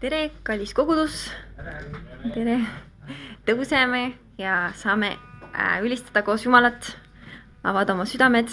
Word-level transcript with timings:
tere, 0.00 0.30
kallis 0.46 0.74
kogudus. 0.74 1.28
tere, 2.34 2.58
tõuseme 3.46 4.04
ja 4.40 4.70
saame 4.78 5.14
äh, 5.14 5.82
ülistada 5.84 6.24
koos 6.26 6.44
Jumalat, 6.46 6.94
avada 7.64 7.94
oma 7.94 8.06
südamed 8.08 8.50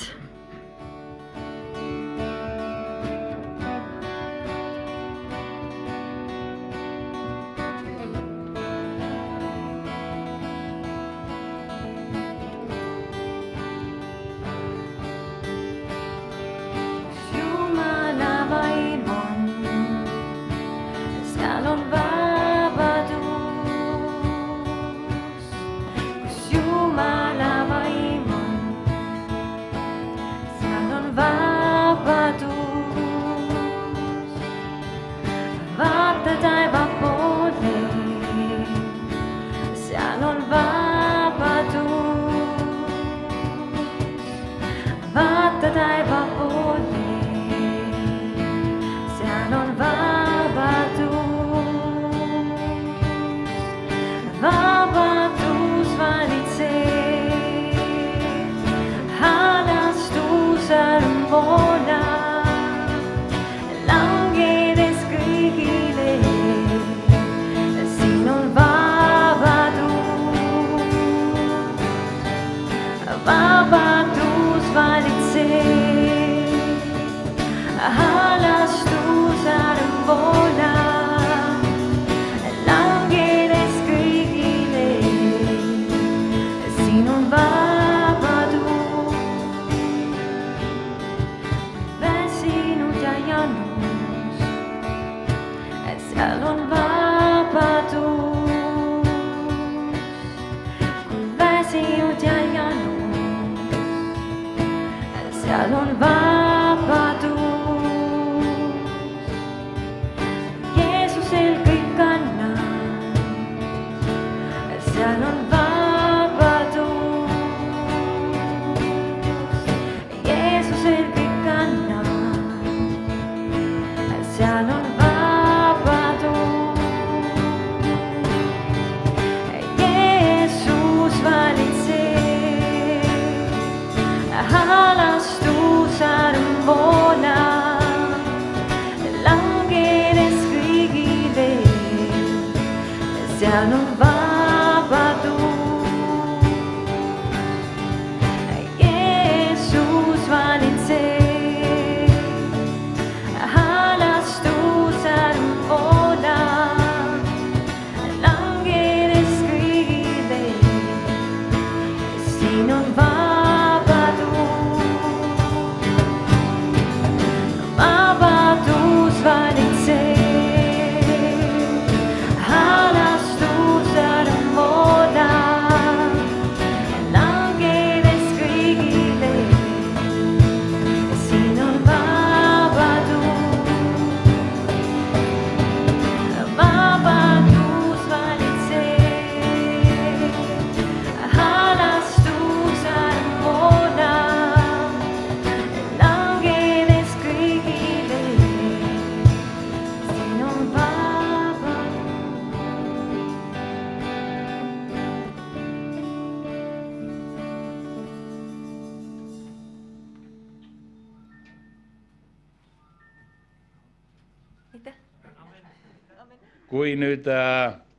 nüüd, 217.11 217.31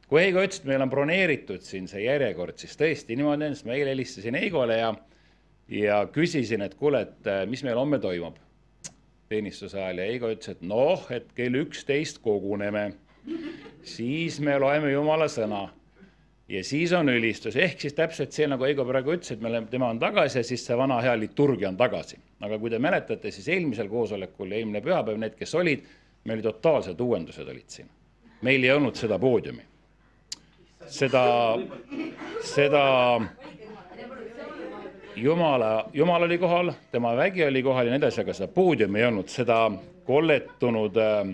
kui 0.09 0.21
Heigo 0.25 0.43
ütles, 0.45 0.61
et 0.61 0.69
meil 0.69 0.85
on 0.85 0.91
broneeritud 0.93 1.65
siin 1.65 1.89
see 1.91 2.05
järjekord, 2.07 2.59
siis 2.61 2.77
tõesti 2.81 3.17
niimoodi 3.17 3.49
on, 3.49 3.57
sest 3.57 3.69
ma 3.69 3.77
eile 3.77 3.95
helistasin 3.95 4.39
Heigole 4.41 4.79
ja 4.81 4.93
ja 5.73 6.03
küsisin, 6.13 6.63
et 6.67 6.75
kuule, 6.75 7.05
et 7.07 7.29
äh, 7.31 7.45
mis 7.49 7.63
meil 7.65 7.79
homme 7.79 8.01
toimub 8.03 8.37
teenistuse 9.33 9.79
ajal 9.81 10.03
ja 10.03 10.09
Heigo 10.11 10.33
ütles, 10.33 10.53
et 10.53 10.65
noh, 10.67 11.07
et 11.15 11.31
kell 11.37 11.57
üksteist 11.63 12.21
koguneme, 12.25 12.91
siis 13.87 14.41
me 14.45 14.59
loeme 14.61 14.91
Jumala 14.93 15.29
sõna 15.33 15.63
ja 16.53 16.61
siis 16.67 16.93
on 16.93 17.09
ülistus, 17.09 17.57
ehk 17.57 17.81
siis 17.81 17.97
täpselt 17.97 18.37
see, 18.37 18.49
nagu 18.51 18.67
Heigo 18.69 18.85
praegu 18.89 19.15
ütles, 19.17 19.33
et 19.33 19.41
me 19.41 19.49
oleme, 19.49 19.71
tema 19.73 19.89
on 19.95 20.03
tagasi 20.03 20.43
ja 20.43 20.45
siis 20.45 20.67
see 20.67 20.77
vana 20.77 21.01
hea 21.05 21.15
liturgia 21.17 21.71
on 21.71 21.81
tagasi. 21.81 22.21
aga 22.43 22.59
kui 22.59 22.71
te 22.71 22.79
mäletate, 22.83 23.31
siis 23.31 23.49
eelmisel 23.49 23.89
koosolekul, 23.89 24.53
eelmine 24.53 24.83
pühapäev, 24.85 25.19
need, 25.23 25.37
kes 25.39 25.55
olid, 25.55 25.85
meil 26.29 26.43
totaalsed 26.43 27.01
uuendused 27.01 27.49
olid 27.49 27.69
siin. 27.71 27.89
Meil 28.43 28.65
ei 28.65 28.73
olnud 28.73 28.99
seda 28.99 29.19
poodiumi. 29.19 29.63
seda, 30.93 31.23
seda 32.45 32.83
jumala, 35.17 35.89
jumal 35.95 36.23
oli 36.23 36.39
kohal, 36.39 36.73
tema 36.93 37.17
vägi 37.17 37.45
oli 37.45 37.63
kohal 37.63 37.87
ja 37.87 37.95
nii 37.95 38.03
edasi, 38.03 38.21
aga 38.21 38.35
seda 38.37 38.49
poodiumi 38.53 39.01
ei 39.01 39.07
olnud, 39.07 39.31
seda 39.31 39.61
kolletunud 40.05 40.99
äh, 41.01 41.31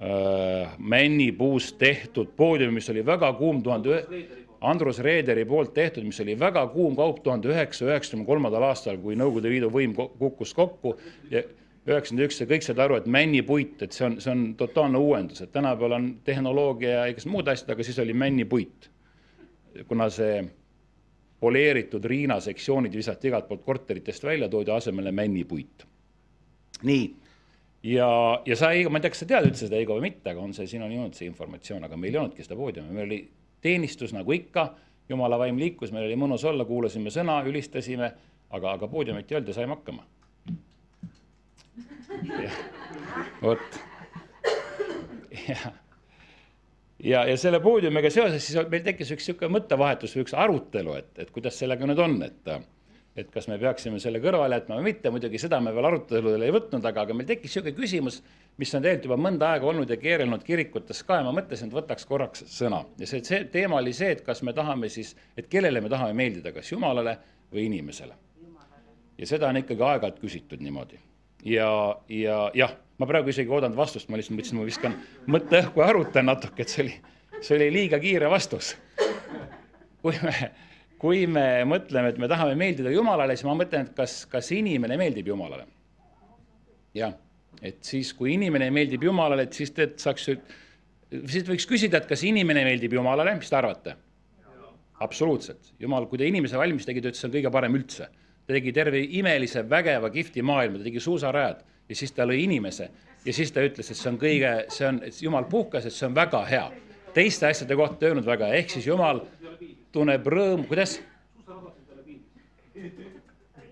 äh, 0.00 0.74
männipuust 0.78 1.78
tehtud 1.78 2.32
poodiumi, 2.36 2.80
mis 2.80 2.90
oli 2.90 3.06
väga 3.06 3.32
kuum 3.38 3.62
tuhande 3.62 3.92
ühe, 3.92 4.24
Andrus 4.60 4.98
Reederi 5.04 5.44
poolt 5.44 5.74
tehtud, 5.74 6.04
mis 6.08 6.20
oli 6.20 6.38
väga 6.40 6.64
kuum 6.72 6.96
kaup 6.96 7.20
tuhande 7.22 7.52
üheksasaja 7.52 7.92
üheksakümne 7.92 8.26
kolmandal 8.26 8.64
aastal, 8.70 8.96
kui 8.98 9.14
Nõukogude 9.18 9.52
Liidu 9.52 9.68
võim 9.70 9.92
kukkus 9.94 10.54
kokku 10.56 10.96
ja 11.30 11.44
üheksakümmend 11.86 12.26
üks 12.26 12.40
ja 12.40 12.46
kõik 12.50 12.66
said 12.66 12.80
aru, 12.82 12.98
et 12.98 13.06
männipuit, 13.06 13.80
et 13.86 13.94
see 13.94 14.06
on, 14.08 14.16
see 14.22 14.32
on 14.32 14.44
totaalne 14.58 14.98
uuendus, 14.98 15.42
et 15.44 15.52
tänapäeval 15.54 15.96
on 16.00 16.08
tehnoloogia 16.26 16.94
ja 16.96 17.04
igasugused 17.10 17.32
muud 17.32 17.50
asjad, 17.52 17.70
aga 17.74 17.86
siis 17.86 17.98
oli 18.02 18.14
männipuit. 18.14 18.90
kuna 19.86 20.08
see 20.10 20.40
poleeritud 21.40 22.04
Riina 22.04 22.40
sektsioonid 22.40 22.94
visati 22.96 23.28
igalt 23.28 23.48
poolt 23.48 23.62
korteritest 23.64 24.24
välja, 24.24 24.48
toodi 24.48 24.70
asemele 24.70 25.12
männipuit. 25.12 25.86
nii, 26.82 27.14
ja, 27.82 28.42
ja 28.46 28.56
sa, 28.56 28.68
Heigo, 28.68 28.90
ma 28.90 28.98
ei 28.98 29.06
tea, 29.06 29.12
kas 29.14 29.22
sa 29.22 29.30
tead 29.30 29.46
üldse 29.46 29.66
seda, 29.66 29.76
Heigo, 29.76 29.94
või 30.00 30.08
mitte, 30.10 30.30
aga 30.30 30.42
on 30.42 30.54
see, 30.56 30.66
siin 30.66 30.82
on 30.82 30.90
olnud 30.90 31.14
see 31.14 31.28
informatsioon, 31.30 31.84
aga 31.84 31.96
meil 31.96 32.14
ei 32.14 32.20
olnudki 32.20 32.44
seda 32.44 32.58
poodiumi, 32.58 32.92
meil 32.92 33.06
oli 33.06 33.20
teenistus 33.62 34.12
nagu 34.16 34.32
ikka, 34.32 34.66
jumala 35.08 35.38
vaim 35.38 35.58
liikus, 35.60 35.92
meil 35.94 36.08
oli 36.08 36.18
mõnus 36.18 36.44
olla, 36.44 36.66
kuulasime 36.66 37.12
sõna, 37.14 37.38
ülistasime, 37.46 38.10
aga, 38.50 38.74
aga 38.74 38.88
poodiumit 38.90 39.30
ei 39.30 39.38
olnud 39.38 39.52
ja 39.52 39.56
saime 39.60 39.76
hakkama. 39.76 40.04
vot. 43.44 43.80
ja, 45.48 45.72
ja, 46.98 47.24
ja 47.26 47.36
selle 47.40 47.60
poodiumiga 47.64 48.10
seoses 48.12 48.46
siis 48.46 48.70
meil 48.70 48.86
tekkis 48.86 49.12
üks 49.16 49.28
niisugune 49.28 49.52
mõttevahetus 49.58 50.16
või 50.16 50.26
üks 50.26 50.36
arutelu, 50.36 50.96
et, 51.00 51.12
et 51.22 51.34
kuidas 51.34 51.58
sellega 51.60 51.88
nüüd 51.88 52.02
on, 52.02 52.18
et 52.26 52.56
et 53.16 53.30
kas 53.32 53.46
me 53.48 53.56
peaksime 53.60 53.98
selle 54.02 54.20
kõrvale 54.20 54.58
jätma 54.58 54.76
või 54.76 54.90
mitte, 54.90 55.10
muidugi 55.12 55.38
seda 55.40 55.56
me 55.64 55.72
veel 55.74 55.88
aruteludele 55.88 56.48
ei 56.48 56.52
võtnud, 56.52 56.84
aga, 56.84 57.06
aga 57.06 57.16
meil 57.16 57.28
tekkis 57.28 57.54
niisugune 57.54 57.76
küsimus, 57.78 58.18
mis 58.60 58.74
on 58.76 58.84
tegelikult 58.84 59.08
juba 59.08 59.18
mõnda 59.28 59.52
aega 59.54 59.70
olnud 59.70 59.92
ja 59.92 59.96
keerelnud 60.00 60.44
kirikutes 60.44 61.00
ka 61.08 61.20
ja 61.20 61.24
ma 61.24 61.32
mõtlesin, 61.38 61.70
et 61.70 61.78
võtaks 61.78 62.04
korraks 62.08 62.44
sõna. 62.52 62.82
ja 63.00 63.08
see, 63.08 63.24
see 63.24 63.46
teema 63.52 63.80
oli 63.80 63.96
see, 63.96 64.12
et 64.18 64.22
kas 64.26 64.44
me 64.44 64.52
tahame 64.56 64.92
siis, 64.92 65.14
et 65.36 65.48
kellele 65.48 65.80
me 65.80 65.92
tahame 65.92 66.16
meeldida, 66.18 66.52
kas 66.52 66.72
Jumalale 66.72 67.16
või 67.52 67.66
inimesele. 67.70 68.16
ja 69.16 69.26
seda 69.26 69.48
on 69.48 69.62
ikkagi 69.64 69.82
aeg-ajalt 69.82 70.20
küsitud 70.20 70.60
niimoodi. 70.60 71.00
Ja, 71.46 71.70
ja 72.12 72.38
jah, 72.56 72.76
ma 72.98 73.08
praegu 73.08 73.32
isegi 73.32 73.50
ei 73.50 73.56
oodanud 73.58 73.78
vastust, 73.78 74.10
ma 74.10 74.18
lihtsalt 74.18 74.38
mõtlesin, 74.38 74.60
ma 74.60 74.68
viskan 74.68 74.96
mõtte 75.30 75.62
õhku 75.62 75.82
ja 75.82 75.90
arutan 75.92 76.28
natuke, 76.28 76.66
et 76.66 76.72
see 76.72 76.86
oli, 76.86 76.94
see 77.40 77.58
oli 77.58 77.72
liiga 77.74 78.00
kiire 78.02 78.30
vastus. 78.32 78.74
kui 80.02 80.14
me 80.22 80.34
kui 81.00 81.26
me 81.28 81.64
mõtleme, 81.68 82.12
et 82.12 82.18
me 82.20 82.28
tahame 82.30 82.56
meeldida 82.58 82.92
Jumalale, 82.92 83.36
siis 83.36 83.46
ma 83.48 83.56
mõtlen, 83.58 83.88
et 83.88 83.96
kas, 83.96 84.22
kas 84.30 84.50
inimene 84.56 84.96
meeldib 85.00 85.28
Jumalale. 85.28 85.66
jah, 86.96 87.12
et 87.60 87.82
siis, 87.84 88.12
kui 88.16 88.32
inimene 88.34 88.70
meeldib 88.72 89.04
Jumalale, 89.04 89.44
et 89.44 89.52
siis 89.52 89.74
te 89.76 89.90
saaks, 90.00 90.30
siis 90.30 91.44
võiks 91.48 91.68
küsida, 91.68 92.00
et 92.00 92.08
kas 92.08 92.24
inimene 92.24 92.64
meeldib 92.64 92.96
Jumalale, 92.96 93.36
mis 93.36 93.52
te 93.52 93.58
arvate? 93.60 93.96
absoluutselt, 95.04 95.74
Jumal, 95.78 96.06
kui 96.08 96.16
ta 96.16 96.24
inimese 96.24 96.56
valmis 96.56 96.86
tegi, 96.88 97.02
ta 97.04 97.10
ütles, 97.10 97.20
see 97.20 97.28
on 97.28 97.34
kõige 97.34 97.50
parem 97.52 97.74
üldse. 97.76 98.08
Ta 98.46 98.54
tegi 98.54 98.72
terve 98.72 99.02
imelise, 99.18 99.64
vägeva, 99.70 100.10
kihvti 100.10 100.42
maailma, 100.42 100.78
ta 100.78 100.86
tegi 100.86 101.02
suusarajad 101.02 101.64
ja 101.88 101.98
siis 101.98 102.12
ta 102.14 102.26
lõi 102.26 102.44
inimese 102.44 102.90
ja 103.26 103.34
siis 103.34 103.52
ta 103.52 103.64
ütles, 103.66 103.90
et 103.90 103.98
see 103.98 104.10
on 104.10 104.18
kõige, 104.20 104.52
see 104.72 104.86
on, 104.88 105.00
Jumal 105.20 105.48
puhkas, 105.50 105.86
et 105.86 105.94
see 105.94 106.06
on 106.06 106.14
väga 106.14 106.44
hea. 106.46 106.66
teiste 107.14 107.46
asjade 107.48 107.76
kohta 107.76 108.06
öelnud 108.06 108.26
väga 108.26 108.52
ehk 108.54 108.70
siis 108.70 108.86
Jumal 108.86 109.22
tunneb 109.92 110.26
rõõmu, 110.26 110.66
kuidas? 110.68 111.00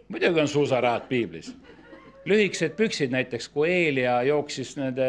muidugi 0.08 0.40
on 0.40 0.48
suusarajad 0.48 1.08
piiblis. 1.08 1.54
lühikesed 2.24 2.76
püksid 2.76 3.10
näiteks, 3.12 3.48
kui 3.48 3.68
Eelia 3.68 4.22
jooksis 4.22 4.76
nende, 4.76 5.06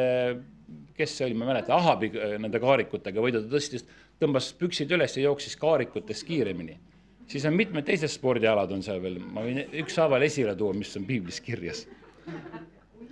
kes 0.98 1.18
see 1.18 1.28
oli, 1.28 1.38
ma 1.38 1.46
ei 1.46 1.54
mäleta, 1.54 1.76
Ahabi 1.76 2.12
äh, 2.12 2.36
nende 2.42 2.60
kaarikutega 2.60 3.22
või 3.22 3.32
ta 3.32 3.40
tõstis, 3.40 3.86
tõmbas 4.20 4.52
püksid 4.60 4.92
üles 4.92 5.16
ja 5.18 5.24
jooksis 5.24 5.56
kaarikutest 5.56 6.28
kiiremini. 6.28 6.78
Siis 7.28 7.46
on 7.46 7.56
mitmed 7.58 7.86
teised 7.88 8.12
spordialad 8.12 8.72
on 8.72 8.84
seal 8.86 9.02
veel, 9.04 9.20
ma 9.20 9.44
võin 9.46 9.64
ükshaaval 9.84 10.26
esile 10.28 10.56
tuua, 10.58 10.76
mis 10.78 10.94
on 11.00 11.08
piiblis 11.08 11.42
kirjas. 11.46 11.86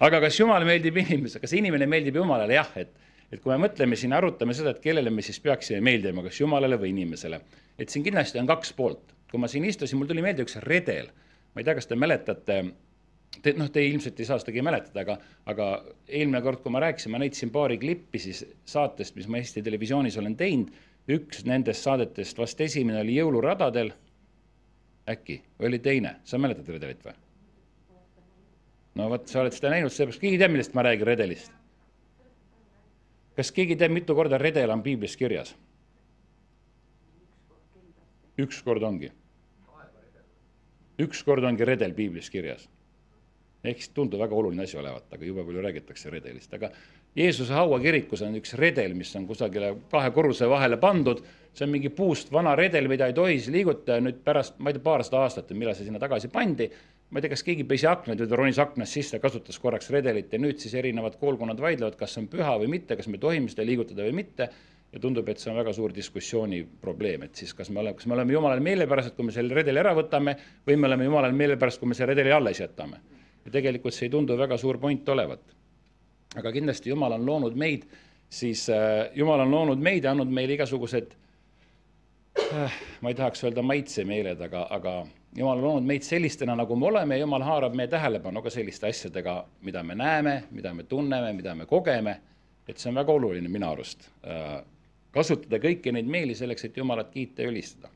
aga 0.03 0.19
kas 0.25 0.39
Jumal 0.39 0.65
meeldib 0.67 0.97
inimesele, 1.03 1.41
kas 1.41 1.55
inimene 1.57 1.87
meeldib 1.89 2.21
Jumalale, 2.21 2.59
jah, 2.59 2.69
et 2.77 2.93
et 3.33 3.41
kui 3.41 3.49
me 3.49 3.63
mõtleme 3.63 3.97
siin, 3.97 4.13
arutame 4.13 4.53
seda, 4.53 4.75
et 4.75 4.81
kellele 4.83 5.09
me 5.09 5.23
siis 5.25 5.39
peaksime 5.41 5.79
meeldima, 5.81 6.21
kas 6.25 6.37
Jumalale 6.37 6.77
või 6.77 6.91
inimesele, 6.93 7.39
et 7.81 7.89
siin 7.89 8.05
kindlasti 8.05 8.37
on 8.41 8.49
kaks 8.49 8.73
poolt. 8.77 9.13
kui 9.33 9.41
ma 9.41 9.47
siin 9.49 9.63
istusin, 9.65 9.97
mul 9.97 10.05
tuli 10.05 10.21
meelde 10.21 10.43
üks 10.45 10.59
redel, 10.61 11.07
ma 11.55 11.61
ei 11.61 11.65
tea, 11.65 11.73
kas 11.73 11.87
te 11.89 11.95
mäletate, 11.97 12.57
te 13.41 13.53
noh, 13.57 13.71
te 13.73 13.81
ilmselt 13.81 14.19
ei 14.21 14.27
saa 14.29 14.37
sedagi 14.37 14.61
mäletada, 14.61 15.01
aga, 15.01 15.15
aga 15.49 15.69
eelmine 16.05 16.41
kord, 16.45 16.61
kui 16.61 16.73
ma 16.75 16.83
rääkisin, 16.83 17.09
ma 17.15 17.21
näitasin 17.23 17.49
paari 17.55 17.79
klippi 17.81 18.21
siis 18.21 18.43
saatest, 18.69 19.15
mis 19.17 19.25
ma 19.25 19.39
Eesti 19.41 19.63
Televisioonis 19.65 20.19
olen 20.21 20.37
teinud, 20.37 20.69
üks 21.09 21.41
nendest 21.49 21.87
saadetest, 21.87 22.37
vast 22.37 22.61
esimene 22.61 23.01
oli 23.01 23.17
Jõuluradadel, 23.17 23.89
äkki, 25.09 25.41
või 25.59 25.71
oli 25.71 25.79
teine, 25.83 26.15
sa 26.23 26.39
mäletad 26.39 26.69
redelit 26.69 27.03
või? 27.05 27.17
no 28.99 29.09
vot, 29.09 29.27
sa 29.27 29.41
oled 29.41 29.55
seda 29.55 29.73
näinud, 29.73 29.91
seepärast 29.91 30.21
keegi 30.21 30.39
teab, 30.41 30.53
millest 30.55 30.77
ma 30.77 30.85
räägin 30.85 31.09
redelist 31.09 31.51
kas 33.37 33.51
keegi 33.53 33.77
teab, 33.79 33.93
mitu 33.93 34.15
korda 34.15 34.37
redel 34.41 34.73
on 34.73 34.83
piiblis 34.85 35.17
kirjas? 35.17 35.53
üks 38.39 38.63
kord 38.65 38.81
ongi. 38.81 39.11
üks 41.01 41.21
kord 41.25 41.45
ongi 41.45 41.65
redel 41.65 41.93
piiblis 41.93 42.29
kirjas. 42.33 42.67
ehk 43.63 43.81
siis 43.81 43.93
tundub 43.95 44.21
väga 44.21 44.35
oluline 44.35 44.63
asi 44.63 44.77
olevat, 44.77 45.07
aga 45.13 45.25
jube 45.25 45.45
palju 45.45 45.61
räägitakse 45.61 46.09
redelist, 46.13 46.53
aga 46.53 46.71
Jeesuse 47.15 47.53
hauakirikus 47.53 48.23
on 48.25 48.33
üks 48.39 48.55
redel, 48.57 48.95
mis 48.97 49.11
on 49.15 49.27
kusagile 49.29 49.75
kahe 49.91 50.09
korruse 50.11 50.49
vahele 50.49 50.79
pandud. 50.81 51.21
see 51.53 51.67
on 51.67 51.69
mingi 51.69 51.89
puust 51.93 52.31
vana 52.33 52.55
redel, 52.57 52.87
mida 52.89 53.05
ei 53.05 53.13
tohi 53.13 53.35
siis 53.37 53.53
liigutada 53.53 53.99
nüüd 54.01 54.23
pärast, 54.25 54.55
ma 54.57 54.71
ei 54.71 54.73
tea, 54.73 54.81
paarsada 54.81 55.19
aastat 55.21 55.51
millal 55.53 55.75
see 55.77 55.85
sinna 55.85 55.99
tagasi 56.01 56.31
pandi 56.33 56.65
ma 57.13 57.19
ei 57.19 57.27
tea, 57.27 57.29
kas 57.35 57.43
keegi 57.45 57.63
pesi 57.69 57.85
aknaid 57.85 58.21
või 58.23 58.37
ronis 58.39 58.59
aknast 58.61 58.97
sisse, 58.97 59.19
kasutas 59.21 59.59
korraks 59.61 59.91
redelit 59.93 60.31
ja 60.33 60.39
nüüd 60.41 60.57
siis 60.61 60.73
erinevad 60.79 61.19
koolkonnad 61.21 61.59
vaidlevad, 61.61 61.97
kas 61.99 62.15
see 62.15 62.23
on 62.23 62.29
püha 62.31 62.55
või 62.63 62.71
mitte, 62.73 62.97
kas 62.97 63.09
me 63.11 63.19
tohime 63.21 63.51
seda 63.53 63.65
liigutada 63.69 64.07
või 64.07 64.15
mitte. 64.23 64.49
ja 64.93 64.99
tundub, 65.01 65.29
et 65.29 65.41
see 65.41 65.49
on 65.49 65.55
väga 65.57 65.71
suur 65.73 65.93
diskussiooni 65.93 66.59
probleem, 66.81 67.23
et 67.25 67.35
siis 67.35 67.53
kas 67.57 67.71
me 67.73 67.79
oleme, 67.81 67.95
kas 67.97 68.05
me 68.05 68.13
oleme 68.13 68.33
jumalale 68.33 68.61
meelepärased, 68.61 69.15
kui 69.17 69.25
me 69.25 69.33
selle 69.33 69.55
redeli 69.57 69.81
ära 69.81 69.93
võtame 69.97 70.35
või 70.67 70.77
me 70.77 70.89
oleme 70.89 71.07
jumalale 71.07 71.33
meelepärased, 71.33 71.81
kui 71.81 71.89
me 71.89 71.97
selle 71.97 72.13
redeli 72.13 72.31
alles 72.31 72.61
jätame. 72.61 73.01
ja 73.45 73.51
tegelikult 73.51 73.93
see 73.93 74.05
ei 74.07 74.11
tundu 74.13 74.37
väga 74.37 74.57
suur 74.57 74.77
point 74.77 75.09
olevat. 75.09 75.41
Aga 76.35 76.51
kindlasti 76.51 76.89
Jumal 76.89 77.17
on 77.17 77.25
loonud 77.25 77.57
meid, 77.57 77.85
siis 78.29 78.67
äh, 78.69 79.09
Jumal 79.15 79.45
on 79.45 79.51
loonud 79.51 79.83
meid 79.83 80.03
ja 80.03 80.11
andnud 80.11 80.31
meile 80.33 80.57
igasugused 80.57 81.13
äh, 82.53 82.79
ma 83.01 83.11
ei 83.11 83.15
tahaks 83.15 83.43
öelda 83.43 83.61
maitsemeeled, 83.65 84.41
aga, 84.41 84.67
aga 84.69 84.95
jumal 85.35 85.57
on 85.57 85.63
loonud 85.63 85.87
meid 85.87 86.05
sellistena, 86.05 86.55
nagu 86.55 86.75
me 86.75 86.87
oleme 86.87 87.17
ja 87.17 87.25
jumal 87.25 87.43
haarab 87.45 87.75
meie 87.77 87.89
tähelepanu 87.91 88.41
ka 88.41 88.51
selliste 88.53 88.87
asjadega, 88.89 89.37
mida 89.61 89.83
me 89.83 89.95
näeme, 89.95 90.35
mida 90.51 90.73
me 90.73 90.83
tunneme, 90.83 91.33
mida 91.33 91.55
me 91.55 91.65
kogeme. 91.65 92.19
et 92.67 92.77
see 92.79 92.87
on 92.87 92.95
väga 92.95 93.11
oluline 93.11 93.49
minu 93.51 93.67
arust. 93.67 94.05
Äh, 94.23 94.61
kasutada 95.11 95.59
kõiki 95.59 95.91
neid 95.91 96.07
meeli 96.07 96.35
selleks, 96.35 96.63
et 96.63 96.77
jumalat 96.77 97.09
kiita 97.11 97.43
ja 97.43 97.49
ülistada. 97.51 97.89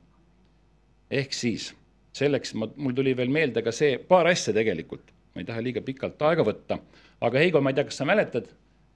ehk 1.11 1.33
siis 1.33 1.73
selleks 2.11 2.53
ma, 2.53 2.67
mul 2.75 2.93
tuli 2.93 3.15
veel 3.17 3.29
meelde 3.29 3.61
ka 3.63 3.71
see 3.71 3.97
paar 3.97 4.27
asja 4.27 4.53
tegelikult, 4.53 5.13
ma 5.33 5.41
ei 5.41 5.47
taha 5.47 5.61
liiga 5.63 5.81
pikalt 5.81 6.21
aega 6.21 6.43
võtta, 6.43 6.79
aga 7.21 7.39
Heigo, 7.39 7.61
ma 7.61 7.71
ei 7.71 7.77
tea, 7.77 7.87
kas 7.87 7.97
sa 8.01 8.05
mäletad 8.05 8.49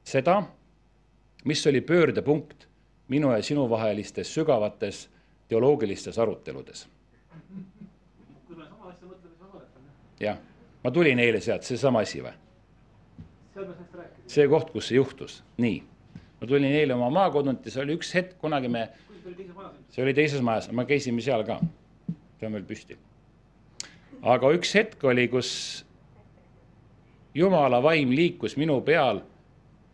seda, 0.03 0.41
mis 1.45 1.67
oli 1.67 1.81
pöördepunkt 1.81 2.67
minu 3.07 3.31
ja 3.31 3.43
sinu 3.43 3.69
vahelistes 3.69 4.33
sügavates 4.33 5.09
teoloogilistes 5.49 6.19
aruteludes. 6.19 6.87
Jah, 10.19 10.37
ma 10.83 10.91
tulin 10.91 11.19
eile 11.19 11.41
sealt, 11.41 11.65
seesama 11.65 12.05
asi 12.05 12.21
või? 12.23 12.33
see 14.31 14.47
koht, 14.47 14.69
kus 14.71 14.87
see 14.87 14.95
juhtus, 14.95 15.41
nii. 15.59 15.81
ma 16.39 16.47
tulin 16.47 16.71
eile 16.71 16.95
oma 16.95 17.09
maakodunt 17.11 17.65
ja 17.65 17.73
see 17.73 17.81
oli 17.83 17.97
üks 17.97 18.13
hetk, 18.15 18.37
kunagi 18.39 18.69
me, 18.71 18.85
see 19.91 20.03
oli 20.05 20.13
teises 20.15 20.43
majas, 20.45 20.69
me 20.71 20.85
käisime 20.87 21.21
seal 21.25 21.43
ka, 21.47 21.57
see 22.39 22.47
on 22.47 22.55
veel 22.55 22.67
püsti. 22.69 22.97
aga 24.21 24.53
üks 24.55 24.71
hetk 24.77 25.03
oli, 25.03 25.27
kus 25.33 25.51
jumala 27.35 27.83
vaim 27.83 28.11
liikus 28.15 28.57
minu 28.57 28.81
peal. 28.81 29.21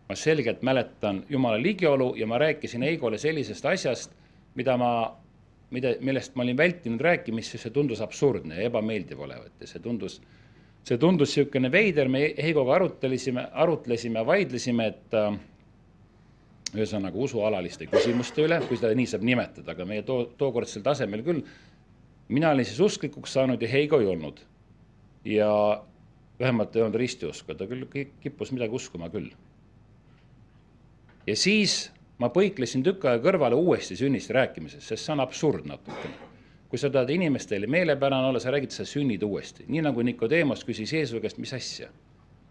ma 0.10 0.15
selgelt 0.15 0.62
mäletan 0.62 1.25
jumala 1.29 1.62
ligiolu 1.62 2.15
ja 2.15 2.27
ma 2.27 2.38
rääkisin 2.38 2.82
Heigole 2.82 3.17
sellisest 3.17 3.65
asjast, 3.65 4.12
mida 4.56 4.77
ma 4.77 5.17
mida, 5.70 5.94
millest 6.00 6.36
ma 6.36 6.46
olin 6.46 6.58
vältinud 6.58 7.01
rääkimist, 7.01 7.51
sest 7.51 7.67
see 7.67 7.75
tundus 7.75 8.01
absurdne 8.03 8.56
ja 8.56 8.70
ebameeldiv 8.70 9.20
olevat 9.20 9.63
ja 9.63 9.67
see 9.70 9.82
tundus, 9.84 10.20
see 10.88 10.98
tundus 11.01 11.34
niisugune 11.36 11.72
veider, 11.72 12.08
me 12.12 12.24
Heigoga 12.39 12.77
arutlesime, 12.77 13.48
arutlesime, 13.65 14.24
vaidlesime, 14.25 14.88
et 14.94 15.17
äh, 15.17 15.39
ühesõnaga 16.75 17.20
usualaliste 17.24 17.88
küsimuste 17.91 18.46
üle, 18.48 18.62
kui 18.67 18.79
seda 18.79 18.94
nii 18.96 19.10
saab 19.12 19.25
nimetada, 19.27 19.74
aga 19.75 19.88
meie 19.88 20.06
too, 20.08 20.29
tookordsel 20.39 20.86
tasemel 20.86 21.24
küll. 21.25 21.44
mina 22.27 22.51
olin 22.51 22.65
siis 22.65 22.79
usklikuks 22.79 23.34
saanud 23.34 23.62
ja 23.62 23.67
Heigo 23.72 24.00
ei 24.00 24.08
olnud. 24.08 24.39
ja 25.25 25.51
vähemalt 26.39 26.75
ei 26.75 26.82
olnud 26.82 26.96
ristiusku, 27.00 27.56
ta 27.56 27.67
küll 27.67 27.86
kippus 28.22 28.51
midagi 28.53 28.75
uskuma 28.77 29.10
küll. 29.10 29.29
ja 31.27 31.36
siis 31.36 31.91
ma 32.22 32.29
põiklesin 32.34 32.84
tükk 32.86 33.06
aega 33.06 33.24
kõrvale 33.29 33.58
uuesti 33.58 33.98
sünnist 33.98 34.32
rääkimisest, 34.34 34.86
sest 34.88 35.06
see 35.06 35.13
on 35.13 35.24
absurd 35.25 35.67
natukene. 35.70 36.25
kui 36.67 36.79
sa 36.79 36.89
tahad 36.91 37.10
inimestele 37.10 37.67
meelepärane 37.67 38.27
olla, 38.27 38.39
sa 38.44 38.51
räägid, 38.51 38.74
sa 38.75 38.84
sünnid 38.86 39.24
uuesti, 39.24 39.63
nii 39.72 39.86
nagu 39.86 40.03
Nikodeemos 40.03 40.65
küsis 40.67 40.91
Jeesuse 40.94 41.22
käest, 41.24 41.38
mis 41.38 41.53
asja. 41.53 41.89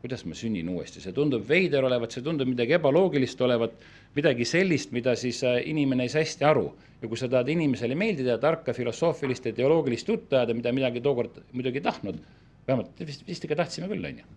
kuidas 0.01 0.25
ma 0.25 0.35
sünnin 0.35 0.69
uuesti, 0.69 1.01
see 1.01 1.13
tundub 1.13 1.45
veider 1.49 1.85
olevat, 1.85 2.13
see 2.13 2.23
tundub 2.23 2.49
midagi 2.49 2.77
ebaloogilist 2.77 3.41
olevat, 3.43 3.73
midagi 4.15 4.45
sellist, 4.45 4.93
mida 4.93 5.17
siis 5.17 5.43
äh, 5.45 5.61
inimene 5.67 6.05
ei 6.05 6.09
saa 6.09 6.23
hästi 6.23 6.45
aru. 6.45 6.73
ja 7.03 7.09
kui 7.09 7.19
sa 7.19 7.29
tahad 7.29 7.49
inimesele 7.49 7.95
meeldida, 7.95 8.39
tarka 8.39 8.73
filosoofilist 8.73 9.47
ja 9.47 9.53
teoloogilist 9.53 10.09
juttu 10.09 10.37
ajada, 10.37 10.55
mida 10.55 10.73
midagi 10.73 11.01
tookord 11.01 11.43
muidugi 11.53 11.79
ei 11.79 11.83
tahtnud, 11.83 12.21
vähemalt 12.67 13.07
vist, 13.07 13.27
vist 13.29 13.45
ikka 13.47 13.59
tahtsime 13.63 13.89
küll, 13.91 14.05
on 14.05 14.23
ju 14.23 14.37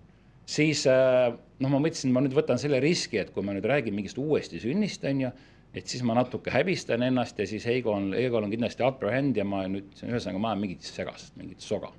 siis 0.49 0.83
äh, 0.89 1.29
noh, 1.61 1.71
ma 1.71 1.79
mõtlesin, 1.81 2.13
ma 2.13 2.23
nüüd 2.25 2.33
võtan 2.37 2.59
selle 2.61 2.81
riski, 2.83 3.19
et 3.21 3.31
kui 3.35 3.45
ma 3.45 3.53
nüüd 3.55 3.67
räägin 3.69 3.95
mingist 3.95 4.19
uuesti 4.21 4.61
sünnist, 4.61 5.05
on 5.05 5.25
ju, 5.25 5.31
et 5.77 5.91
siis 5.91 6.01
ma 6.05 6.15
natuke 6.17 6.53
häbistan 6.53 7.05
ennast 7.05 7.37
ja 7.39 7.45
siis 7.49 7.67
Heigo 7.69 7.93
on, 7.93 8.11
Heigol 8.17 8.47
on 8.47 8.53
kindlasti 8.53 8.85
upper 8.85 9.13
hand 9.13 9.37
ja 9.37 9.45
ma 9.45 9.65
nüüd, 9.69 9.91
ühesõnaga 10.07 10.41
ma 10.41 10.53
ajan 10.53 10.63
mingit 10.63 10.87
segast, 10.87 11.35
mingit 11.37 11.61
soga. 11.61 11.91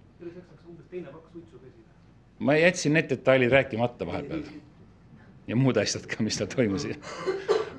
ma 2.40 2.56
jätsin 2.56 2.96
need 2.96 3.10
detailid 3.10 3.52
rääkimata 3.52 4.06
vahepeal 4.08 4.42
ja 5.46 5.58
muud 5.58 5.78
asjad 5.78 6.06
ka, 6.10 6.22
mis 6.24 6.38
seal 6.40 6.48
toimusid. 6.50 6.98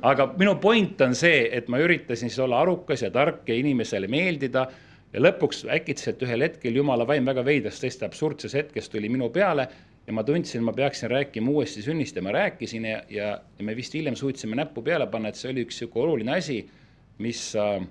aga 0.08 0.30
minu 0.38 0.56
point 0.62 1.02
on 1.04 1.16
see, 1.18 1.50
et 1.52 1.68
ma 1.68 1.82
üritasin 1.84 2.32
siis 2.32 2.40
olla 2.40 2.62
arukas 2.62 3.04
ja 3.04 3.12
tark 3.12 3.50
ja 3.50 3.58
inimesele 3.60 4.08
meeldida 4.08 4.70
ja 5.14 5.22
lõpuks 5.22 5.66
äkitselt 5.76 6.22
ühel 6.24 6.46
hetkel 6.46 6.76
jumala 6.76 7.08
vaim 7.08 7.26
väga 7.28 7.44
veidras, 7.46 7.80
tõesti 7.84 8.08
absurdses 8.08 8.56
hetkes 8.56 8.90
tuli 8.90 9.10
minu 9.12 9.30
peale 9.30 9.68
ja 10.08 10.14
ma 10.16 10.24
tundsin, 10.24 10.64
ma 10.64 10.74
peaksin 10.74 11.12
rääkima 11.12 11.52
uuesti 11.52 11.84
sünnist 11.86 12.16
ja 12.16 12.24
ma 12.26 12.32
rääkisin 12.36 12.86
ja, 12.86 13.02
ja, 13.10 13.32
ja 13.58 13.66
me 13.66 13.76
vist 13.76 13.94
hiljem 13.94 14.16
suutsime 14.16 14.56
näppu 14.56 14.82
peale 14.82 15.08
panna, 15.08 15.30
et 15.30 15.40
see 15.40 15.52
oli 15.52 15.66
üks 15.68 15.82
sihuke 15.82 16.00
oluline 16.00 16.38
asi, 16.38 16.62
mis 17.22 17.52
äh,, 17.60 17.82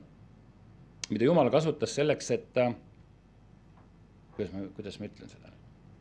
mida 1.11 1.29
Jumal 1.29 1.51
kasutas 1.51 1.95
selleks, 1.95 2.31
et 2.35 2.59
äh, 2.59 2.75
kuidas 4.37 4.55
ma, 4.55 4.67
kuidas 4.77 5.01
ma 5.01 5.11
ütlen 5.11 5.31
seda? 5.31 5.53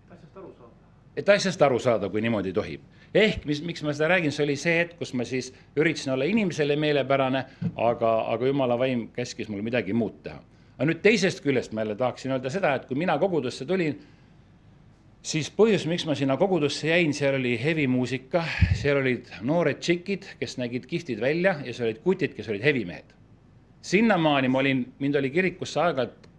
asjast 0.10 0.38
aru 0.38 0.54
saada. 0.58 0.96
et 1.16 1.30
asjast 1.36 1.68
aru 1.68 1.80
saada, 1.84 2.10
kui 2.10 2.24
niimoodi 2.26 2.54
tohib. 2.56 2.86
ehk 3.14 3.46
mis, 3.50 3.62
miks 3.66 3.84
ma 3.84 3.94
seda 3.94 4.14
räägin, 4.16 4.32
see 4.32 4.46
oli 4.48 4.56
see 4.60 4.78
hetk, 4.80 4.98
kus 5.02 5.14
ma 5.14 5.26
siis 5.28 5.52
üritasin 5.78 6.14
olla 6.16 6.26
inimesele 6.30 6.78
meelepärane, 6.80 7.46
aga, 7.76 8.14
aga 8.34 8.48
Jumala 8.48 8.80
vaim 8.80 9.10
käskis 9.14 9.50
mul 9.50 9.62
midagi 9.66 9.94
muud 9.94 10.24
teha. 10.24 10.40
Aga 10.80 10.88
nüüd 10.88 11.02
teisest 11.04 11.44
küljest 11.44 11.74
ma 11.76 11.84
jälle 11.84 11.98
tahaksin 12.00 12.32
öelda 12.32 12.50
seda, 12.54 12.72
et 12.80 12.86
kui 12.88 12.96
mina 12.96 13.18
kogudusse 13.20 13.66
tulin 13.68 13.98
siis 15.28 15.50
põhjus, 15.52 15.84
miks 15.92 16.06
ma 16.08 16.16
sinna 16.16 16.38
kogudusse 16.40 16.88
jäin, 16.88 17.12
seal 17.14 17.36
oli 17.36 17.58
heavy 17.60 17.84
muusika, 17.92 18.46
seal 18.80 19.02
olid 19.02 19.28
noored 19.44 19.82
tšikid, 19.84 20.30
kes 20.40 20.56
nägid 20.62 20.88
kihvtid 20.88 21.20
välja 21.20 21.58
ja 21.66 21.74
seal 21.76 21.90
olid 21.90 22.00
kutid, 22.06 22.36
kes 22.38 22.48
olid 22.48 22.64
heavy 22.64 22.86
mehed. 22.88 23.12
sinnamaani 23.82 24.48
ma 24.48 24.60
olin, 24.60 24.86
mind 25.00 25.16
oli 25.16 25.30
kirikusse 25.32 25.80
aeg-ajalt 25.80 26.30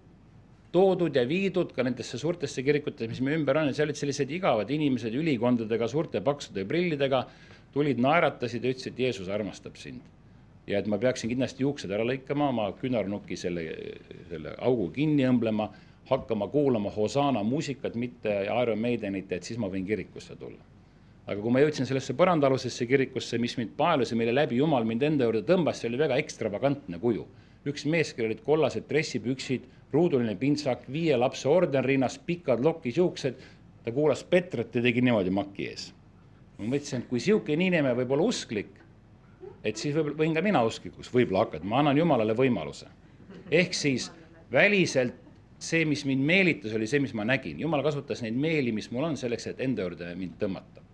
toodud 0.72 1.16
ja 1.16 1.26
viidud 1.28 1.72
ka 1.76 1.84
nendesse 1.84 2.18
suurtesse 2.18 2.62
kirikutesse, 2.62 3.08
mis 3.08 3.20
meie 3.20 3.36
ümber 3.36 3.60
on 3.60 3.68
ja 3.68 3.76
seal 3.76 3.90
olid 3.90 4.00
sellised 4.00 4.32
igavad 4.32 4.70
inimesed 4.70 5.14
ülikondadega, 5.20 5.88
suurte 5.88 6.20
paksude 6.24 6.64
prillidega, 6.68 7.26
tulid, 7.74 8.00
naeratasid 8.00 8.64
ja 8.64 8.72
ütlesid, 8.72 9.04
Jeesus 9.04 9.28
armastab 9.28 9.76
sind. 9.76 10.00
Ja 10.66 10.78
et 10.78 10.88
ma 10.90 10.98
peaksin 10.98 11.30
kindlasti 11.30 11.64
juuksed 11.64 11.90
ära 11.90 12.04
lõikama, 12.06 12.50
oma 12.52 12.66
küünarnuki 12.80 13.36
selle, 13.38 13.64
selle 14.30 14.54
augu 14.58 14.90
kinni 14.94 15.26
õmblema 15.28 15.70
hakkama 16.10 16.48
kuulama 16.48 16.90
Hosanna 16.90 17.42
muusikat, 17.46 17.94
mitte 17.94 18.42
Iron 18.62 18.78
Maidenit, 18.78 19.32
et 19.32 19.46
siis 19.46 19.58
ma 19.58 19.70
võin 19.70 19.86
kirikusse 19.86 20.36
tulla. 20.36 20.62
aga 21.30 21.38
kui 21.38 21.52
ma 21.54 21.60
jõudsin 21.62 21.86
sellesse 21.86 22.14
põrandaalusesse 22.18 22.86
kirikusse, 22.90 23.38
mis 23.38 23.54
mind 23.58 23.76
paelus 23.78 24.10
ja 24.10 24.16
mille 24.18 24.32
läbi 24.34 24.56
Jumal 24.58 24.84
mind 24.84 25.04
enda 25.06 25.28
juurde 25.28 25.44
tõmbas, 25.46 25.78
see 25.78 25.90
oli 25.90 26.00
väga 26.00 26.16
ekstravagantne 26.18 26.98
kuju. 26.98 27.26
üks 27.66 27.84
mees, 27.84 28.12
kellel 28.14 28.32
olid 28.32 28.42
kollased 28.42 28.88
dressipüksid, 28.88 29.68
ruuduline 29.92 30.34
pintsak, 30.36 30.88
viie 30.88 31.16
lapse 31.16 31.48
orden 31.48 31.84
rinnas, 31.84 32.18
pikad 32.18 32.64
lokis 32.64 32.96
juuksed, 32.96 33.34
ta 33.84 33.92
kuulas 33.92 34.24
Petrat 34.24 34.74
ja 34.74 34.82
tegi 34.82 35.00
niimoodi 35.00 35.30
maki 35.30 35.66
ees. 35.68 35.92
ma 36.58 36.64
mõtlesin, 36.64 37.04
et 37.04 37.08
kui 37.08 37.20
niisugune 37.20 37.68
inimene 37.68 37.94
võib 37.94 38.16
olla 38.16 38.26
usklik, 38.32 38.79
et 39.64 39.80
siis 39.80 39.94
võib, 39.96 40.14
võin 40.18 40.34
ka 40.36 40.42
mina 40.44 40.62
usklikuks 40.66 41.10
võib-olla 41.12 41.44
hakata, 41.46 41.66
ma 41.66 41.80
annan 41.82 41.98
Jumalale 41.98 42.36
võimaluse. 42.36 42.86
ehk 43.50 43.74
siis 43.74 44.10
väliselt 44.52 45.14
see, 45.60 45.84
mis 45.84 46.04
mind 46.08 46.24
meelitas, 46.24 46.74
oli 46.76 46.88
see, 46.88 47.00
mis 47.02 47.14
ma 47.14 47.24
nägin. 47.28 47.60
jumal 47.60 47.82
kasutas 47.84 48.22
neid 48.24 48.36
meeli, 48.40 48.72
mis 48.72 48.90
mul 48.90 49.10
on, 49.10 49.16
selleks, 49.20 49.50
et 49.50 49.60
enda 49.60 49.84
juurde 49.84 50.14
mind 50.16 50.38
tõmmata. 50.40 50.84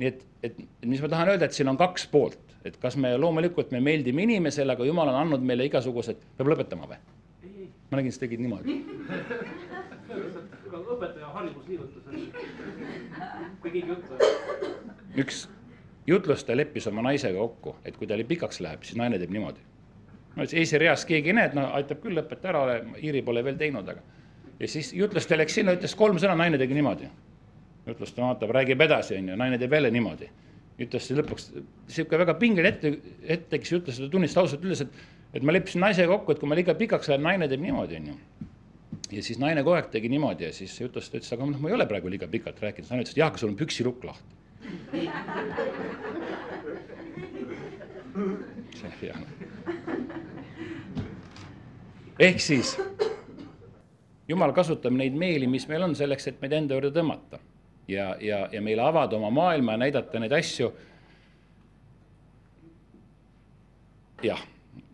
nii 0.00 0.08
et, 0.08 0.24
et 0.42 0.60
mis 0.88 1.02
ma 1.02 1.08
tahan 1.12 1.34
öelda, 1.34 1.50
et 1.50 1.56
siin 1.56 1.68
on 1.68 1.78
kaks 1.80 2.06
poolt, 2.12 2.56
et 2.64 2.76
kas 2.80 2.96
me 2.96 3.12
loomulikult 3.18 3.72
me 3.76 3.82
meeldime 3.84 4.24
inimesele, 4.24 4.72
aga 4.72 4.88
jumal 4.88 5.12
on 5.12 5.20
andnud 5.24 5.44
meile 5.44 5.68
igasugused, 5.68 6.24
peab 6.38 6.52
lõpetama 6.54 6.88
või? 6.88 7.00
ma 7.90 7.98
nägin, 7.98 8.14
sa 8.14 8.24
tegid 8.24 8.40
niimoodi. 8.40 8.80
õpetaja 10.90 11.28
võtta, 11.36 12.00
kui 13.60 13.70
keegi 13.70 13.88
juttu. 13.92 14.12
üks 15.20 15.44
jutlustaja 16.10 16.58
leppis 16.58 16.86
oma 16.90 17.02
naisega 17.06 17.38
kokku, 17.38 17.76
et 17.84 17.96
kui 17.96 18.08
tal 18.10 18.22
pikaks 18.26 18.60
läheb, 18.60 18.82
siis 18.86 18.98
naine 18.98 19.18
teeb 19.18 19.32
niimoodi 19.34 19.70
no 20.36 20.46
esireas 20.62 21.04
keegi 21.08 21.32
ei 21.32 21.36
näe, 21.36 21.50
et 21.50 21.56
no 21.56 21.66
aitab 21.76 22.02
küll, 22.04 22.16
lõpeta 22.18 22.52
ära, 22.52 22.80
Iiri 23.00 23.22
pole 23.26 23.42
veel 23.46 23.58
teinud, 23.60 23.88
aga. 23.88 24.02
ja 24.60 24.68
siis 24.68 24.92
jutlustaja 24.96 25.40
läks 25.40 25.58
sinna, 25.58 25.74
ütles 25.78 25.96
kolm 25.98 26.20
sõna, 26.22 26.36
naine 26.38 26.58
tegi 26.60 26.76
niimoodi. 26.76 27.10
jutlustaja 27.86 28.26
vaatab, 28.26 28.52
räägib 28.54 28.80
edasi, 28.86 29.16
onju, 29.18 29.36
naine 29.40 29.58
teeb 29.58 29.72
jälle 29.72 29.90
niimoodi. 29.90 30.30
ütles 30.80 31.10
lõpuks 31.12 31.50
sihuke 31.88 32.18
väga 32.18 32.34
pingeline 32.40 32.68
ette, 32.68 33.16
ette, 33.22 33.58
kes 33.58 33.72
ütles 33.80 33.98
seda 34.00 34.08
tunnistas 34.12 34.44
ausalt, 34.44 34.64
ütles, 34.64 34.86
et, 34.86 35.02
et 35.34 35.42
ma 35.42 35.52
leppisin 35.52 35.82
naisega 35.84 36.08
kokku, 36.14 36.32
et 36.32 36.40
kui 36.40 36.48
ma 36.48 36.56
liiga 36.56 36.74
pikaks 36.74 37.10
lähen, 37.10 37.26
naine 37.26 37.48
teeb 37.48 37.60
niimoodi, 37.60 38.00
onju 38.00 38.16
ja 39.10 39.22
siis 39.22 39.40
naine 39.42 39.64
kogu 39.66 39.74
aeg 39.76 39.90
tegi 39.90 40.08
niimoodi 40.08 40.46
ja 40.46 40.52
siis 40.54 40.76
jutlustaja 40.80 41.20
ütles, 41.20 41.32
aga 41.34 41.48
noh, 41.50 41.58
ma 41.60 41.68
ei 41.68 41.74
ole 41.74 41.86
praegu 41.90 42.12
liiga 42.12 42.28
pikalt 42.30 42.62
rääkinud, 42.62 42.88
naine 42.92 43.04
ütles, 43.04 43.16
et 43.16 43.20
jah, 43.20 43.32
aga 43.32 43.42
sul 43.42 43.50
on 43.50 43.58
püksilukk 43.58 44.06
lahti. 44.06 44.39
Ehk 52.20 52.40
siis 52.40 52.74
jumal 54.28 54.52
kasutab 54.52 54.92
neid 54.92 55.16
meeli, 55.16 55.46
mis 55.50 55.66
meil 55.68 55.82
on 55.86 55.94
selleks, 55.96 56.28
et 56.30 56.42
meid 56.42 56.52
enda 56.58 56.76
juurde 56.76 56.92
tõmmata 56.94 57.40
ja, 57.88 58.12
ja, 58.20 58.44
ja 58.52 58.62
meile 58.62 58.84
avada 58.84 59.16
oma 59.16 59.30
maailma 59.34 59.76
ja 59.76 59.82
näidata 59.86 60.20
neid 60.22 60.34
asju. 60.36 60.72
jah, 64.22 64.42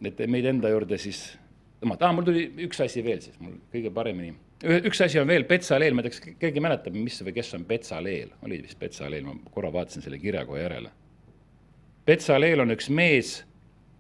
et 0.07 0.23
meid 0.31 0.47
enda 0.47 0.71
juurde 0.71 0.99
siis 1.03 1.25
tõmmata 1.87 2.09
ah,, 2.09 2.15
mul 2.17 2.27
tuli 2.27 2.45
üks 2.67 2.81
asi 2.83 3.03
veel 3.05 3.21
siis, 3.23 3.39
mul 3.41 3.57
kõige 3.73 3.93
paremini. 3.95 4.35
üks 4.91 5.01
asi 5.05 5.21
on 5.21 5.29
veel, 5.31 5.45
Petsaleel, 5.49 5.95
ma 5.95 6.03
ei 6.03 6.09
tea, 6.09 6.15
kas 6.17 6.39
keegi 6.43 6.63
mäletab, 6.65 6.97
mis 6.97 7.21
või 7.23 7.35
kes 7.37 7.55
on 7.59 7.67
Petsaleel, 7.69 8.33
oli 8.47 8.63
vist 8.65 8.79
Petsaleel, 8.79 9.27
ma 9.27 9.37
korra 9.55 9.73
vaatasin 9.73 10.03
selle 10.03 10.19
kirja 10.19 10.45
kohe 10.49 10.63
järele. 10.63 10.91
Petsaleel 12.07 12.63
on 12.65 12.75
üks 12.75 12.89
mees, 12.91 13.37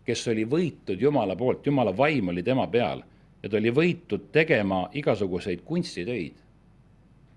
kes 0.06 0.26
oli 0.30 0.46
võitud 0.48 1.00
Jumala 1.02 1.36
poolt, 1.36 1.66
Jumala 1.66 1.94
vaim 1.96 2.28
oli 2.32 2.42
tema 2.46 2.66
peal 2.70 3.02
ja 3.42 3.50
ta 3.50 3.58
oli 3.60 3.70
võitud 3.74 4.28
tegema 4.32 4.86
igasuguseid 4.94 5.62
kunstitöid. 5.64 6.38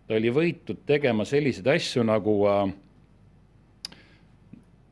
ta 0.08 0.18
oli 0.18 0.32
võitud 0.34 0.86
tegema 0.86 1.26
selliseid 1.26 1.68
asju 1.68 2.04
nagu 2.04 2.36
äh, 2.50 2.72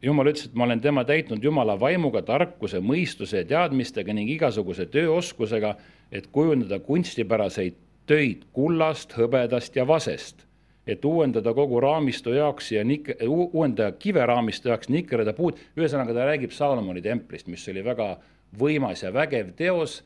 jumal 0.01 0.29
ütles, 0.31 0.47
et 0.47 0.55
ma 0.57 0.67
olen 0.67 0.81
tema 0.81 1.03
täitnud 1.07 1.43
jumala 1.43 1.77
vaimuga, 1.79 2.21
tarkuse, 2.25 2.81
mõistuse 2.83 3.41
ja 3.41 3.47
teadmistega 3.49 4.13
ning 4.13 4.29
igasuguse 4.35 4.85
tööoskusega, 4.93 5.75
et 6.11 6.29
kujundada 6.31 6.79
kunstipäraseid 6.83 7.77
töid 8.07 8.45
kullast, 8.55 9.17
hõbedast 9.17 9.75
ja 9.75 9.87
vasest, 9.87 10.45
et 10.87 11.03
uuendada 11.05 11.51
kogu 11.53 11.81
raamistu 11.83 12.31
jaoks 12.35 12.71
ja 12.71 12.83
nik-, 12.87 13.15
uuendada 13.27 13.91
kiveraamistu 13.99 14.71
jaoks 14.71 14.91
nikerda 14.93 15.33
puud, 15.35 15.59
ühesõnaga 15.75 16.15
ta 16.15 16.27
räägib 16.29 16.55
Saalomoni 16.55 17.03
templist, 17.03 17.49
mis 17.51 17.67
oli 17.67 17.83
väga 17.83 18.13
võimas 18.57 19.03
ja 19.03 19.11
vägev 19.13 19.51
teos. 19.57 20.03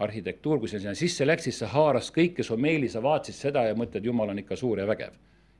Arhitektuur, 0.00 0.58
kui 0.60 0.68
sa 0.68 0.76
sinna 0.76 0.92
sisse 0.96 1.24
läksid, 1.24 1.54
sa 1.56 1.70
haaras 1.72 2.10
kõike 2.12 2.44
su 2.44 2.56
meeli, 2.60 2.88
sa 2.88 3.00
vaatasid 3.04 3.36
seda 3.46 3.62
ja 3.64 3.76
mõtled, 3.76 4.04
jumal 4.04 4.28
on 4.28 4.42
ikka 4.42 4.56
suur 4.56 4.80
ja 4.80 4.84
vägev 4.88 5.14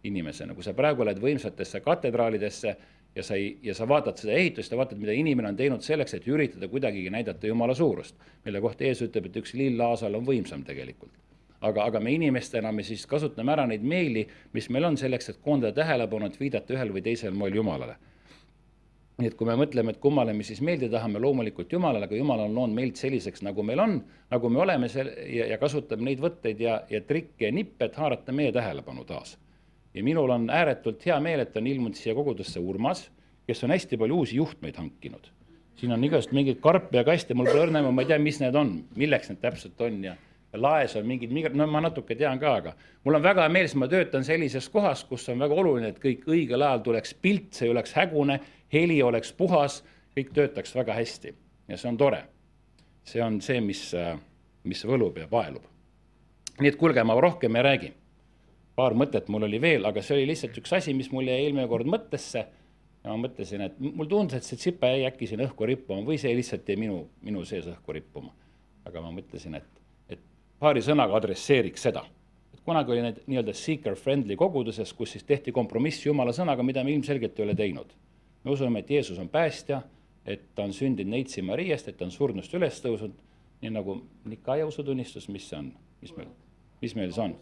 inimesena, 0.05 0.55
kui 0.55 0.65
sa 0.65 0.75
praegu 0.77 1.05
lähed 1.05 1.21
võimsatesse 1.23 1.81
katedraalidesse 1.81 2.75
ja 3.17 3.23
sa 3.25 3.35
ei, 3.35 3.59
ja 3.63 3.75
sa 3.75 3.89
vaatad 3.89 4.19
seda 4.21 4.35
ehitust 4.37 4.73
ja 4.73 4.79
vaatad, 4.79 4.99
mida 5.01 5.15
inimene 5.17 5.49
on 5.49 5.57
teinud 5.57 5.85
selleks, 5.85 6.15
et 6.15 6.27
üritada 6.29 6.69
kuidagigi 6.69 7.11
näidata 7.11 7.47
Jumala 7.47 7.75
suurust. 7.75 8.17
mille 8.45 8.61
kohta 8.61 8.85
Jeesus 8.85 9.09
ütleb, 9.09 9.27
et 9.27 9.37
üks 9.43 9.55
lill 9.55 9.81
Aasal 9.81 10.15
on 10.15 10.27
võimsam 10.27 10.65
tegelikult. 10.65 11.13
aga, 11.61 11.85
aga 11.85 12.01
me 12.01 12.13
inimestena, 12.13 12.73
me 12.73 12.83
siis 12.83 13.07
kasutame 13.07 13.53
ära 13.53 13.67
neid 13.67 13.83
meeli, 13.83 14.27
mis 14.53 14.69
meil 14.71 14.85
on 14.85 14.97
selleks, 14.97 15.29
et 15.29 15.39
koondada 15.43 15.73
tähelepanu, 15.73 16.27
et 16.27 16.41
viidata 16.41 16.75
ühel 16.75 16.93
või 16.93 17.03
teisel 17.03 17.33
moel 17.33 17.55
Jumalale 17.55 17.97
nii 19.17 19.31
et 19.31 19.37
kui 19.37 19.49
me 19.49 19.55
mõtleme, 19.57 19.95
et 19.95 20.01
kummale 20.01 20.35
me 20.37 20.45
siis 20.45 20.61
meeldida 20.61 20.99
tahame, 20.99 21.21
loomulikult 21.25 21.73
Jumalale, 21.73 22.05
aga 22.05 22.19
Jumal 22.19 22.43
on 22.45 22.55
loonud 22.55 22.77
meid 22.77 23.01
selliseks, 23.01 23.41
nagu 23.47 23.65
meil 23.65 23.81
on, 23.81 23.95
nagu 24.31 24.51
me 24.53 24.61
oleme 24.61 24.91
seal 24.93 25.09
ja, 25.33 25.47
ja 25.55 25.59
kasutame 25.59 26.11
neid 26.11 26.21
võtteid 26.21 26.61
ja, 26.61 26.83
ja 26.93 27.01
trikke 27.01 27.49
ja 27.49 27.53
nippe, 27.53 27.89
et 27.89 27.97
haarata 27.97 28.35
meie 28.37 28.53
tähelepanu 28.53 29.07
taas. 29.09 29.39
Ja 29.97 30.05
minul 30.05 30.31
on 30.31 30.51
ääretult 30.53 31.07
hea 31.07 31.17
meel, 31.25 31.41
et 31.47 31.57
on 31.57 31.67
ilmunud 31.67 31.97
siia 31.97 32.15
kogudusse 32.15 32.61
Urmas, 32.61 33.07
kes 33.49 33.65
on 33.65 33.73
hästi 33.73 33.97
palju 33.97 34.23
uusi 34.23 34.37
juhtmeid 34.37 34.77
hankinud. 34.77 35.33
siin 35.77 35.93
on 35.93 36.05
igast 36.05 36.33
mingeid 36.33 36.61
karpe 36.61 36.97
ja 36.97 37.05
kaste, 37.05 37.35
mul 37.35 37.49
pole 37.51 37.67
õrna, 37.67 37.83
ma 37.85 38.03
ei 38.03 38.09
tea, 38.09 38.19
mis 38.19 38.39
need 38.41 38.55
on, 38.57 38.71
milleks 38.97 39.29
need 39.29 39.43
täpselt 39.43 39.81
on 39.85 40.05
ja 40.05 40.15
laes 40.57 40.95
on 40.97 41.05
mingid 41.07 41.33
migr-, 41.33 41.55
no 41.57 41.67
ma 41.69 41.83
natuke 41.85 42.17
tean 42.17 42.39
ka, 42.41 42.55
aga 42.63 42.73
mul 43.05 43.19
on 43.19 43.25
väga 43.25 43.45
hea 43.45 43.53
meel, 43.53 43.69
sest 43.69 43.81
ma 43.81 43.89
töötan 43.93 44.25
sellises 44.25 44.69
kohas, 44.73 45.05
kus 45.05 45.29
on 45.33 45.43
väga 45.45 45.55
oluline, 45.55 45.91
et 45.93 46.01
kõik 46.01 46.25
õigel 46.29 46.65
ajal 46.65 46.85
tuleks 46.87 47.13
pilt, 47.21 47.51
see 47.53 47.69
ei 47.69 47.75
oleks 47.75 47.93
hägune 47.97 48.39
heli 48.73 49.03
oleks 49.03 49.33
puhas, 49.37 49.83
kõik 50.17 50.33
töötaks 50.37 50.75
väga 50.77 50.97
hästi 50.97 51.35
ja 51.69 51.77
see 51.77 51.91
on 51.91 52.01
tore. 52.01 52.25
see 53.07 53.23
on 53.23 53.41
see, 53.41 53.61
mis, 53.61 53.93
mis 54.65 54.81
võlub 54.85 55.19
ja 55.19 55.29
vaelub. 55.31 55.63
nii 56.61 56.73
et 56.73 56.81
kuulge, 56.81 57.05
ma 57.05 57.21
rohkem 57.21 57.57
ei 57.57 57.63
räägi. 57.63 57.93
Paar 58.77 58.95
mõtet 58.99 59.31
mul 59.33 59.47
oli 59.49 59.61
veel, 59.61 59.87
aga 59.89 60.03
see 60.05 60.19
oli 60.19 60.29
lihtsalt 60.31 60.57
üks 60.61 60.75
asi, 60.77 60.95
mis 60.95 61.09
mul 61.13 61.29
jäi 61.31 61.47
eelmine 61.47 61.67
kord 61.71 61.89
mõttesse 61.89 62.43
ja 63.07 63.13
ma 63.15 63.17
mõtlesin, 63.23 63.63
et 63.65 63.79
mul 63.81 64.09
tundus, 64.11 64.37
et 64.37 64.47
see 64.47 64.59
tsipa 64.61 64.91
jäi 64.93 65.07
äkki 65.09 65.29
siin 65.31 65.45
õhku 65.47 65.69
rippuma 65.69 66.05
või 66.05 66.19
see 66.21 66.35
lihtsalt 66.37 66.69
jäi 66.69 66.79
minu, 66.81 67.05
minu 67.25 67.45
sees 67.49 67.69
õhku 67.71 67.95
rippuma. 67.97 68.35
aga 68.87 69.01
ma 69.03 69.11
mõtlesin, 69.11 69.57
et, 69.59 69.81
et 70.13 70.21
paari 70.63 70.83
sõnaga 70.83 71.17
adresseeriks 71.19 71.89
seda. 71.89 72.05
kunagi 72.67 72.91
oli 72.91 73.03
need 73.03 73.21
nii-öelda 73.31 73.53
seeker-friendly 73.55 74.37
koguduses, 74.37 74.93
kus 74.93 75.13
siis 75.15 75.25
tehti 75.25 75.53
kompromiss 75.53 76.07
Jumala 76.07 76.33
sõnaga, 76.35 76.63
mida 76.67 76.83
me 76.85 76.93
ilmselgelt 76.93 77.39
ei 77.39 77.45
ole 77.45 77.55
teinud. 77.55 77.93
me 78.45 78.51
usume, 78.51 78.79
et 78.79 78.91
Jeesus 78.91 79.19
on 79.19 79.29
päästja, 79.29 79.83
et 80.27 80.55
ta 80.55 80.63
on 80.63 80.73
sündinud 80.73 81.11
Neitsi 81.11 81.43
Mariast, 81.43 81.89
et 81.89 81.97
ta 81.97 82.05
on 82.05 82.11
surnust 82.11 82.55
üles 82.55 82.83
tõusnud, 82.83 83.15
nii 83.63 83.71
nagu 83.71 84.01
Nikaia 84.25 84.67
usutunnistus, 84.67 85.29
mis 85.29 85.49
see 85.49 85.59
on, 85.59 85.73
mis 86.03 86.17
meil, 86.17 86.29
mis 86.83 86.95
meil 86.95 87.13
see 87.13 87.23
on? 87.23 87.37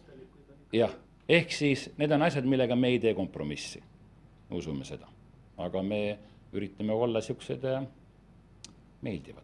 jah, 0.73 0.93
ehk 1.29 1.51
siis 1.51 1.89
need 1.97 2.11
on 2.11 2.21
asjad, 2.21 2.45
millega 2.45 2.75
me 2.75 2.87
ei 2.93 2.99
tee 2.99 3.13
kompromissi. 3.13 3.83
me 4.49 4.55
usume 4.55 4.85
seda 4.85 5.15
aga 5.57 5.83
me 5.83 6.17
üritame 6.53 6.93
olla 6.93 7.21
siuksed 7.21 7.63
äh, 7.63 7.87
meeldivad. 9.01 9.43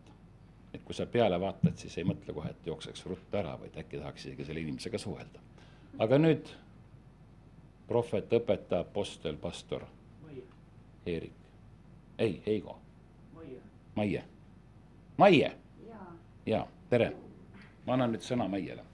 et 0.73 0.81
kui 0.87 0.95
sa 0.95 1.05
peale 1.05 1.39
vaatad, 1.39 1.75
siis 1.75 1.97
ei 1.99 2.05
mõtle 2.07 2.33
kohe, 2.33 2.49
et 2.49 2.67
jookseks 2.67 3.05
ruttu 3.05 3.37
ära, 3.37 3.57
vaid 3.59 3.75
äkki 3.77 3.99
tahaks 3.99 4.25
isegi 4.25 4.45
selle 4.47 4.61
inimesega 4.63 4.97
suhelda. 4.97 5.39
aga 5.99 6.17
nüüd 6.19 6.51
prohvet, 7.87 8.31
õpetaja, 8.31 8.85
apostel, 8.85 9.35
pastor. 9.35 9.83
Eerik, 11.05 11.33
ei, 12.17 12.41
Heigo. 12.45 12.77
Maie. 13.95 14.23
Maie. 15.17 15.51
ja, 16.45 16.67
tere. 16.89 17.11
ma 17.85 17.93
annan 17.93 18.15
nüüd 18.15 18.23
sõna 18.23 18.47
Maiele. 18.47 18.85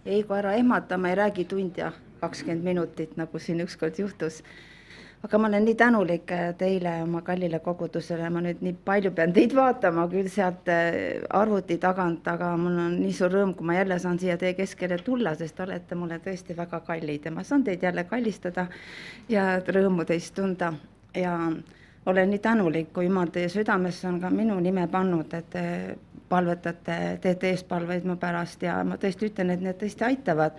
Heigo, 0.08 0.36
ära 0.38 0.54
ehmata, 0.56 0.98
ma 0.98 1.10
ei 1.12 1.16
räägi 1.20 1.44
tund 1.46 1.78
ja 1.78 1.92
kakskümmend 2.22 2.64
minutit, 2.64 3.18
nagu 3.20 3.40
siin 3.40 3.60
ükskord 3.60 4.00
juhtus. 4.00 4.44
aga 5.24 5.38
ma 5.38 5.48
olen 5.48 5.66
nii 5.66 5.76
tänulik 5.76 6.32
äh, 6.32 6.54
teile, 6.58 6.92
oma 7.04 7.22
kallile 7.26 7.60
kogudusele, 7.60 8.30
ma 8.30 8.42
nüüd 8.46 8.62
nii 8.62 8.76
palju 8.86 9.12
pean 9.18 9.34
teid 9.34 9.56
vaatama 9.58 10.06
küll 10.12 10.30
sealt 10.32 10.70
äh, 10.70 11.24
arvuti 11.40 11.78
tagant, 11.82 12.28
aga 12.28 12.52
mul 12.58 12.78
on 12.84 13.00
nii 13.02 13.16
suur 13.18 13.34
rõõm, 13.34 13.56
kui 13.58 13.66
ma 13.68 13.80
jälle 13.80 13.98
saan 14.00 14.20
siia 14.22 14.38
teie 14.38 14.54
keskele 14.56 15.00
tulla, 15.04 15.34
sest 15.36 15.58
te 15.58 15.66
olete 15.66 15.98
mulle 15.98 16.22
tõesti 16.24 16.56
väga 16.58 16.80
kallid 16.86 17.26
ja 17.26 17.34
ma 17.34 17.44
saan 17.44 17.66
teid 17.66 17.84
jälle 17.84 18.06
kallistada 18.08 18.68
ja 19.30 19.58
rõõmu 19.60 20.06
teist 20.06 20.36
tunda 20.38 20.72
ja 21.18 21.34
olen 22.08 22.30
nii 22.30 22.40
tänulik, 22.40 22.94
kui 22.94 23.06
Jumal 23.06 23.32
teie 23.36 23.50
südamesse 23.52 24.08
on 24.08 24.22
ka 24.24 24.30
minu 24.32 24.60
nime 24.64 24.88
pannud, 24.88 25.34
et 25.36 25.50
te 25.52 25.64
palvetate, 26.30 26.96
teete 27.24 27.52
eespalveid 27.54 28.06
mu 28.08 28.18
pärast 28.20 28.64
ja 28.64 28.78
ma 28.88 28.98
tõesti 29.00 29.30
ütlen, 29.30 29.52
et 29.54 29.64
need 29.64 29.78
tõesti 29.80 30.06
aitavad. 30.08 30.58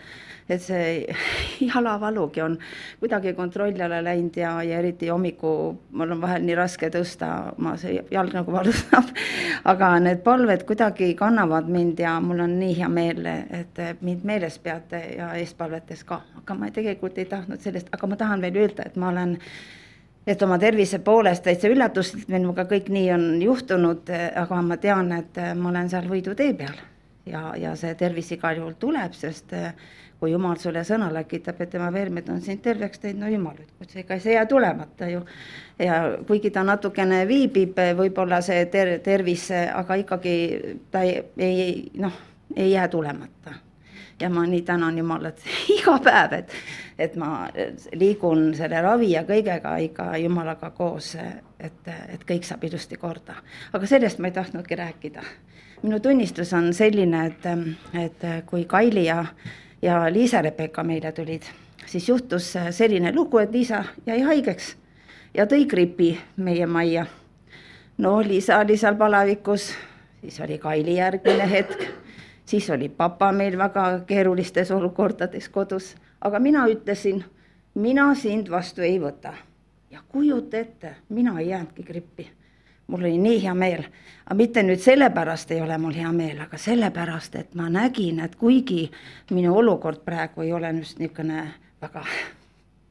et 0.49 0.63
see 0.65 1.05
jalavalugi 1.69 2.41
on 2.41 2.57
kuidagi 3.01 3.35
kontrolli 3.37 3.83
alla 3.85 4.01
läinud 4.05 4.37
ja, 4.37 4.55
ja 4.65 4.79
eriti 4.79 5.11
hommiku 5.13 5.51
mul 5.93 6.15
on 6.17 6.21
vahel 6.21 6.47
nii 6.47 6.57
raske 6.57 6.89
tõsta, 6.93 7.53
ma 7.57 7.77
see 7.77 8.01
jalg 8.11 8.33
nagu 8.37 8.53
valutab. 8.53 9.13
aga 9.73 9.91
need 10.05 10.23
palved 10.25 10.65
kuidagi 10.69 11.13
kannavad 11.15 11.69
mind 11.69 12.01
ja 12.01 12.17
mul 12.21 12.41
on 12.45 12.57
nii 12.61 12.79
hea 12.81 12.89
meel, 12.89 13.27
et 13.61 13.83
mind 14.01 14.25
meeles 14.25 14.59
peate 14.59 15.03
ja 15.19 15.35
eespalvetes 15.37 16.05
ka, 16.09 16.23
aga 16.43 16.57
ma 16.57 16.73
tegelikult 16.73 17.19
ei 17.19 17.29
tahtnud 17.29 17.61
sellest, 17.61 17.93
aga 17.93 18.09
ma 18.09 18.17
tahan 18.17 18.45
veel 18.45 18.65
öelda, 18.65 18.89
et 18.89 18.97
ma 18.97 19.13
olen 19.13 19.37
et 20.29 20.43
oma 20.45 20.59
tervise 20.61 20.99
poolest 21.01 21.47
täitsa 21.47 21.71
üllatus, 21.73 22.13
et 22.19 22.29
minuga 22.29 22.67
kõik 22.69 22.91
nii 22.93 23.09
on 23.15 23.27
juhtunud, 23.43 24.11
aga 24.37 24.63
ma 24.63 24.77
tean, 24.77 25.13
et 25.17 25.41
ma 25.57 25.73
olen 25.73 25.89
seal 25.89 26.09
võidutee 26.11 26.53
peal 26.59 26.77
ja, 27.29 27.53
ja 27.57 27.77
see 27.77 27.95
tervis 27.99 28.33
igal 28.37 28.61
juhul 28.61 28.77
tuleb, 28.81 29.17
sest 29.17 29.55
kui 30.19 30.33
jumal 30.33 30.59
sulle 30.59 30.83
sõna 30.87 31.13
läkitab, 31.15 31.61
et 31.63 31.71
tema 31.71 31.93
vermed 31.95 32.29
on 32.33 32.41
sind 32.43 32.61
terveks 32.65 32.99
teinud, 33.03 33.23
no 33.23 33.31
jumal 33.31 33.61
ütles, 33.63 33.95
ega 34.03 34.19
see 34.19 34.33
ei 34.33 34.37
jää 34.37 34.49
tulemata 34.51 35.11
ju. 35.13 35.23
ja 35.79 36.01
kuigi 36.27 36.51
ta 36.51 36.65
natukene 36.67 37.23
viibib, 37.29 37.79
võib-olla 38.01 38.41
see 38.43 38.67
ter-, 38.73 38.99
tervis, 39.05 39.47
aga 39.53 40.01
ikkagi 40.03 40.35
ta 40.91 41.05
ei, 41.07 41.23
ei 41.39 41.71
noh, 42.03 42.19
ei 42.57 42.73
jää 42.73 42.89
tulemata 42.89 43.55
ja 44.21 44.31
ma 44.31 44.47
nii 44.47 44.63
tänan 44.63 44.99
Jumalat 44.99 45.41
iga 45.79 45.99
päev, 45.99 46.33
et, 46.33 46.53
et 46.99 47.17
ma 47.17 47.49
liigun 47.95 48.55
selle 48.55 48.81
ravi 48.83 49.13
ja 49.13 49.23
kõigega 49.29 49.77
ikka 49.83 50.17
Jumalaga 50.23 50.71
koos, 50.71 51.15
et, 51.61 51.93
et 52.09 52.25
kõik 52.27 52.47
saab 52.47 52.65
ilusti 52.65 52.97
korda. 52.97 53.39
aga 53.73 53.87
sellest 53.87 54.19
ma 54.19 54.31
ei 54.31 54.37
tahtnudki 54.37 54.75
rääkida. 54.75 55.23
minu 55.83 56.01
tunnistus 56.01 56.53
on 56.53 56.73
selline, 56.75 57.27
et, 57.27 57.47
et 57.95 58.29
kui 58.47 58.65
Kaili 58.65 59.05
ja, 59.05 59.25
ja 59.83 60.05
Liisa-Rebecca 60.13 60.83
meile 60.83 61.13
tulid, 61.13 61.43
siis 61.87 62.09
juhtus 62.09 62.55
selline 62.71 63.15
lugu, 63.15 63.39
et 63.39 63.53
Liisa 63.53 63.85
jäi 64.07 64.21
haigeks 64.21 64.77
ja 65.35 65.47
tõi 65.47 65.67
gripi 65.67 66.19
meie 66.37 66.67
majja. 66.67 67.07
no 67.99 68.19
Liisa 68.21 68.59
oli 68.59 68.77
seal 68.77 68.97
palavikus, 68.97 69.73
siis 70.21 70.41
oli 70.41 70.59
Kaili 70.59 70.97
järgmine 70.97 71.51
hetk 71.51 72.08
siis 72.49 72.71
oli 72.71 72.89
papa 72.89 73.33
meil 73.33 73.59
väga 73.59 74.01
keerulistes 74.07 74.71
olukordades 74.71 75.49
kodus, 75.49 75.95
aga 76.21 76.39
mina 76.41 76.65
ütlesin, 76.67 77.25
mina 77.75 78.15
sind 78.15 78.49
vastu 78.51 78.83
ei 78.83 78.97
võta. 79.01 79.33
ja 79.91 80.01
kujuta 80.09 80.57
ette, 80.57 80.95
mina 81.09 81.41
ei 81.41 81.49
jäänudki 81.49 81.83
grippi. 81.83 82.31
mul 82.87 83.01
oli 83.01 83.19
nii 83.19 83.43
hea 83.43 83.55
meel, 83.55 83.85
aga 84.25 84.35
mitte 84.35 84.63
nüüd 84.63 84.81
sellepärast 84.81 85.51
ei 85.51 85.61
ole 85.61 85.79
mul 85.79 85.93
hea 85.93 86.13
meel, 86.13 86.41
aga 86.41 86.57
sellepärast, 86.59 87.35
et 87.35 87.55
ma 87.55 87.69
nägin, 87.69 88.21
et 88.21 88.37
kuigi 88.37 88.91
minu 89.31 89.57
olukord 89.57 90.01
praegu 90.05 90.43
ei 90.43 90.53
ole 90.53 90.73
just 90.79 90.99
niisugune 90.99 91.55
väga 91.83 92.05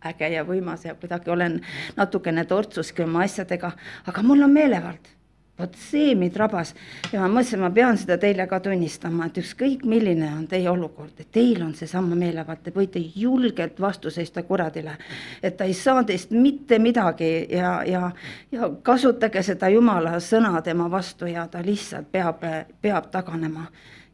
äge 0.06 0.30
ja 0.30 0.46
võimas 0.46 0.86
ja 0.86 0.96
kuidagi 0.96 1.30
olen 1.30 1.62
natukene 1.96 2.46
tortsuski 2.46 3.04
oma 3.04 3.24
asjadega, 3.26 3.72
aga 4.06 4.24
mul 4.24 4.44
on 4.44 4.54
meelevald 4.54 5.17
vot 5.60 5.76
see 5.82 6.14
mind 6.16 6.36
rabas 6.38 6.74
ja 7.12 7.22
ma 7.24 7.30
mõtlesin, 7.32 7.62
ma 7.62 7.72
pean 7.74 7.98
seda 7.98 8.18
teile 8.22 8.46
ka 8.50 8.60
tunnistama, 8.64 9.28
et 9.28 9.40
ükskõik, 9.42 9.86
milline 9.90 10.30
on 10.36 10.46
teie 10.50 10.70
olukord, 10.70 11.16
et 11.20 11.32
teil 11.34 11.64
on 11.66 11.74
seesama 11.78 12.16
meelevaat, 12.16 12.64
te 12.64 12.74
võite 12.76 13.02
julgelt 13.02 13.80
vastu 13.82 14.12
seista 14.14 14.44
kuradile. 14.44 14.98
et 15.44 15.58
ta 15.58 15.66
ei 15.66 15.74
saa 15.74 16.04
teist 16.04 16.32
mitte 16.32 16.80
midagi 16.80 17.48
ja, 17.50 17.82
ja, 17.86 18.12
ja 18.52 18.70
kasutage 18.84 19.44
seda 19.44 19.70
jumala 19.70 20.20
sõna 20.20 20.62
tema 20.62 20.90
vastu 20.92 21.26
ja 21.26 21.48
ta 21.48 21.62
lihtsalt 21.66 22.12
peab, 22.12 22.44
peab 22.82 23.12
taganema 23.12 23.68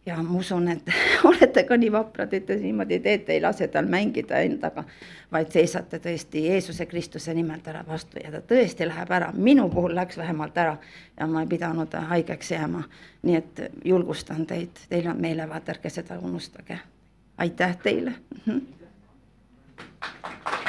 ja 0.05 0.23
ma 0.23 0.39
usun, 0.39 0.67
et 0.67 0.89
olete 1.29 1.63
ka 1.63 1.77
nii 1.77 1.91
vaprad, 1.91 2.33
et 2.33 2.45
te 2.45 2.55
niimoodi 2.59 2.99
teete, 2.99 3.33
ei 3.33 3.41
lase 3.41 3.67
tal 3.71 3.87
mängida 3.89 4.41
endaga, 4.43 4.83
vaid 5.31 5.51
seisate 5.51 5.99
tõesti 6.03 6.45
Jeesuse 6.47 6.85
Kristuse 6.85 7.33
nimel 7.33 7.63
talle 7.63 7.83
vastu 7.87 8.19
ja 8.23 8.31
ta 8.31 8.41
tõesti 8.53 8.87
läheb 8.87 9.11
ära, 9.11 9.31
minu 9.33 9.69
puhul 9.73 9.95
läks 9.95 10.17
vähemalt 10.17 10.57
ära 10.57 10.77
ja 11.19 11.27
ma 11.27 11.43
ei 11.43 11.47
pidanud 11.47 11.95
haigeks 12.09 12.51
jääma. 12.51 12.83
nii 13.23 13.35
et 13.35 13.61
julgustan 13.85 14.45
teid, 14.45 14.79
teil 14.89 15.07
on 15.07 15.21
meelevaat, 15.21 15.69
ärge 15.69 15.89
seda 15.89 16.19
unustage. 16.19 16.79
aitäh 17.37 17.77
teile 17.77 18.13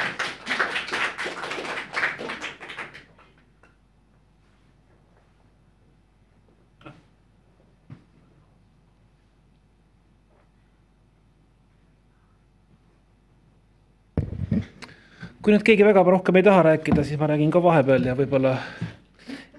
kui 15.44 15.52
nüüd 15.52 15.64
keegi 15.66 15.84
väga 15.84 16.00
rohkem 16.08 16.38
ei 16.40 16.44
taha 16.46 16.62
rääkida, 16.70 17.02
siis 17.04 17.20
ma 17.20 17.28
räägin 17.28 17.50
ka 17.52 17.60
vahepeal 17.60 18.06
ja 18.08 18.14
võib-olla 18.16 18.54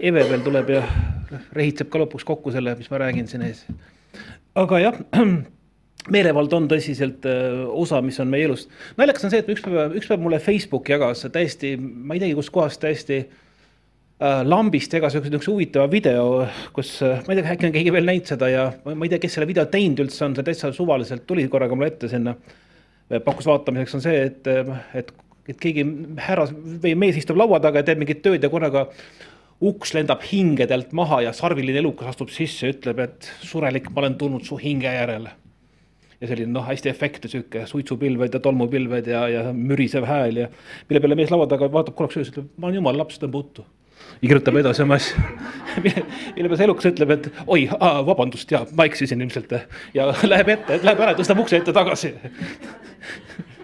Eve 0.02 0.24
veel 0.28 0.42
tuleb 0.44 0.72
ja 0.74 0.82
rehitseb 1.56 1.92
ka 1.94 2.02
lõpuks 2.02 2.26
kokku 2.28 2.52
selle, 2.52 2.74
mis 2.80 2.90
ma 2.92 3.00
räägin 3.04 3.30
siin 3.30 3.46
ees. 3.46 3.62
aga 4.58 4.80
jah, 4.82 4.98
meelevald 6.16 6.54
on 6.58 6.66
tõsiselt 6.72 7.28
äh, 7.30 7.62
osa, 7.70 8.02
mis 8.02 8.18
on 8.20 8.34
meie 8.34 8.48
elust. 8.50 8.74
naljakas 8.98 9.28
on 9.28 9.34
see, 9.36 9.44
et 9.46 9.52
üks 9.54 9.62
päev, 9.62 9.94
üks 10.02 10.10
päev 10.10 10.24
mulle 10.26 10.42
Facebook 10.42 10.90
jagas 10.90 11.22
täiesti, 11.32 11.76
ma 11.78 12.18
ei 12.18 12.24
teagi, 12.24 12.38
kustkohast 12.42 12.82
täiesti 12.82 13.20
äh, 13.22 14.42
lambist 14.42 14.98
jagas 14.98 15.14
ühe 15.20 15.30
niisuguse 15.30 15.54
huvitava 15.54 15.92
video, 15.92 16.48
kus 16.74 16.96
äh, 17.06 17.22
ma 17.28 17.36
ei 17.36 17.44
tea, 17.44 17.52
äkki 17.54 17.70
on 17.70 17.76
keegi 17.78 17.94
veel 17.94 18.10
näinud 18.10 18.34
seda 18.34 18.50
ja 18.50 18.72
ma 18.90 18.98
ei 19.06 19.14
tea, 19.14 19.22
kes 19.22 19.38
selle 19.38 19.52
video 19.54 19.70
teinud 19.70 20.02
üldse 20.08 20.26
on, 20.26 20.34
see 20.34 20.50
täitsa 20.50 20.74
suvaliselt 20.74 21.30
tuli 21.30 21.46
korraga 21.46 21.78
mulle 21.78 21.94
ette 21.94 22.10
sinna. 22.10 22.34
pakkus 23.22 23.46
vaatamiseks 23.46 24.00
on 24.00 24.02
see, 24.02 24.26
et, 24.32 24.50
et 24.98 25.14
et 25.50 25.62
keegi 25.62 25.86
härras 26.26 26.52
või 26.56 26.96
mees 26.98 27.18
istub 27.20 27.38
laua 27.38 27.60
taga 27.64 27.82
ja 27.82 27.90
teeb 27.90 28.02
mingit 28.02 28.24
tööd 28.26 28.44
ja 28.44 28.50
korraga 28.50 28.88
uks 29.64 29.94
lendab 29.96 30.24
hingedelt 30.28 30.92
maha 30.98 31.22
ja 31.28 31.34
sarviline 31.36 31.80
elukas 31.80 32.12
astub 32.12 32.32
sisse 32.34 32.70
ütleb, 32.74 33.00
et 33.06 33.30
surelik, 33.46 33.88
ma 33.94 34.04
olen 34.04 34.18
tulnud 34.20 34.46
su 34.48 34.60
hinge 34.60 34.92
järele. 34.92 35.32
ja 36.16 36.30
selline 36.30 36.48
noh, 36.48 36.64
hästi 36.64 36.88
efektne 36.90 37.28
sihuke 37.30 37.66
suitsupilved 37.68 38.34
ja 38.34 38.40
tolmupilved 38.40 39.08
ja, 39.12 39.26
ja 39.28 39.42
mürisev 39.54 40.06
hääl 40.08 40.38
ja 40.40 40.46
mille 40.90 41.02
peale 41.04 41.18
mees 41.20 41.32
laua 41.32 41.48
taga 41.52 41.68
vaatab 41.72 41.96
korraks 41.96 42.16
üles, 42.16 42.30
ütleb, 42.32 42.46
ma 42.56 42.70
olen 42.70 42.80
jumala 42.80 43.04
laps, 43.04 43.20
tõmba 43.20 43.42
uttu. 43.44 43.66
ja 44.22 44.30
kirjutab 44.30 44.60
edasi 44.62 44.84
oma 44.84 44.96
asju 44.96 45.24
mille 45.84 46.06
peale 46.38 46.58
see 46.58 46.70
elukas 46.70 46.88
ütleb, 46.92 47.12
et 47.18 47.28
oi, 47.48 47.68
vabandust, 48.12 48.52
ja 48.52 48.64
ma 48.76 48.88
eksisin 48.88 49.22
ilmselt 49.22 49.58
ja 49.94 50.08
läheb 50.24 50.56
ette, 50.56 50.80
läheb 50.84 51.04
ära, 51.04 51.18
tõstab 51.20 51.44
ukse 51.44 51.60
ette 51.60 51.76
tagasi 51.76 52.16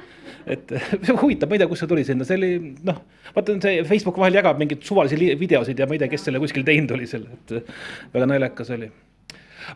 et 0.46 0.74
huvitav, 1.22 1.50
ma 1.50 1.58
ei 1.58 1.62
tea, 1.62 1.70
kust 1.72 1.86
see 1.86 1.92
tuli 1.92 2.08
sinna, 2.08 2.28
see 2.28 2.40
oli 2.40 2.52
noh, 2.88 3.04
vaata 3.36 3.60
see 3.64 3.86
Facebook 3.88 4.20
vahel 4.22 4.40
jagab 4.40 4.60
mingeid 4.62 4.84
suvalisi 4.88 5.32
videosid 5.40 5.80
ja 5.80 5.88
ma 5.90 5.98
ei 5.98 6.04
tea, 6.04 6.12
kes 6.12 6.28
selle 6.30 6.42
kuskil 6.44 6.66
teinud 6.68 6.94
oli 6.98 7.08
selle, 7.10 7.40
et 7.40 7.58
väga 8.14 8.30
naljakas 8.34 8.76
oli. 8.78 8.92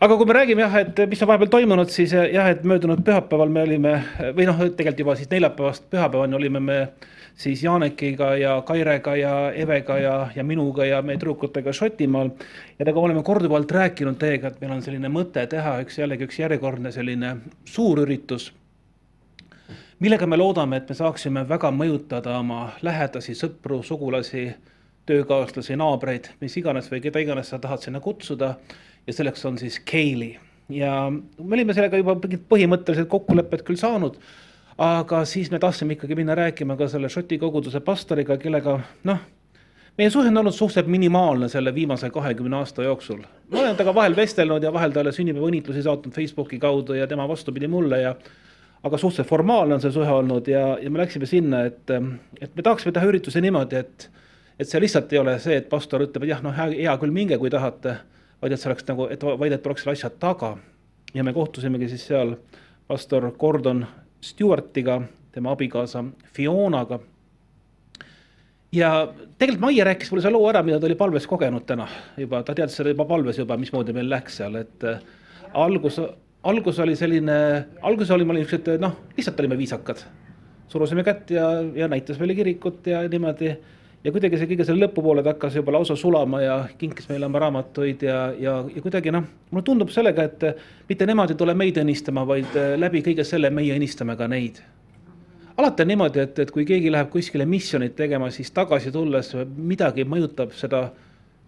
Aga 0.01 0.15
kui 0.17 0.25
me 0.25 0.34
räägime 0.34 0.63
jah, 0.63 0.75
et 0.82 0.99
mis 1.10 1.21
on 1.21 1.30
vahepeal 1.30 1.51
toimunud, 1.54 1.91
siis 1.93 2.13
jah, 2.15 2.47
et 2.49 2.63
möödunud 2.67 3.04
pühapäeval 3.06 3.51
me 3.54 3.62
olime 3.67 3.91
või 4.36 4.47
noh, 4.49 4.58
tegelikult 4.65 5.04
juba 5.04 5.15
siis 5.19 5.30
neljapäevast 5.32 5.86
pühapäevani 5.93 6.39
olime 6.39 6.62
me 6.63 6.80
siis 7.38 7.63
Janekiga 7.63 8.34
ja 8.39 8.56
Kairega 8.65 9.15
ja 9.15 9.36
Evega 9.51 9.97
ja, 9.99 10.15
ja 10.36 10.43
minuga 10.43 10.86
ja 10.86 11.01
meie 11.06 11.19
tüdrukutega 11.19 11.73
Šotimaal. 11.73 12.34
ja 12.80 12.86
nagu 12.86 13.04
oleme 13.04 13.23
korduvalt 13.23 13.71
rääkinud 13.71 14.17
teiega, 14.19 14.47
et 14.47 14.62
meil 14.62 14.73
on 14.78 14.82
selline 14.82 15.12
mõte 15.12 15.45
teha 15.47 15.78
üks 15.86 15.99
jällegi 15.99 16.25
üks 16.25 16.39
järjekordne 16.39 16.91
selline 16.91 17.36
suurüritus 17.69 18.51
millega 19.99 20.27
me 20.27 20.38
loodame, 20.38 20.77
et 20.77 20.89
me 20.89 20.95
saaksime 20.95 21.45
väga 21.49 21.71
mõjutada 21.71 22.39
oma 22.39 22.69
lähedasi, 22.81 23.36
sõpru, 23.36 23.81
sugulasi, 23.84 24.49
töökaaslasi, 25.05 25.77
naabreid, 25.79 26.31
mis 26.41 26.58
iganes 26.58 26.89
või 26.91 27.01
keda 27.03 27.21
iganes 27.21 27.53
sa 27.53 27.60
tahad 27.60 27.84
sinna 27.84 27.99
kutsuda. 27.99 28.55
ja 29.08 29.13
selleks 29.13 29.45
on 29.45 29.58
siis 29.58 29.79
Keili 29.79 30.39
ja 30.69 31.12
me 31.12 31.55
olime 31.55 31.73
sellega 31.73 31.97
juba 31.97 32.15
mingid 32.17 32.45
põhimõttelised 32.49 33.08
kokkulepped 33.10 33.63
küll 33.67 33.77
saanud. 33.77 34.17
aga 34.77 35.21
siis 35.25 35.51
me 35.51 35.60
tahtsime 35.60 35.93
ikkagi 35.95 36.15
minna 36.15 36.36
rääkima 36.36 36.75
ka 36.75 36.88
selle 36.91 37.10
Šoti 37.10 37.38
koguduse 37.39 37.79
pastoriga, 37.79 38.38
kellega 38.38 38.79
noh, 39.03 39.19
meie 39.97 40.10
suhe 40.10 40.27
on 40.27 40.38
olnud 40.38 40.53
suhteliselt 40.53 40.91
minimaalne 40.91 41.47
selle 41.49 41.71
viimase 41.75 42.10
kahekümne 42.10 42.58
aasta 42.58 42.84
jooksul. 42.84 43.21
ma 43.51 43.60
olen 43.60 43.75
temaga 43.75 43.95
vahel 43.95 44.15
vestelnud 44.15 44.63
ja 44.63 44.73
vahel 44.73 44.91
talle 44.91 45.12
sünnipäevaõnnitlusi 45.12 45.84
saatnud 45.84 46.13
Facebooki 46.13 46.60
kaudu 46.60 46.93
ja 46.93 47.08
tema 47.08 47.27
vastupidi 47.27 47.67
mulle 47.67 48.01
ja 48.01 48.15
aga 48.86 48.98
suhteliselt 48.98 49.30
formaalne 49.30 49.76
on 49.76 49.82
see 49.82 49.93
suhe 49.93 50.12
olnud 50.12 50.48
ja, 50.48 50.65
ja 50.82 50.91
me 50.93 51.02
läksime 51.02 51.26
sinna, 51.30 51.63
et, 51.65 51.89
et 52.41 52.52
me 52.56 52.65
tahaksime 52.65 52.93
teha 52.93 53.08
ürituse 53.10 53.41
niimoodi, 53.41 53.82
et, 53.82 54.10
et 54.60 54.69
see 54.69 54.82
lihtsalt 54.84 55.13
ei 55.13 55.21
ole 55.21 55.38
see, 55.41 55.58
et 55.62 55.69
pastor 55.71 56.06
ütleb, 56.06 56.28
et 56.28 56.36
jah, 56.36 56.43
noh, 56.45 56.54
hea, 56.54 56.93
küll, 57.02 57.15
minge, 57.15 57.39
kui 57.41 57.50
tahate, 57.54 57.98
vaid 58.43 58.54
et 58.54 58.62
see 58.62 58.69
oleks 58.69 58.86
nagu, 58.91 59.08
et 59.10 59.26
vaid 59.26 59.56
et 59.58 59.67
oleks 59.67 59.86
selle 59.86 59.98
asja 59.98 60.12
taga. 60.21 60.56
ja 61.15 61.24
me 61.24 61.34
kohtusimegi 61.34 61.89
siis 61.89 62.08
seal 62.12 62.36
pastor 62.88 63.32
Gordon 63.39 63.86
Stewartiga, 64.21 65.02
tema 65.32 65.52
abikaasa 65.56 66.04
Fionaga. 66.34 67.00
ja 68.71 69.08
tegelikult 69.38 69.62
Maie 69.62 69.84
rääkis 69.84 70.12
mulle 70.12 70.21
selle 70.21 70.38
loo 70.38 70.50
ära, 70.50 70.62
mida 70.63 70.80
ta 70.80 70.86
oli 70.86 70.95
palves 70.95 71.28
kogenud 71.28 71.65
täna 71.65 71.88
juba, 72.17 72.43
ta 72.43 72.54
teadis 72.54 72.78
seda 72.78 72.93
juba 72.93 73.06
palves 73.06 73.39
juba, 73.41 73.58
mismoodi 73.58 73.93
meil 73.98 74.10
läks 74.10 74.38
seal, 74.43 74.56
et 74.62 74.86
algus 75.54 75.98
algus 76.45 76.79
oli 76.79 76.95
selline, 76.95 77.38
alguses 77.81 78.12
olime 78.13 78.36
niisugused 78.38 78.81
noh, 78.81 78.99
lihtsalt 79.17 79.39
olime 79.41 79.58
viisakad. 79.58 80.03
surusime 80.67 81.03
kätt 81.03 81.31
ja, 81.31 81.49
ja 81.75 81.88
näitas 81.88 82.19
meile 82.19 82.36
kirikut 82.36 82.88
ja 82.88 83.01
niimoodi. 83.10 83.55
ja 84.03 84.12
kuidagi 84.12 84.38
see 84.38 84.49
kõige 84.49 84.65
selle 84.65 84.86
lõpupoole 84.86 85.23
ta 85.23 85.34
hakkas 85.34 85.55
juba 85.55 85.73
lausa 85.73 85.95
sulama 85.95 86.41
ja 86.41 86.58
kinkis 86.77 87.10
meile 87.10 87.25
oma 87.25 87.39
raamatuid 87.41 88.03
ja, 88.05 88.19
ja, 88.39 88.55
ja 88.75 88.81
kuidagi 88.81 89.12
noh, 89.12 89.25
mulle 89.51 89.65
tundub 89.65 89.89
sellega, 89.89 90.23
et 90.23 90.45
mitte 90.89 91.05
nemad 91.05 91.34
ei 91.34 91.39
tule 91.39 91.53
meid 91.58 91.77
õnnistama, 91.81 92.25
vaid 92.27 92.58
läbi 92.77 93.01
kõige 93.05 93.25
selle 93.25 93.49
meie 93.49 93.73
õnnistame 93.77 94.17
ka 94.17 94.27
neid 94.29 94.62
alati 95.58 95.81
on 95.81 95.88
niimoodi, 95.88 96.19
et, 96.19 96.39
et 96.39 96.51
kui 96.51 96.65
keegi 96.67 96.91
läheb 96.91 97.10
kuskile 97.10 97.45
missionit 97.47 97.95
tegema, 97.95 98.29
siis 98.31 98.51
tagasi 98.51 98.91
tulles 98.91 99.31
midagi 99.55 100.03
mõjutab 100.03 100.51
seda 100.53 100.89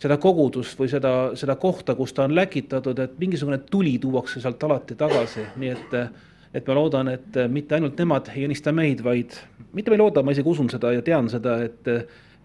seda 0.01 0.17
kogudust 0.21 0.77
või 0.79 0.89
seda, 0.91 1.12
seda 1.38 1.55
kohta, 1.60 1.95
kus 1.97 2.13
ta 2.13 2.27
on 2.27 2.36
läkitatud, 2.38 2.99
et 3.01 3.17
mingisugune 3.19 3.60
tuli 3.71 3.97
tuuakse 4.01 4.41
sealt 4.41 4.63
alati 4.67 4.97
tagasi, 4.97 5.45
nii 5.57 5.71
et, 5.73 5.95
et 6.53 6.69
ma 6.69 6.77
loodan, 6.77 7.10
et 7.15 7.39
mitte 7.51 7.77
ainult 7.77 7.97
nemad 7.99 8.29
ei 8.36 8.45
unista 8.45 8.73
meid, 8.75 9.01
vaid 9.05 9.33
mitte 9.73 9.91
ma 9.91 9.97
ei 9.97 10.03
looda, 10.03 10.23
ma 10.23 10.36
isegi 10.36 10.53
usun 10.53 10.69
seda 10.73 10.93
ja 10.93 11.03
tean 11.05 11.29
seda, 11.33 11.57
et, 11.65 11.89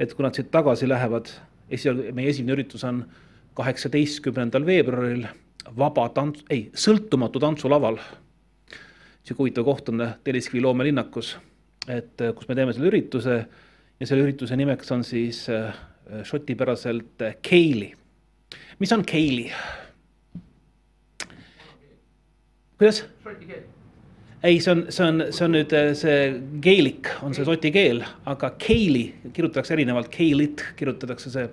et 0.01 0.17
kui 0.17 0.25
nad 0.25 0.37
siit 0.37 0.51
tagasi 0.55 0.89
lähevad, 0.89 1.29
esi-, 1.71 1.93
meie 2.17 2.33
esimene 2.33 2.57
üritus 2.57 2.85
on 2.89 3.05
kaheksateistkümnendal 3.59 4.65
veebruaril 4.67 5.27
vaba 5.77 6.09
tants-, 6.17 6.45
ei, 6.51 6.71
sõltumatu 6.73 7.41
tantsulaval. 7.43 8.01
niisugune 9.23 9.45
huvitav 9.45 9.65
koht 9.69 9.93
on 9.93 10.03
Telliskivi 10.25 10.65
loomelinnakus, 10.65 11.37
et 11.89 12.25
kus 12.35 12.49
me 12.49 12.57
teeme 12.57 12.73
selle 12.73 12.89
ürituse 12.89 13.37
ja 14.01 14.07
selle 14.09 14.25
ürituse 14.25 14.57
nimeks 14.57 14.91
on 14.97 15.05
siis 15.05 15.45
Äh, 15.53 15.92
šotipäraselt 16.25 17.23
Keili. 17.43 17.93
mis 18.79 18.93
on 18.93 19.05
Keili? 19.05 19.53
kuidas? 22.79 23.05
ei, 24.43 24.61
see 24.61 24.73
on, 24.73 24.87
see 24.89 25.07
on, 25.07 25.25
see 25.31 25.45
on 25.47 25.55
nüüd 25.55 25.75
äh, 25.77 25.93
see 25.99 26.17
geelik, 26.65 27.13
on 27.23 27.35
see 27.37 27.47
šoti 27.47 27.71
keel, 27.75 28.03
aga 28.27 28.53
Keili 28.59 29.05
kirjutatakse 29.33 29.77
erinevalt, 29.77 30.11
Keilit 30.13 30.65
kirjutatakse 30.77 31.31
see. 31.31 31.47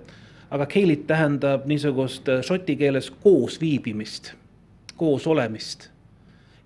aga 0.50 0.66
Keilit 0.66 1.06
tähendab 1.06 1.68
niisugust 1.70 2.28
äh, 2.28 2.42
šoti 2.46 2.76
keeles 2.80 3.10
koosviibimist, 3.22 4.34
koos 4.98 5.26
olemist 5.30 5.90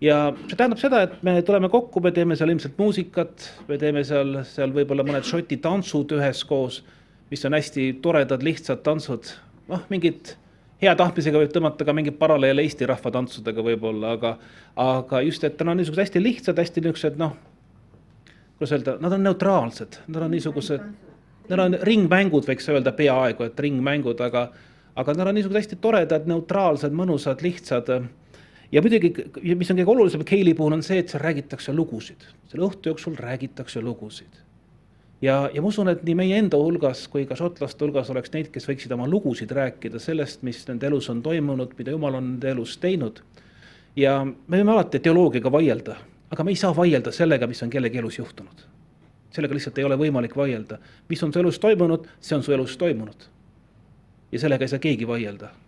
ja 0.01 0.19
see 0.49 0.57
tähendab 0.57 0.81
seda, 0.81 1.03
et 1.05 1.23
me 1.27 1.37
tuleme 1.45 1.69
kokku, 1.73 2.01
me 2.01 2.13
teeme 2.13 2.37
seal 2.37 2.53
ilmselt 2.55 2.79
muusikat, 2.81 3.49
me 3.69 3.79
teeme 3.81 4.05
seal, 4.05 4.41
seal 4.49 4.73
võib-olla 4.75 5.05
mõned 5.07 5.29
šoti 5.29 5.61
tantsud 5.65 6.17
üheskoos 6.17 6.81
mis 7.31 7.45
on 7.45 7.57
hästi 7.57 7.93
toredad, 8.03 8.43
lihtsad 8.43 8.83
tantsud, 8.85 9.31
noh, 9.69 9.85
mingid 9.93 10.35
hea 10.83 10.93
tahtmisega 10.99 11.41
võib 11.41 11.55
tõmmata 11.55 11.87
ka 11.87 11.95
mingeid 11.97 12.19
paralleele 12.21 12.65
Eesti 12.65 12.89
rahvatantsudega 12.89 13.65
võib-olla, 13.65 14.15
aga, 14.19 14.35
aga 14.81 15.23
just, 15.25 15.45
et 15.47 15.59
nad 15.61 15.73
on 15.73 15.81
niisugused 15.81 16.05
hästi 16.05 16.23
lihtsad, 16.23 16.61
hästi 16.61 16.85
niisugused 16.85 17.19
noh, 17.21 17.37
kuidas 18.59 18.75
öelda, 18.77 18.99
nad 19.03 19.17
on 19.17 19.25
neutraalsed, 19.29 20.01
nad 20.09 20.27
on 20.27 20.35
niisugused, 20.35 20.85
nad 21.51 21.65
on 21.67 21.79
ringmängud, 21.89 22.47
võiks 22.49 22.69
öelda 22.73 22.95
peaaegu, 22.97 23.49
et 23.49 23.65
ringmängud, 23.67 24.21
aga, 24.27 24.47
aga 25.01 25.17
nad 25.17 25.33
on 25.33 25.39
niisugused 25.39 25.63
hästi 25.63 25.81
toredad, 25.85 26.29
neutraalsed, 26.31 26.95
mõnusad, 26.95 27.43
lihtsad. 27.45 27.91
ja 28.73 28.85
muidugi, 28.85 29.15
mis 29.55 29.71
on 29.71 29.81
kõige 29.81 29.97
olulisem 29.97 30.25
Keili 30.29 30.55
puhul, 30.55 30.77
on 30.77 30.87
see, 30.87 31.01
et 31.01 31.13
seal 31.13 31.25
räägitakse 31.25 31.73
lugusid, 31.73 32.27
selle 32.51 32.69
õhtu 32.69 32.93
jooksul 32.93 33.17
räägitakse 33.21 33.83
lugusid 33.83 34.44
ja, 35.25 35.51
ja 35.55 35.63
ma 35.63 35.71
usun, 35.71 35.89
et 35.93 36.03
nii 36.05 36.17
meie 36.19 36.39
enda 36.43 36.59
hulgas 36.61 37.07
kui 37.13 37.25
ka 37.29 37.37
šotlaste 37.39 37.87
hulgas 37.87 38.11
oleks 38.13 38.33
neid, 38.35 38.51
kes 38.53 38.69
võiksid 38.69 38.93
oma 38.97 39.07
lugusid 39.11 39.53
rääkida 39.57 40.01
sellest, 40.03 40.43
mis 40.47 40.63
nende 40.69 40.89
elus 40.91 41.09
on 41.13 41.23
toimunud, 41.25 41.73
mida 41.79 41.95
jumal 41.95 42.19
on 42.21 42.35
nende 42.35 42.53
elus 42.53 42.77
teinud. 42.83 43.23
ja 43.97 44.19
me 44.25 44.61
võime 44.61 44.75
alati 44.75 45.01
teoloogiaga 45.01 45.53
vaielda, 45.53 45.97
aga 46.31 46.45
me 46.45 46.51
ei 46.51 46.61
saa 46.61 46.77
vaielda 46.77 47.13
sellega, 47.13 47.47
mis 47.47 47.63
on 47.63 47.71
kellegi 47.71 47.99
elus 47.99 48.19
juhtunud. 48.19 48.65
sellega 49.31 49.55
lihtsalt 49.55 49.79
ei 49.79 49.85
ole 49.85 49.99
võimalik 49.99 50.37
vaielda. 50.37 50.79
mis 51.09 51.23
on 51.23 51.33
su 51.33 51.41
elus 51.41 51.59
toimunud, 51.59 52.09
see 52.21 52.37
on 52.37 52.43
su 52.43 52.53
elus 52.53 52.77
toimunud. 52.77 53.29
ja 54.33 54.39
sellega 54.39 54.65
ei 54.65 54.75
saa 54.77 54.83
keegi 54.89 55.09
vaielda 55.09 55.64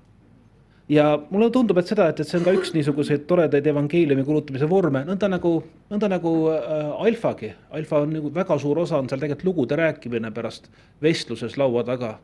ja 0.88 1.06
mulle 1.30 1.50
tundub, 1.50 1.78
et 1.78 1.90
seda, 1.90 2.08
et, 2.10 2.20
et 2.20 2.28
see 2.28 2.38
on 2.38 2.44
ka 2.46 2.54
üks 2.54 2.72
niisuguseid 2.74 3.26
toredaid 3.30 3.66
evangeeliumi 3.66 4.24
kuulutamise 4.26 4.68
vorme, 4.70 5.02
nõnda 5.08 5.28
nagu, 5.30 5.58
nõnda 5.90 6.10
nagu 6.12 6.32
äh, 6.52 6.90
alfagi. 7.08 7.52
alfa 7.74 8.02
on 8.04 8.14
nagu 8.14 8.30
väga 8.34 8.58
suur 8.62 8.78
osa 8.84 9.00
on 9.00 9.08
seal 9.10 9.20
tegelikult 9.22 9.48
lugude 9.48 9.78
rääkimine 9.78 10.30
pärast 10.34 10.70
vestluses 11.02 11.56
laua 11.58 11.84
taga. 11.84 12.18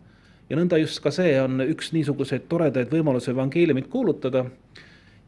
ja 0.50 0.56
nõnda 0.56 0.78
just 0.78 1.00
ka 1.02 1.10
see 1.10 1.34
on 1.40 1.60
üks 1.64 1.92
niisuguseid 1.92 2.46
toredaid 2.48 2.90
võimalusi 2.90 3.30
evangeeliumit 3.30 3.88
kuulutada. 3.90 4.44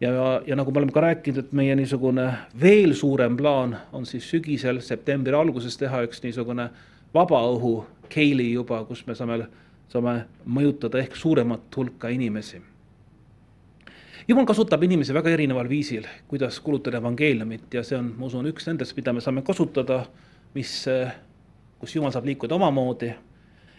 ja, 0.01 0.43
ja 0.47 0.57
nagu 0.57 0.71
me 0.71 0.79
oleme 0.79 0.93
ka 0.93 1.01
rääkinud, 1.01 1.39
et 1.39 1.53
meie 1.53 1.75
niisugune 1.75 2.29
veel 2.61 2.95
suurem 2.95 3.37
plaan 3.37 3.77
on 3.93 4.07
siis 4.07 4.31
sügisel, 4.31 4.81
septembri 4.81 5.35
alguses 5.35 5.77
teha 5.77 6.05
üks 6.07 6.23
niisugune 6.23 6.69
vabaõhu 7.15 7.85
keili 8.09 8.53
juba, 8.53 8.85
kus 8.85 9.03
me 9.07 9.15
saame, 9.15 9.49
saame 9.89 10.25
mõjutada 10.47 11.03
ehk 11.03 11.17
suuremat 11.17 11.77
hulka 11.77 12.09
inimesi 12.15 12.63
jumal 14.29 14.47
kasutab 14.49 14.83
inimesi 14.83 15.15
väga 15.15 15.33
erineval 15.35 15.69
viisil, 15.69 16.07
kuidas 16.29 16.61
kulutada 16.65 17.01
evangeeliumit 17.01 17.75
ja 17.75 17.83
see 17.85 17.99
on, 17.99 18.13
ma 18.19 18.29
usun, 18.29 18.49
üks 18.49 18.69
nendest, 18.71 18.97
mida 18.97 19.13
me 19.13 19.23
saame 19.25 19.45
kasutada, 19.45 20.05
mis, 20.57 20.73
kus 21.81 21.97
jumal 21.97 22.15
saab 22.15 22.29
liikuda 22.29 22.57
omamoodi. 22.57 23.13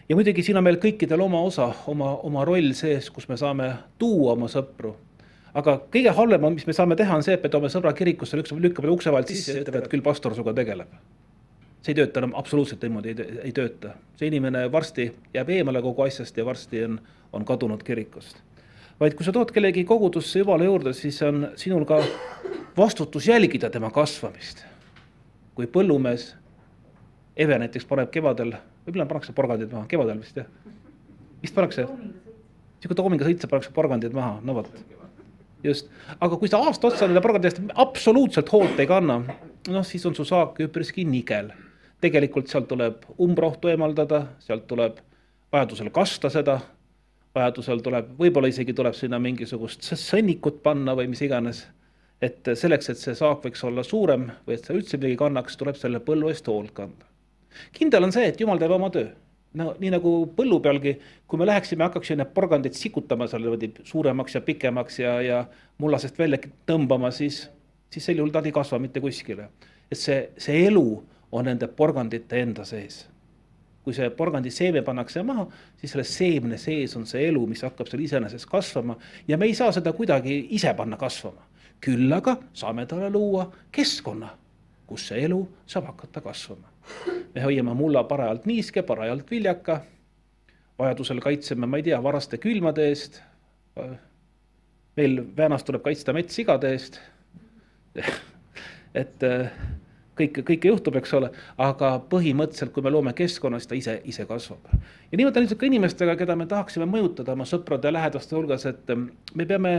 ja 0.08 0.16
muidugi 0.16 0.44
siin 0.46 0.60
on 0.60 0.64
meil 0.64 0.78
kõikidel 0.82 1.22
oma 1.22 1.40
osa, 1.42 1.72
oma, 1.90 2.14
oma 2.28 2.44
roll 2.46 2.72
sees, 2.78 3.10
kus 3.10 3.28
me 3.28 3.36
saame 3.36 3.72
tuua 3.98 4.36
oma 4.36 4.48
sõpru. 4.52 4.94
aga 5.54 5.80
kõige 5.92 6.14
halvem, 6.14 6.48
mis 6.54 6.66
me 6.66 6.72
saame 6.72 6.96
teha, 6.96 7.16
on 7.16 7.26
see, 7.26 7.34
et 7.34 7.42
me 7.42 7.50
toome 7.50 7.72
sõbra 7.72 7.92
kirikusse, 7.96 8.38
lükkame 8.38 8.90
ukse 8.94 9.10
vahelt 9.12 9.28
sisse 9.32 9.56
ja 9.56 9.64
ütleme, 9.64 9.82
et 9.84 9.90
küll 9.90 10.04
pastor 10.04 10.34
sinuga 10.34 10.54
tegeleb 10.54 10.98
see 11.86 11.94
ei 11.94 12.00
tööta 12.00 12.18
enam 12.18 12.32
absoluutselt 12.34 12.82
niimoodi, 12.82 13.14
ei 13.46 13.52
tööta. 13.54 13.92
see 14.18 14.26
inimene 14.26 14.64
varsti 14.72 15.06
jääb 15.34 15.50
eemale 15.54 15.82
kogu 15.82 16.02
asjast 16.02 16.36
ja 16.36 16.44
varsti 16.44 16.82
on, 16.82 16.98
on 17.32 17.44
kadunud 17.46 17.82
kirikust 17.86 18.42
vaid 19.00 19.16
kui 19.16 19.26
sa 19.26 19.34
tood 19.34 19.52
kellegi 19.52 19.84
kogudusse 19.88 20.40
Jumala 20.40 20.64
juurde, 20.64 20.92
siis 20.96 21.18
on 21.26 21.50
sinul 21.60 21.84
ka 21.88 22.00
vastutus 22.76 23.28
jälgida 23.28 23.70
tema 23.70 23.90
kasvamist. 23.90 24.64
kui 25.56 25.66
põllumees, 25.72 26.34
Eve 27.36 27.56
näiteks 27.60 27.84
paneb 27.88 28.10
kevadel, 28.12 28.50
võib-olla 28.84 29.06
pannakse 29.08 29.32
porgandid 29.36 29.72
maha, 29.72 29.86
kevadel 29.88 30.18
vist 30.20 30.36
jah, 30.36 30.46
vist 31.40 31.54
pannakse, 31.56 31.86
sihuke 32.80 32.96
toominga 32.96 33.24
sõitsa 33.24 33.48
pannakse 33.48 33.72
porgandid 33.76 34.12
maha, 34.16 34.34
no 34.44 34.54
vot. 34.56 34.68
just, 35.64 35.88
aga 36.20 36.36
kui 36.36 36.48
sa 36.52 36.60
aasta 36.64 36.88
otsa 36.88 37.08
nende 37.08 37.22
porgandi 37.24 37.48
eest 37.48 37.60
absoluutselt 37.74 38.52
hoolt 38.52 38.80
ei 38.80 38.88
kanna, 38.88 39.18
noh, 39.68 39.84
siis 39.84 40.04
on 40.08 40.16
su 40.16 40.24
saak 40.28 40.60
üpriski 40.64 41.04
nigel. 41.08 41.52
tegelikult 42.00 42.48
sealt 42.52 42.68
tuleb 42.68 43.04
umbrohtu 43.20 43.72
eemaldada, 43.72 44.26
sealt 44.44 44.66
tuleb 44.68 45.00
vajadusel 45.52 45.88
kasta 45.90 46.28
seda, 46.32 46.60
vajadusel 47.36 47.84
tuleb, 47.84 48.14
võib-olla 48.18 48.48
isegi 48.48 48.74
tuleb 48.76 48.96
sinna 48.96 49.20
mingisugust 49.22 49.84
sõnnikut 49.92 50.62
panna 50.64 50.96
või 50.96 51.10
mis 51.12 51.22
iganes 51.22 51.66
et 52.22 52.48
selleks, 52.56 52.90
et 52.90 53.00
see 53.00 53.14
saak 53.16 53.44
võiks 53.44 53.62
olla 53.66 53.84
suurem 53.84 54.30
või 54.46 54.56
et 54.56 54.64
see 54.64 54.76
üldse 54.76 54.98
midagi 54.98 55.18
kannaks, 55.20 55.56
tuleb 55.60 55.76
selle 55.78 56.00
põllu 56.04 56.30
eest 56.32 56.48
hoolt 56.48 56.72
kanda. 56.76 57.08
kindel 57.76 58.08
on 58.08 58.12
see, 58.12 58.28
et 58.30 58.40
jumal 58.40 58.60
teeb 58.60 58.72
oma 58.72 58.90
töö. 58.90 59.10
no 59.56 59.74
nii 59.80 59.90
nagu 59.92 60.12
põllu 60.36 60.60
pealgi, 60.64 60.96
kui 61.26 61.40
me 61.40 61.48
läheksime, 61.48 61.84
hakkaksime 61.84 62.22
need 62.22 62.32
porgandid 62.36 62.76
sikutama 62.76 63.28
seal 63.28 63.44
niimoodi 63.44 63.72
suuremaks 63.84 64.34
ja 64.34 64.40
pikemaks 64.40 64.98
ja, 65.00 65.20
ja 65.22 65.44
mullasest 65.78 66.18
välja 66.18 66.40
tõmbama, 66.68 67.10
siis, 67.12 67.46
siis 67.90 68.04
sel 68.04 68.20
juhul 68.20 68.32
nad 68.32 68.46
ei 68.46 68.52
kasva 68.52 68.80
mitte 68.80 69.00
kuskile. 69.00 69.50
et 69.90 69.98
see, 69.98 70.30
see 70.38 70.64
elu 70.66 70.86
on 71.32 71.44
nende 71.44 71.68
porgandite 71.68 72.40
enda 72.40 72.64
sees 72.64 73.04
kui 73.86 73.94
see 73.94 74.08
porgandi 74.10 74.50
seeme 74.50 74.80
pannakse 74.82 75.22
maha, 75.22 75.44
siis 75.78 75.92
selle 75.94 76.04
seemne 76.10 76.56
sees 76.58 76.96
on 76.98 77.04
see 77.06 77.28
elu, 77.28 77.44
mis 77.46 77.60
hakkab 77.62 77.86
seal 77.86 78.00
iseenesest 78.02 78.48
kasvama 78.50 78.96
ja 79.28 79.38
me 79.38 79.46
ei 79.46 79.54
saa 79.54 79.70
seda 79.74 79.92
kuidagi 79.94 80.40
ise 80.58 80.72
panna 80.74 80.98
kasvama. 80.98 81.44
Küll 81.80 82.10
aga 82.16 82.34
saame 82.56 82.82
talle 82.90 83.12
luua 83.14 83.44
keskkonna, 83.70 84.32
kus 84.90 85.06
see 85.12 85.22
elu 85.28 85.38
saab 85.70 85.92
hakata 85.92 86.24
kasvama. 86.24 86.72
me 87.34 87.44
hoiame 87.44 87.74
mulla 87.78 88.02
parajalt 88.10 88.46
niiske, 88.50 88.82
parajalt 88.82 89.30
viljaka, 89.30 89.80
vajadusel 90.78 91.22
kaitseme, 91.22 91.66
ma 91.70 91.78
ei 91.78 91.86
tea, 91.86 92.02
varaste 92.02 92.42
külmade 92.42 92.88
eest, 92.90 93.20
meil 94.96 95.20
Väänas 95.36 95.62
tuleb 95.64 95.86
kaitsta 95.86 96.14
metssigade 96.16 96.74
eest. 96.74 96.98
Et 99.00 99.22
kõike, 100.18 100.42
kõike 100.46 100.70
juhtub, 100.70 100.96
eks 101.00 101.14
ole, 101.18 101.30
aga 101.62 101.92
põhimõtteliselt, 102.10 102.72
kui 102.74 102.84
me 102.84 102.92
loome 102.92 103.12
keskkonna, 103.16 103.60
siis 103.60 103.70
ta 103.70 103.78
ise, 103.78 103.96
ise 104.04 104.26
kasvab. 104.28 104.68
ja 104.72 105.18
niimoodi 105.18 105.40
on 105.40 105.46
lihtsalt 105.46 105.60
ka 105.60 105.66
inimestega, 105.66 106.16
keda 106.16 106.36
me 106.36 106.46
tahaksime 106.46 106.88
mõjutada 106.90 107.32
oma 107.32 107.44
sõprade 107.48 107.88
ja 107.88 107.96
lähedaste 107.96 108.36
hulgas, 108.36 108.66
et 108.66 108.94
me 109.34 109.46
peame 109.46 109.74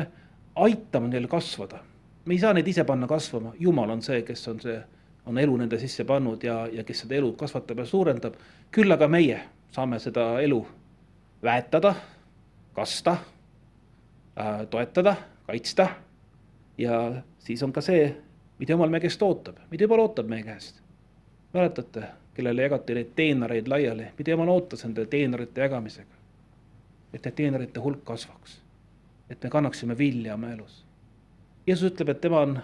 aitama 0.55 1.07
neil 1.07 1.27
kasvada. 1.27 1.79
me 2.25 2.33
ei 2.33 2.39
saa 2.39 2.53
neid 2.53 2.67
ise 2.67 2.83
panna 2.83 3.07
kasvama, 3.07 3.53
jumal 3.59 3.89
on 3.89 4.01
see, 4.01 4.21
kes 4.21 4.47
on 4.47 4.59
see, 4.59 4.79
on 5.25 5.37
elu 5.37 5.57
nende 5.57 5.79
sisse 5.79 6.05
pannud 6.05 6.43
ja, 6.43 6.67
ja 6.71 6.83
kes 6.83 7.05
seda 7.05 7.15
elu 7.15 7.33
kasvatab 7.33 7.79
ja 7.79 7.85
suurendab. 7.85 8.33
küll 8.71 8.91
aga 8.91 9.07
meie 9.07 9.39
saame 9.71 9.99
seda 9.99 10.39
elu 10.41 10.65
väetada, 11.43 11.95
kasta 12.75 13.17
äh,, 14.37 14.65
toetada, 14.69 15.15
kaitsta. 15.47 15.89
ja 16.77 17.21
siis 17.39 17.63
on 17.63 17.73
ka 17.73 17.81
see, 17.81 18.15
mida 18.59 18.73
jumal 18.73 18.89
meie 18.89 19.01
käest 19.01 19.21
ootab, 19.21 19.57
mida 19.71 19.83
jumal 19.83 19.99
ootab 19.99 20.27
meie 20.27 20.43
käest. 20.43 20.81
mäletate, 21.53 22.03
kellele 22.33 22.61
jagati 22.61 22.93
neid 22.93 23.11
teenareid 23.15 23.67
laiali, 23.67 24.07
mida 24.17 24.31
jumal 24.31 24.49
ootas 24.49 24.85
nende 24.85 25.05
teenarite 25.05 25.61
jagamisega? 25.61 26.15
et 27.13 27.25
need 27.25 27.35
teenarite 27.35 27.79
hulk 27.79 28.03
kasvaks 28.03 28.61
et 29.29 29.43
me 29.43 29.49
kannaksime 29.49 29.97
vilja 29.97 30.33
oma 30.33 30.49
elus. 30.51 30.85
Jeesus 31.67 31.91
ütleb, 31.91 32.09
et 32.09 32.21
tema 32.21 32.39
on 32.39 32.59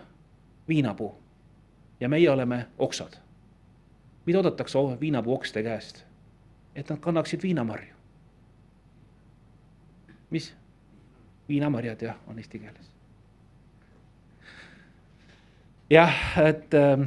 viinapuu 0.67 1.11
ja 1.99 2.09
meie 2.09 2.29
oleme 2.31 2.67
oksad. 2.77 3.17
mida 4.25 4.39
oodatakse 4.39 4.79
viinapuu 4.99 5.35
okste 5.35 5.63
käest? 5.63 6.03
et 6.75 6.89
nad 6.89 6.99
kannaksid 6.99 7.43
viinamarju. 7.43 7.95
mis? 10.29 10.53
viinamarjad 11.49 12.01
jah, 12.01 12.15
on 12.27 12.39
eesti 12.39 12.59
keeles. 12.59 12.92
Jah, 15.89 16.13
et 16.47 16.73
äh, 16.73 17.03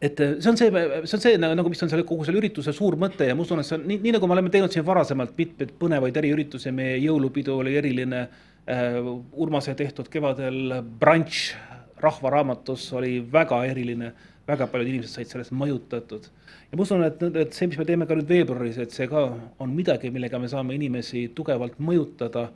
et 0.00 0.20
äh, 0.20 0.40
see 0.40 0.50
on 0.50 0.56
see, 0.56 0.70
see 0.70 1.16
on 1.16 1.22
see 1.22 1.38
nagu, 1.42 1.68
mis 1.68 1.82
on 1.82 1.90
selle 1.90 2.06
kogu 2.06 2.26
selle 2.26 2.38
ürituse 2.38 2.72
suur 2.74 2.96
mõte 3.00 3.26
ja 3.26 3.34
ma 3.34 3.42
usun, 3.42 3.62
et 3.62 3.66
see 3.66 3.78
on 3.78 3.86
nii, 3.88 3.98
nii 4.04 4.14
nagu 4.14 4.28
me 4.30 4.36
oleme 4.36 4.52
teinud 4.54 4.74
siin 4.74 4.86
varasemalt 4.86 5.34
mitmeid 5.38 5.74
põnevaid 5.80 6.20
eriüritusi, 6.20 6.72
meie 6.74 6.98
jõulupidu 7.02 7.58
oli 7.62 7.76
eriline 7.80 8.22
äh,. 8.28 9.00
Urmase 9.40 9.72
tehtud 9.74 10.10
kevadel 10.12 10.82
brunch 11.00 11.54
Rahvaraamatus 11.98 12.92
oli 12.94 13.16
väga 13.32 13.62
eriline, 13.66 14.12
väga 14.46 14.68
paljud 14.70 14.90
inimesed 14.92 15.16
said 15.16 15.32
sellest 15.32 15.54
mõjutatud. 15.56 16.28
ja 16.70 16.78
ma 16.78 16.84
usun, 16.84 17.02
et, 17.02 17.22
et 17.42 17.56
see, 17.56 17.66
mis 17.66 17.80
me 17.80 17.86
teeme 17.88 18.06
ka 18.06 18.14
nüüd 18.14 18.28
veebruaris, 18.28 18.78
et 18.84 18.94
see 18.94 19.08
ka 19.10 19.24
on 19.58 19.74
midagi, 19.74 20.12
millega 20.14 20.38
me 20.38 20.50
saame 20.52 20.76
inimesi 20.78 21.30
tugevalt 21.34 21.80
mõjutada 21.82 22.50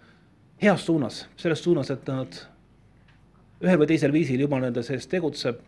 heas 0.63 0.87
suunas, 0.87 1.25
selles 1.37 1.65
suunas, 1.65 1.91
et 1.91 2.07
nad 2.07 2.39
ühel 3.63 3.79
või 3.79 3.89
teisel 3.91 4.13
viisil 4.15 4.43
Jumal 4.43 4.65
nende 4.65 4.83
sees 4.87 5.07
tegutseb 5.11 5.61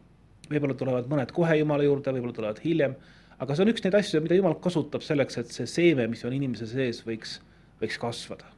võib-olla 0.51 0.77
tulevad 0.79 1.09
mõned 1.11 1.33
kohe 1.35 1.57
Jumala 1.59 1.87
juurde, 1.87 2.13
võib-olla 2.13 2.37
tulevad 2.37 2.61
hiljem, 2.65 2.95
aga 3.39 3.55
see 3.55 3.65
on 3.65 3.73
üks 3.73 3.85
neid 3.85 3.97
asju, 3.99 4.21
mida 4.25 4.39
Jumal 4.39 4.59
kasutab 4.63 5.05
selleks, 5.05 5.39
et 5.41 5.53
see 5.55 5.67
seeme, 5.71 6.07
mis 6.11 6.25
on 6.27 6.35
inimese 6.37 6.69
sees, 6.71 7.01
võiks, 7.07 7.39
võiks 7.83 7.99
kasvada. 8.01 8.51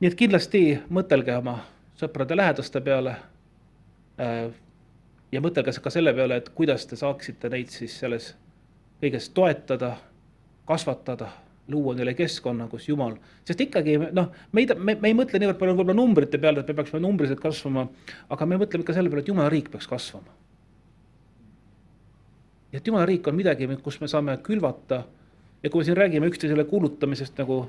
nii 0.00 0.08
et 0.08 0.16
kindlasti 0.16 0.62
mõtelge 0.88 1.36
oma 1.36 1.58
sõprade 2.00 2.36
lähedaste 2.36 2.80
peale 2.80 3.16
äh, 4.20 4.48
ja 5.32 5.40
mõtelge 5.40 5.74
ka 5.82 5.90
selle 5.90 6.14
peale, 6.14 6.40
et 6.40 6.48
kuidas 6.54 6.86
te 6.86 6.96
saaksite 6.96 7.50
neid 7.52 7.68
siis 7.68 7.98
selles 7.98 8.34
kõiges 9.00 9.30
toetada, 9.34 9.96
kasvatada 10.68 11.30
luua 11.70 11.94
neile 11.98 12.14
keskkonna, 12.18 12.66
kus 12.70 12.88
Jumal, 12.88 13.16
sest 13.46 13.60
ikkagi 13.66 13.96
noh, 14.16 14.30
me 14.52 14.64
ei, 14.64 14.68
me, 14.76 14.96
me 15.00 15.12
ei 15.12 15.16
mõtle 15.16 15.40
niivõrd 15.40 15.60
palju 15.60 15.76
võib-olla 15.76 15.96
numbrite 15.96 16.40
peale, 16.42 16.64
et 16.64 16.70
me 16.70 16.78
peaksime 16.78 17.02
numbriliselt 17.04 17.42
kasvama, 17.42 17.86
aga 18.30 18.48
me 18.48 18.60
mõtleme 18.60 18.86
ikka 18.86 18.96
selle 18.96 19.12
peale, 19.12 19.24
et 19.24 19.32
Jumala 19.32 19.52
riik 19.52 19.70
peaks 19.72 19.88
kasvama. 19.90 20.34
ja 22.72 22.78
et 22.78 22.86
Jumala 22.86 23.06
riik 23.08 23.28
on 23.28 23.38
midagi, 23.38 23.70
kus 23.84 24.00
me 24.00 24.08
saame 24.10 24.36
külvata 24.46 25.04
ja 25.62 25.70
kui 25.70 25.82
me 25.82 25.88
siin 25.88 25.96
räägime 25.96 26.28
üksteisele 26.30 26.64
kuulutamisest, 26.64 27.38
nagu 27.38 27.64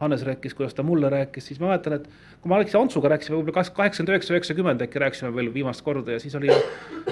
Hannes 0.00 0.22
rääkis, 0.24 0.54
kuidas 0.54 0.74
ta 0.74 0.82
mulle 0.82 1.10
rääkis, 1.10 1.46
siis 1.46 1.60
ma 1.60 1.66
mäletan, 1.66 1.92
et 1.92 2.06
kui 2.40 2.48
ma 2.48 2.56
Aleksi 2.56 2.76
Antsuga 2.78 3.10
rääkisime, 3.12 3.36
võib-olla 3.36 3.52
kaheksakümmend 3.76 4.14
üheksa, 4.14 4.32
üheksakümmend 4.32 4.84
äkki 4.86 5.02
rääkisime 5.02 5.34
veel 5.36 5.50
viimast 5.52 5.84
korda 5.84 6.14
ja 6.14 6.20
siis 6.22 6.34
oli, 6.38 6.48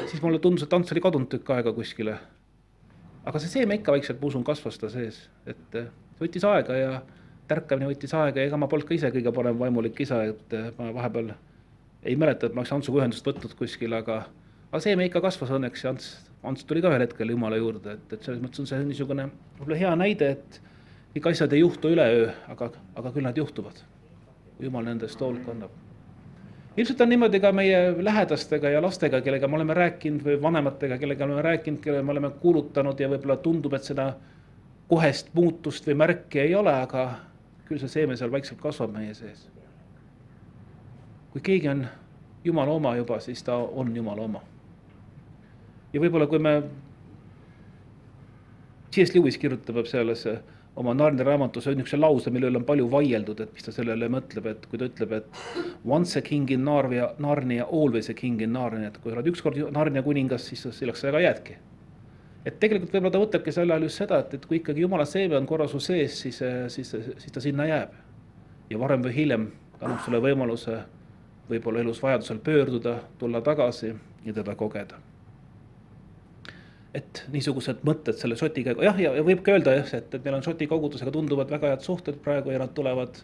siis 0.07 0.23
mulle 0.25 0.41
tundus, 0.41 0.65
et 0.65 0.73
Ants 0.73 0.95
oli 0.95 1.03
kadunud 1.05 1.29
tükk 1.29 1.53
aega 1.53 1.73
kuskile. 1.77 2.17
aga 3.29 3.43
see 3.45 3.53
seeme 3.53 3.77
ikka 3.77 3.93
vaikselt, 3.93 4.23
ma 4.23 4.31
usun, 4.31 4.45
kasvas 4.45 4.81
ta 4.81 4.89
sees, 4.89 5.29
et 5.47 5.77
võttis 6.21 6.45
aega 6.45 6.77
ja 6.77 6.93
tärkamine 7.49 7.89
võttis 7.91 8.15
aega 8.17 8.43
ja 8.43 8.51
ega 8.51 8.61
ma 8.61 8.69
polnud 8.71 8.89
ka 8.89 8.97
ise 8.97 9.11
kõige 9.15 9.33
parem 9.35 9.59
vaimulik 9.59 10.01
isa, 10.05 10.23
et 10.33 10.57
eh, 10.57 10.71
ma 10.79 10.93
vahepeal 10.97 11.33
ei 12.03 12.17
mäleta, 12.17 12.47
et 12.47 12.55
ma 12.55 12.63
oleks 12.63 12.73
Antsuga 12.77 13.03
ühendust 13.03 13.27
võtnud 13.27 13.55
kuskil, 13.59 13.95
aga, 13.97 14.23
aga 14.71 14.81
seeme 14.85 15.09
ikka 15.09 15.23
kasvas 15.25 15.53
õnneks 15.57 15.85
ja 15.85 15.93
Ants, 15.95 16.11
Ants 16.47 16.67
tuli 16.69 16.83
ka 16.85 16.93
ühel 16.93 17.05
hetkel 17.07 17.35
Jumala 17.35 17.59
juurde, 17.59 17.97
et, 17.99 18.15
et 18.15 18.25
selles 18.25 18.41
mõttes 18.43 18.63
on 18.63 18.71
see 18.71 18.79
niisugune 18.87 19.29
võib-olla 19.59 19.81
hea 19.81 19.95
näide, 19.99 20.31
et 20.37 20.61
kõik 21.17 21.33
asjad 21.33 21.57
ei 21.57 21.65
juhtu 21.65 21.93
üleöö, 21.95 22.31
aga, 22.53 22.71
aga 23.01 23.13
küll 23.15 23.27
nad 23.27 23.39
juhtuvad. 23.39 23.83
Jumal 24.63 24.87
nendest 24.87 25.21
hoolt 25.23 25.45
kannab. 25.47 25.71
ilmselt 26.77 27.01
on 27.01 27.09
niimoodi 27.11 27.41
ka 27.43 27.51
meie 27.53 27.79
lähedastega 28.03 28.71
ja 28.71 28.83
lastega, 28.83 29.21
kellega 29.23 29.49
me 29.49 29.59
oleme 29.59 29.75
rääkinud 29.75 30.23
või 30.23 30.37
vanematega, 30.43 30.99
kellega 30.99 31.27
me 31.27 31.35
oleme 31.35 31.47
rääkinud, 31.49 31.81
kellele 31.83 32.03
me 32.03 32.15
oleme 32.15 32.31
kuulutanud 32.43 33.01
ja 33.01 33.09
võib-olla 33.11 33.37
tundub, 33.43 33.75
et 33.75 33.87
seda 33.87 34.13
kohest 34.89 35.33
muutust 35.37 35.87
või 35.87 35.97
märki 36.03 36.41
ei 36.41 36.55
ole, 36.57 36.73
aga 36.73 37.05
küll 37.69 37.81
see 37.81 37.93
seeme 37.93 38.17
seal 38.17 38.33
vaikselt 38.33 38.61
kasvab 38.61 38.95
meie 38.97 39.15
sees. 39.15 39.49
kui 41.33 41.41
keegi 41.45 41.69
on 41.69 41.87
Jumala 42.45 42.73
oma 42.73 42.95
juba, 42.97 43.19
siis 43.21 43.43
ta 43.45 43.57
on 43.57 43.97
Jumala 43.97 44.23
oma. 44.23 44.41
ja 45.93 46.01
võib-olla, 46.01 46.27
kui 46.27 46.39
me, 46.39 46.63
C.S. 48.95 49.15
Lewis 49.15 49.37
kirjutab 49.39 49.85
selles 49.87 50.25
oma 50.79 50.95
Narnia 50.95 51.25
raamatus 51.27 51.67
niisuguse 51.67 51.99
lause, 51.99 52.31
mille 52.31 52.49
üle 52.49 52.63
on 52.63 52.65
palju 52.65 52.89
vaieldud, 52.91 53.41
et 53.45 53.53
mis 53.53 53.67
ta 53.67 53.75
sellele 53.75 54.09
mõtleb, 54.09 54.47
et 54.47 54.67
kui 54.71 54.81
ta 54.81 54.89
ütleb, 54.89 55.13
et 55.19 55.41
once 55.85 56.17
a 56.17 56.23
king 56.23 56.51
in 56.55 56.65
Narnia, 56.65 57.11
Narnia, 57.19 57.67
always 57.67 58.09
a 58.09 58.15
king 58.15 58.41
in 58.41 58.55
Narnia, 58.57 58.89
et 58.89 59.01
kui 59.03 59.13
sa 59.13 59.19
oled 59.19 59.33
ükskord 59.35 59.59
Narnia 59.75 60.05
kuningas, 60.07 60.49
siis 60.49 60.65
selleks 60.79 61.05
sa 61.05 61.13
ka 61.13 61.21
jäädki 61.21 61.59
et 62.47 62.59
tegelikult 62.61 62.93
võib-olla 62.95 63.15
ta 63.15 63.23
mõtlebki 63.23 63.55
sel 63.55 63.71
ajal 63.71 63.89
just 63.89 64.03
seda, 64.03 64.21
et, 64.23 64.37
et 64.39 64.47
kui 64.47 64.61
ikkagi 64.61 64.85
jumala 64.85 65.07
seeme 65.09 65.37
on 65.39 65.47
korra 65.49 65.67
su 65.71 65.81
sees, 65.83 66.21
siis, 66.23 66.39
siis, 66.75 66.95
siis 66.95 67.35
ta 67.35 67.43
sinna 67.45 67.67
jääb. 67.69 67.97
ja 68.71 68.79
varem 68.79 69.03
või 69.03 69.15
hiljem 69.17 69.51
annab 69.81 70.01
sulle 70.05 70.21
võimaluse 70.23 70.79
võib-olla 71.49 71.81
elus 71.81 72.03
vajadusel 72.03 72.41
pöörduda, 72.45 72.99
tulla 73.19 73.41
tagasi 73.41 73.95
ja 74.25 74.33
teda 74.33 74.55
kogeda. 74.55 74.99
et 76.95 77.25
niisugused 77.33 77.83
mõtted 77.85 78.17
selle 78.19 78.37
Šoti 78.37 78.65
käigu, 78.65 78.83
jah, 78.83 78.97
ja, 78.99 79.13
ja 79.15 79.23
võib 79.23 79.43
ka 79.45 79.53
öelda 79.55 79.75
jah, 79.77 79.91
et, 79.95 80.15
et 80.15 80.25
meil 80.25 80.39
on 80.39 80.43
Šoti 80.43 80.67
kogudusega 80.67 81.13
tunduvad 81.15 81.51
väga 81.51 81.75
head 81.75 81.85
suhted 81.85 82.17
praegu 82.25 82.51
ja 82.51 82.63
nad 82.63 82.73
tulevad, 82.75 83.21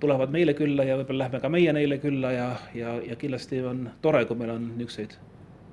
tulevad 0.00 0.30
meile 0.30 0.54
külla 0.54 0.84
ja 0.84 0.98
võib-olla 1.00 1.24
lähme 1.24 1.40
ka 1.40 1.48
meie 1.48 1.72
neile 1.72 1.98
külla 1.98 2.32
ja, 2.36 2.50
ja, 2.76 2.94
ja 3.08 3.16
kindlasti 3.16 3.62
on 3.66 3.88
tore, 4.04 4.24
kui 4.28 4.36
meil 4.36 4.52
on 4.54 4.68
niisuguseid 4.76 5.16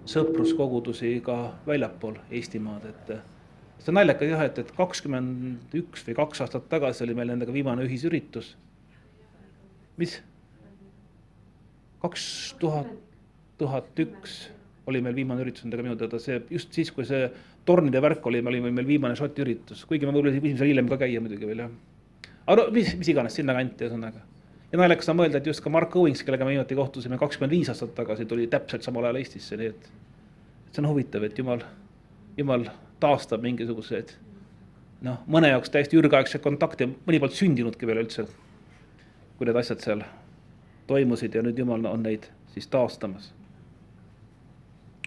sõpruskogudusi 0.08 1.18
ka 1.26 1.38
väljapool 1.68 2.20
Eestimaad, 2.32 2.86
et 2.90 3.12
see 3.82 3.92
on 3.92 4.00
naljakas 4.00 4.32
jah, 4.32 4.46
et, 4.48 4.62
et 4.64 4.72
kakskümmend 4.78 5.76
üks 5.78 6.06
või 6.08 6.18
kaks 6.18 6.44
aastat 6.46 6.70
tagasi 6.72 7.06
oli 7.06 7.16
meil 7.18 7.34
nendega 7.34 7.54
viimane 7.54 7.86
ühisüritus. 7.88 8.56
mis? 9.98 10.20
kaks 12.02 12.24
tuhat, 12.62 12.90
tuhat 13.58 14.00
üks 14.00 14.48
oli 14.88 15.02
meil 15.04 15.16
viimane 15.18 15.44
üritus 15.44 15.66
nendega 15.66 15.84
minu 15.84 15.98
teada, 16.00 16.20
see 16.24 16.40
just 16.54 16.74
siis, 16.74 16.92
kui 16.96 17.06
see 17.08 17.28
tornide 17.68 18.02
värk 18.04 18.26
oli, 18.30 18.42
me 18.42 18.54
olime 18.54 18.72
meil 18.72 18.88
viimane 18.88 19.18
Šoti 19.20 19.44
üritus, 19.44 19.84
kuigi 19.90 20.08
me 20.08 20.14
võib-olla 20.16 20.40
viimasel 20.40 20.72
hiljem 20.72 20.88
ka 20.92 21.00
käia 21.02 21.22
muidugi 21.24 21.50
veel 21.50 21.66
jah. 21.66 21.74
aga 22.46 22.58
no 22.62 22.68
mis, 22.72 22.94
mis 23.00 23.12
iganes 23.12 23.36
sinnakanti 23.36 23.88
ühesõnaga. 23.88 24.24
Ja 24.72 24.80
naljakas 24.82 25.10
on 25.10 25.20
mõelda, 25.22 25.42
et 25.42 25.48
just 25.48 25.64
ka 25.64 25.72
Mark 25.74 25.96
Owings, 25.96 26.24
kellega 26.28 26.46
me 26.46 26.56
viimati 26.56 26.76
kohtusime 26.76 27.18
kakskümmend 27.18 27.56
viis 27.56 27.70
aastat 27.72 27.96
tagasi, 27.96 28.26
tuli 28.26 28.48
täpselt 28.52 28.84
samal 28.84 29.08
ajal 29.08 29.22
Eestisse, 29.22 29.58
nii 29.58 29.74
et. 29.74 29.90
see 30.72 30.84
on 30.84 30.90
huvitav, 30.92 31.24
et 31.24 31.38
jumal, 31.38 31.64
jumal 32.38 32.68
taastab 33.00 33.42
mingisuguseid 33.46 34.16
noh, 35.06 35.22
mõne 35.30 35.52
jaoks 35.52 35.72
täiesti 35.74 35.98
ürgaegseid 36.00 36.44
kontakte, 36.44 36.88
mõni 37.08 37.20
polnud 37.22 37.38
sündinudki 37.38 37.90
veel 37.90 38.04
üldse. 38.04 38.28
kui 39.38 39.46
need 39.46 39.58
asjad 39.60 39.84
seal 39.84 40.00
toimusid 40.90 41.36
ja 41.38 41.44
nüüd 41.46 41.60
jumal 41.62 41.84
on 41.86 42.02
neid 42.04 42.26
siis 42.56 42.68
taastamas. 42.74 43.34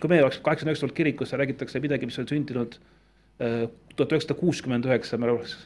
kui 0.01 0.09
meie 0.09 0.23
oleks 0.23 0.39
kaheksakümne 0.39 0.73
üheksandal 0.73 0.97
kirikus, 0.97 1.33
räägitakse 1.33 1.81
midagi, 1.81 2.07
mis 2.07 2.19
on 2.19 2.29
sündinud 2.29 2.79
äh, 3.43 3.67
tuhat 3.97 4.13
üheksasada 4.13 4.39
kuuskümmend 4.39 4.87
üheksa, 4.89 5.19
me 5.19 5.29
oleks, 5.31 5.57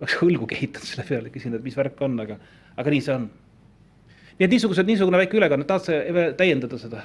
oleks 0.00 0.16
õlgu 0.24 0.48
kehitanud 0.50 0.88
selle 0.88 1.04
peale, 1.08 1.30
küsinud, 1.30 1.60
et 1.60 1.68
mis 1.68 1.76
värk 1.76 2.00
on, 2.02 2.18
aga, 2.24 2.40
aga 2.76 2.94
nii 2.94 3.02
see 3.04 3.14
on. 3.14 3.28
nii 4.38 4.46
et 4.46 4.56
niisugused, 4.56 4.86
niisugune 4.86 5.20
väike 5.22 5.38
ülekanne, 5.38 5.68
tahad 5.68 5.86
sa 5.86 6.32
täiendada 6.38 6.78
seda, 6.80 7.04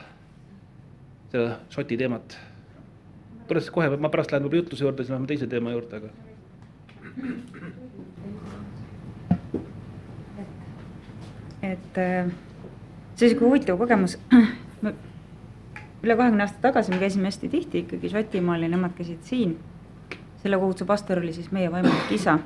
seda 1.31 1.59
Šoti 1.73 1.97
teemat? 1.97 2.37
tule 3.51 3.61
siis 3.61 3.73
kohe, 3.75 3.89
ma 3.99 4.09
pärast 4.11 4.31
lähen 4.31 4.45
võib-olla 4.45 4.63
jutluse 4.63 4.85
juurde, 4.85 5.03
siis 5.03 5.11
läheme 5.11 5.27
teise 5.27 5.47
teema 5.51 5.73
juurde, 5.73 5.99
aga. 5.99 6.09
et 11.61 11.97
äh, 11.99 12.29
see 13.15 13.29
sihuke 13.29 13.45
huvitav 13.45 13.77
kogemus. 13.77 14.17
üle 16.01 16.15
kahekümne 16.17 16.47
aasta 16.47 16.63
tagasi 16.63 16.93
me 16.93 16.97
käisime 17.03 17.29
hästi 17.29 17.49
tihti 17.51 17.83
ikkagi 17.83 18.09
Šotimaal 18.09 18.63
ja 18.65 18.71
nemad 18.71 18.95
käisid 18.97 19.21
siin. 19.27 19.59
selle 20.41 20.57
koguduse 20.57 20.85
pastor 20.89 21.19
oli 21.19 21.33
siis 21.33 21.51
meie 21.51 21.71
vaimulik 21.71 22.11
isa. 22.11 22.39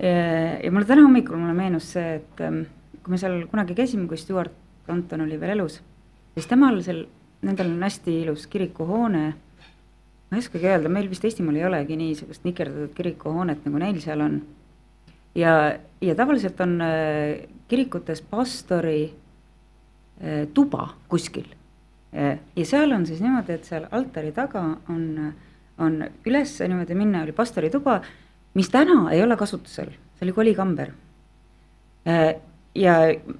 Ja 0.00 0.70
mulle 0.72 0.84
täna 0.88 1.06
hommikul 1.06 1.38
mulle 1.40 1.54
meenus 1.56 1.92
see, 1.94 2.18
et 2.18 2.40
ähm, 2.44 2.64
kui 3.02 3.14
me 3.14 3.20
seal 3.20 3.46
kunagi 3.50 3.76
käisime, 3.78 4.08
kui 4.10 4.18
Stewart 4.20 4.52
Anton 4.92 5.24
oli 5.24 5.38
veel 5.40 5.56
elus, 5.56 5.80
siis 6.36 6.48
temal 6.50 6.78
seal, 6.84 7.04
nendel 7.46 7.72
on 7.72 7.82
hästi 7.82 8.20
ilus 8.24 8.46
kirikuhoone. 8.50 9.24
ma 10.26 10.36
ei 10.36 10.42
oskagi 10.42 10.66
öelda, 10.66 10.90
meil 10.92 11.08
vist 11.10 11.24
Eestimaal 11.24 11.56
ei 11.56 11.64
olegi 11.68 11.96
niisugust 11.96 12.44
nikerdatud 12.44 12.94
kirikuhoonet, 12.94 13.64
nagu 13.64 13.82
neil 13.82 14.00
seal 14.02 14.24
on 14.24 14.40
ja, 15.36 15.78
ja 16.00 16.14
tavaliselt 16.14 16.60
on 16.60 16.80
äh, 16.80 17.48
kirikutes 17.68 18.22
pastori 18.22 19.14
äh, 20.22 20.48
tuba 20.54 20.88
kuskil. 21.08 21.46
Äh, 22.16 22.38
ja 22.56 22.66
seal 22.66 22.92
on 22.92 23.06
siis 23.06 23.20
niimoodi, 23.20 23.56
et 23.56 23.68
seal 23.68 23.88
altari 23.90 24.32
taga 24.32 24.64
on, 24.92 25.32
on 25.78 25.98
üles 26.26 26.56
niimoodi 26.62 26.96
minna, 26.98 27.22
oli 27.26 27.36
pastori 27.36 27.70
tuba, 27.70 28.00
mis 28.56 28.70
täna 28.72 29.10
ei 29.12 29.22
ole 29.22 29.36
kasutusel, 29.36 29.92
see 30.16 30.26
oli 30.26 30.32
kolikamber. 30.32 30.92
ja, 32.06 32.94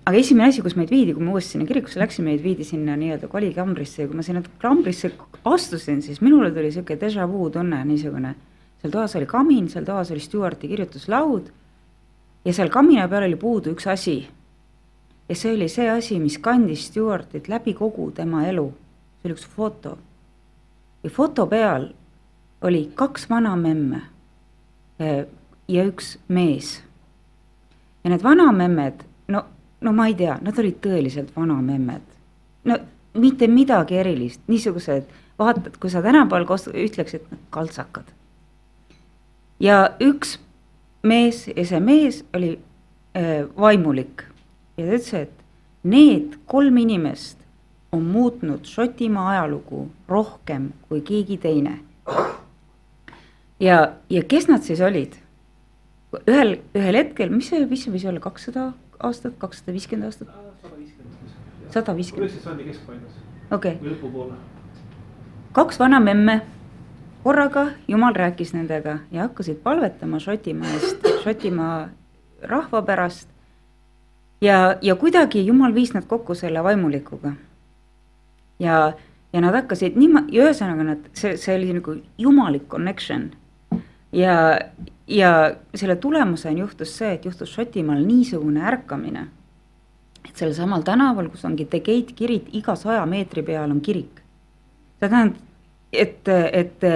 aga 0.05 0.16
esimene 0.18 0.50
asi, 0.50 0.62
kus 0.64 0.76
meid 0.76 0.90
viidi, 0.90 1.14
kui 1.14 1.24
me 1.24 1.33
uuesti 1.33 1.55
sinna 1.55 1.66
kirikusse 1.68 2.00
läksime, 2.00 2.33
meid 2.33 2.42
viidi 2.44 2.64
sinna 2.64 2.96
nii-öelda 2.98 3.29
kolikambrisse 3.33 4.02
ja 4.02 4.09
kui 4.11 4.18
ma 4.18 4.24
sinna 4.26 4.42
kambrisse 4.62 5.12
astusin, 5.44 6.02
siis 6.02 6.20
minule 6.20 6.50
tuli 6.52 6.72
sihuke 6.74 6.98
déjà 7.00 7.29
vu 7.31 7.48
tunne, 7.50 7.85
niisugune. 7.85 8.35
seal 8.83 8.92
toas 8.92 9.16
oli 9.16 9.26
kamin, 9.26 9.70
seal 9.72 9.87
toas 9.88 10.11
oli 10.12 10.20
Stewarti 10.20 10.68
kirjutuslaud 10.68 11.52
ja 12.44 12.52
seal 12.52 12.68
kamina 12.70 13.09
peal 13.09 13.26
oli 13.26 13.37
puudu 13.37 13.72
üks 13.74 13.88
asi. 13.90 14.18
ja 15.29 15.35
see 15.35 15.55
oli 15.55 15.68
see 15.68 15.88
asi, 15.90 16.18
mis 16.20 16.38
kandis 16.38 16.87
Stewartit 16.90 17.48
läbi 17.48 17.74
kogu 17.74 18.11
tema 18.11 18.44
elu. 18.46 18.68
see 19.22 19.31
oli 19.31 19.38
üks 19.38 19.46
foto. 19.46 19.98
ja 21.02 21.11
foto 21.11 21.46
peal 21.46 21.88
oli 22.62 22.90
kaks 22.94 23.31
vanamemme 23.31 23.96
eh, 23.96 24.15
ja 24.98 25.85
üks 25.85 26.16
mees. 26.28 26.82
ja 28.04 28.11
need 28.11 28.22
vanamemmed, 28.22 29.02
no, 29.28 29.42
no 29.80 29.92
ma 29.92 30.06
ei 30.06 30.14
tea, 30.14 30.38
nad 30.42 30.59
olid 30.59 30.78
tõeliselt 30.85 31.32
vanamemmed. 31.37 32.02
no 32.64 32.78
mitte 33.16 33.48
midagi 33.48 33.96
erilist, 33.96 34.40
niisugused, 34.46 35.09
vaatad, 35.38 35.76
kui 35.80 35.90
sa 35.90 36.02
tänapäeval 36.02 36.46
ütleksid, 36.74 37.26
kaltsakad. 37.50 38.04
ja 39.61 39.96
üks 40.00 40.38
mees 41.02 41.46
ja 41.48 41.64
see 41.64 41.80
mees 41.80 42.24
oli 42.35 42.56
äh, 43.16 43.46
vaimulik 43.56 44.24
ja 44.76 44.87
ta 44.87 44.92
ütles, 44.98 45.12
et 45.14 45.32
need 45.82 46.38
kolm 46.46 46.76
inimest 46.82 47.38
on 47.92 48.02
muutnud 48.02 48.66
Šotimaa 48.66 49.28
ajalugu 49.30 49.87
rohkem 50.09 50.72
kui 50.88 51.00
keegi 51.00 51.38
teine. 51.38 51.78
Ja, 53.61 53.95
ja 54.11 54.23
kes 54.23 54.49
nad 54.49 54.62
siis 54.62 54.81
olid? 54.81 55.16
ühel, 56.27 56.59
ühel 56.75 56.97
hetkel, 56.97 57.31
mis 57.31 57.51
see, 57.51 57.66
mis 57.69 57.85
see 57.85 57.92
võis 57.92 58.07
olla, 58.09 58.21
kakssada 58.25 58.71
aastat, 58.99 59.37
kakssada 59.38 59.75
viiskümmend 59.77 60.09
aastat? 60.09 60.29
sada 61.71 61.97
viiskümmend. 61.97 62.31
okei. 63.51 63.79
kaks 65.53 65.79
vana 65.81 66.01
memme 66.01 66.40
korraga 67.27 67.66
Jumal 67.88 68.14
rääkis 68.14 68.53
nendega 68.55 68.99
ja 69.11 69.23
hakkasid 69.23 69.57
palvetama 69.62 70.19
Šotimaa 70.23 70.69
eest, 70.79 71.09
Šotimaa 71.25 71.88
rahva 72.42 72.83
pärast. 72.83 73.29
ja, 74.40 74.77
ja 74.83 74.95
kuidagi 74.97 75.47
Jumal 75.47 75.75
viis 75.75 75.95
nad 75.95 76.07
kokku 76.07 76.35
selle 76.35 76.64
vaimulikuga. 76.64 77.33
ja, 78.59 78.92
ja 79.33 79.40
nad 79.40 79.55
hakkasid 79.55 79.97
niimoodi, 79.97 80.38
ühesõnaga 80.38 80.87
nad, 80.92 81.11
see, 81.12 81.37
see 81.37 81.57
oli 81.57 81.73
nagu 81.73 81.97
jumalik 82.19 82.69
connection. 82.69 83.31
Ja, 84.16 84.59
ja 85.07 85.31
selle 85.74 85.96
tulemusena 86.00 86.59
juhtus 86.59 86.96
see, 86.98 87.12
et 87.16 87.24
juhtus 87.29 87.52
Šotimaal 87.55 88.05
niisugune 88.07 88.64
ärkamine. 88.66 89.26
et 90.26 90.37
sellel 90.37 90.55
samal 90.55 90.83
tänaval, 90.83 91.29
kus 91.31 91.44
ongi 91.44 91.64
The 91.64 91.81
Gate 91.81 92.14
kirik, 92.18 92.48
iga 92.52 92.74
saja 92.76 93.05
meetri 93.07 93.42
peal 93.42 93.70
on 93.70 93.81
kirik. 93.81 94.22
see 95.00 95.09
tähendab, 95.09 95.42
et, 95.92 96.29
et 96.29 96.87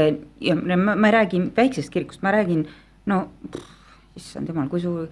ja 0.41 0.57
ma, 0.57 0.95
ma 0.97 1.09
ei 1.09 1.13
räägi 1.13 1.43
väiksest 1.57 1.91
kirikust, 1.91 2.23
ma 2.23 2.33
räägin 2.33 2.67
no 3.07 3.27
issand 4.17 4.49
jumal, 4.49 4.69
kui 4.69 4.81
suur 4.81 5.09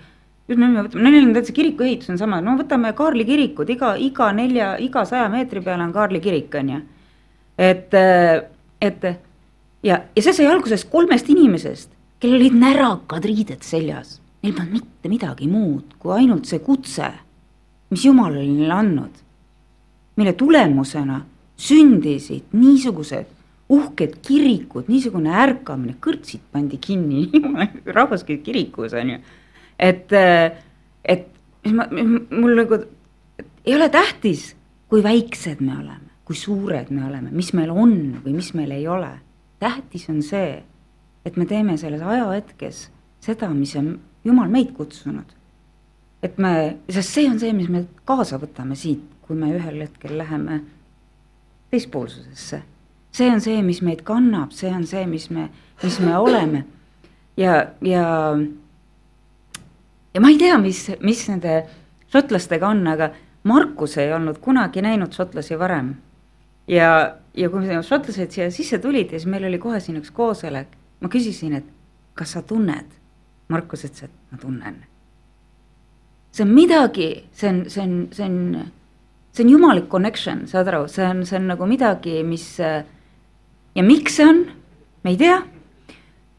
just 0.49 0.61
me 0.61 0.69
võtame, 0.81 1.05
neil 1.05 1.27
on 1.27 1.35
täitsa 1.37 1.55
kiriku 1.57 1.85
ehitus 1.87 2.11
on 2.13 2.19
sama, 2.21 2.41
no 2.45 2.57
võtame 2.59 2.93
Kaarli 2.97 3.27
kirikud, 3.29 3.69
iga, 3.71 3.95
iga 4.01 4.31
nelja, 4.33 4.73
iga 4.83 5.05
saja 5.09 5.29
meetri 5.33 5.63
peale 5.65 5.85
on 5.85 5.93
Kaarli 5.95 6.21
kirik, 6.25 6.55
on 6.59 6.73
ju. 6.75 6.81
et, 7.69 7.95
et 8.81 9.09
ja, 9.85 10.01
ja 10.17 10.25
see 10.25 10.35
sai 10.41 10.49
alguses 10.49 10.85
kolmest 10.89 11.29
inimesest, 11.29 11.93
kellel 12.21 12.41
olid 12.41 12.59
närakad 12.59 13.25
riided 13.25 13.65
seljas. 13.67 14.19
Neil 14.43 14.55
polnud 14.55 14.77
mitte 14.79 15.11
midagi 15.11 15.49
muud 15.51 15.97
kui 15.99 16.15
ainult 16.21 16.47
see 16.47 16.61
kutse, 16.63 17.09
mis 17.91 18.05
Jumal 18.05 18.37
oli 18.37 18.53
neile 18.53 18.75
andnud. 18.75 19.25
mille 20.19 20.33
tulemusena 20.35 21.21
sündisid 21.55 22.51
niisugused 22.53 23.27
uhked 23.69 24.17
kirikud, 24.25 24.89
niisugune 24.89 25.31
ärkamine, 25.31 25.95
kõrtsid 26.03 26.43
pandi 26.53 26.79
kinni, 26.83 27.29
rahvas 27.99 28.25
käib 28.27 28.43
kirikus, 28.47 28.97
on 28.97 29.13
ju. 29.13 29.19
et, 29.79 30.15
et 31.05 31.29
mis 31.65 31.77
ma, 31.77 31.87
mul 31.93 32.57
nagu, 32.57 32.81
ei 33.67 33.77
ole 33.77 33.91
tähtis, 33.93 34.55
kui 34.89 35.05
väiksed 35.05 35.61
me 35.61 35.77
oleme, 35.77 36.09
kui 36.25 36.37
suured 36.39 36.91
me 36.95 37.05
oleme, 37.09 37.31
mis 37.35 37.53
meil 37.57 37.71
on 37.75 37.95
või 38.25 38.39
mis 38.39 38.55
meil 38.57 38.73
ei 38.75 38.89
ole. 38.89 39.13
tähtis 39.61 40.09
on 40.09 40.23
see, 40.23 40.63
et 41.29 41.37
me 41.37 41.45
teeme 41.47 41.77
selles 41.77 42.03
ajahetkes 42.03 42.87
seda, 43.25 43.51
mis 43.53 43.75
on 43.77 43.99
Jumal 44.25 44.49
meid 44.51 44.73
kutsunud. 44.77 45.37
et 46.23 46.39
me, 46.39 46.79
sest 46.89 47.15
see 47.15 47.29
on 47.31 47.39
see, 47.39 47.53
mis 47.55 47.69
me 47.71 47.85
kaasa 48.09 48.41
võtame 48.41 48.75
siit, 48.77 49.05
kui 49.23 49.37
me 49.37 49.53
ühel 49.55 49.85
hetkel 49.85 50.17
läheme 50.19 50.63
teispoolsusesse 51.71 52.63
see 53.19 53.31
on 53.31 53.41
see, 53.43 53.63
mis 53.67 53.81
meid 53.85 54.05
kannab, 54.07 54.53
see 54.55 54.71
on 54.73 54.87
see, 54.87 55.05
mis 55.11 55.29
me, 55.35 55.49
mis 55.83 55.99
me 56.05 56.17
oleme. 56.19 56.65
ja, 57.37 57.55
ja, 57.83 58.05
ja 60.15 60.23
ma 60.23 60.33
ei 60.33 60.39
tea, 60.41 60.59
mis, 60.63 60.85
mis 61.05 61.25
nende 61.31 61.63
šotlastega 62.13 62.71
on, 62.71 62.85
aga 62.91 63.13
Markus 63.49 63.97
ei 64.01 64.13
olnud 64.13 64.41
kunagi 64.45 64.83
näinud 64.85 65.15
šotlasi 65.17 65.59
varem. 65.59 65.95
ja, 66.69 66.91
ja 67.35 67.51
kui 67.51 67.83
šotlased 67.91 68.35
siia 68.35 68.51
sisse 68.55 68.79
tulid 68.83 69.13
ja 69.13 69.21
siis 69.21 69.31
meil 69.31 69.49
oli 69.49 69.61
kohe 69.63 69.81
siin 69.81 70.01
üks 70.03 70.13
koosolek, 70.15 70.75
ma 71.01 71.11
küsisin, 71.13 71.59
et 71.59 71.67
kas 72.19 72.35
sa 72.37 72.43
tunned? 72.43 72.97
Markus 73.49 73.87
ütles, 73.87 74.09
et 74.09 74.33
ma 74.33 74.39
tunnen. 74.39 74.83
see 76.33 76.45
on 76.45 76.51
midagi, 76.55 77.25
see 77.33 77.49
on, 77.49 77.63
see 77.71 77.83
on, 77.83 77.95
see 78.13 78.25
on, 78.25 78.71
see 79.33 79.45
on 79.45 79.51
jumalik 79.51 79.89
connection, 79.89 80.45
saad 80.47 80.69
aru, 80.69 80.85
see 80.93 81.07
on, 81.07 81.25
see 81.27 81.39
on 81.39 81.49
nagu 81.49 81.67
midagi, 81.67 82.21
mis 82.23 82.59
ja 82.59 83.83
miks 83.83 84.19
see 84.19 84.27
on? 84.29 84.45
me 85.05 85.11
ei 85.15 85.17
tea. 85.17 85.39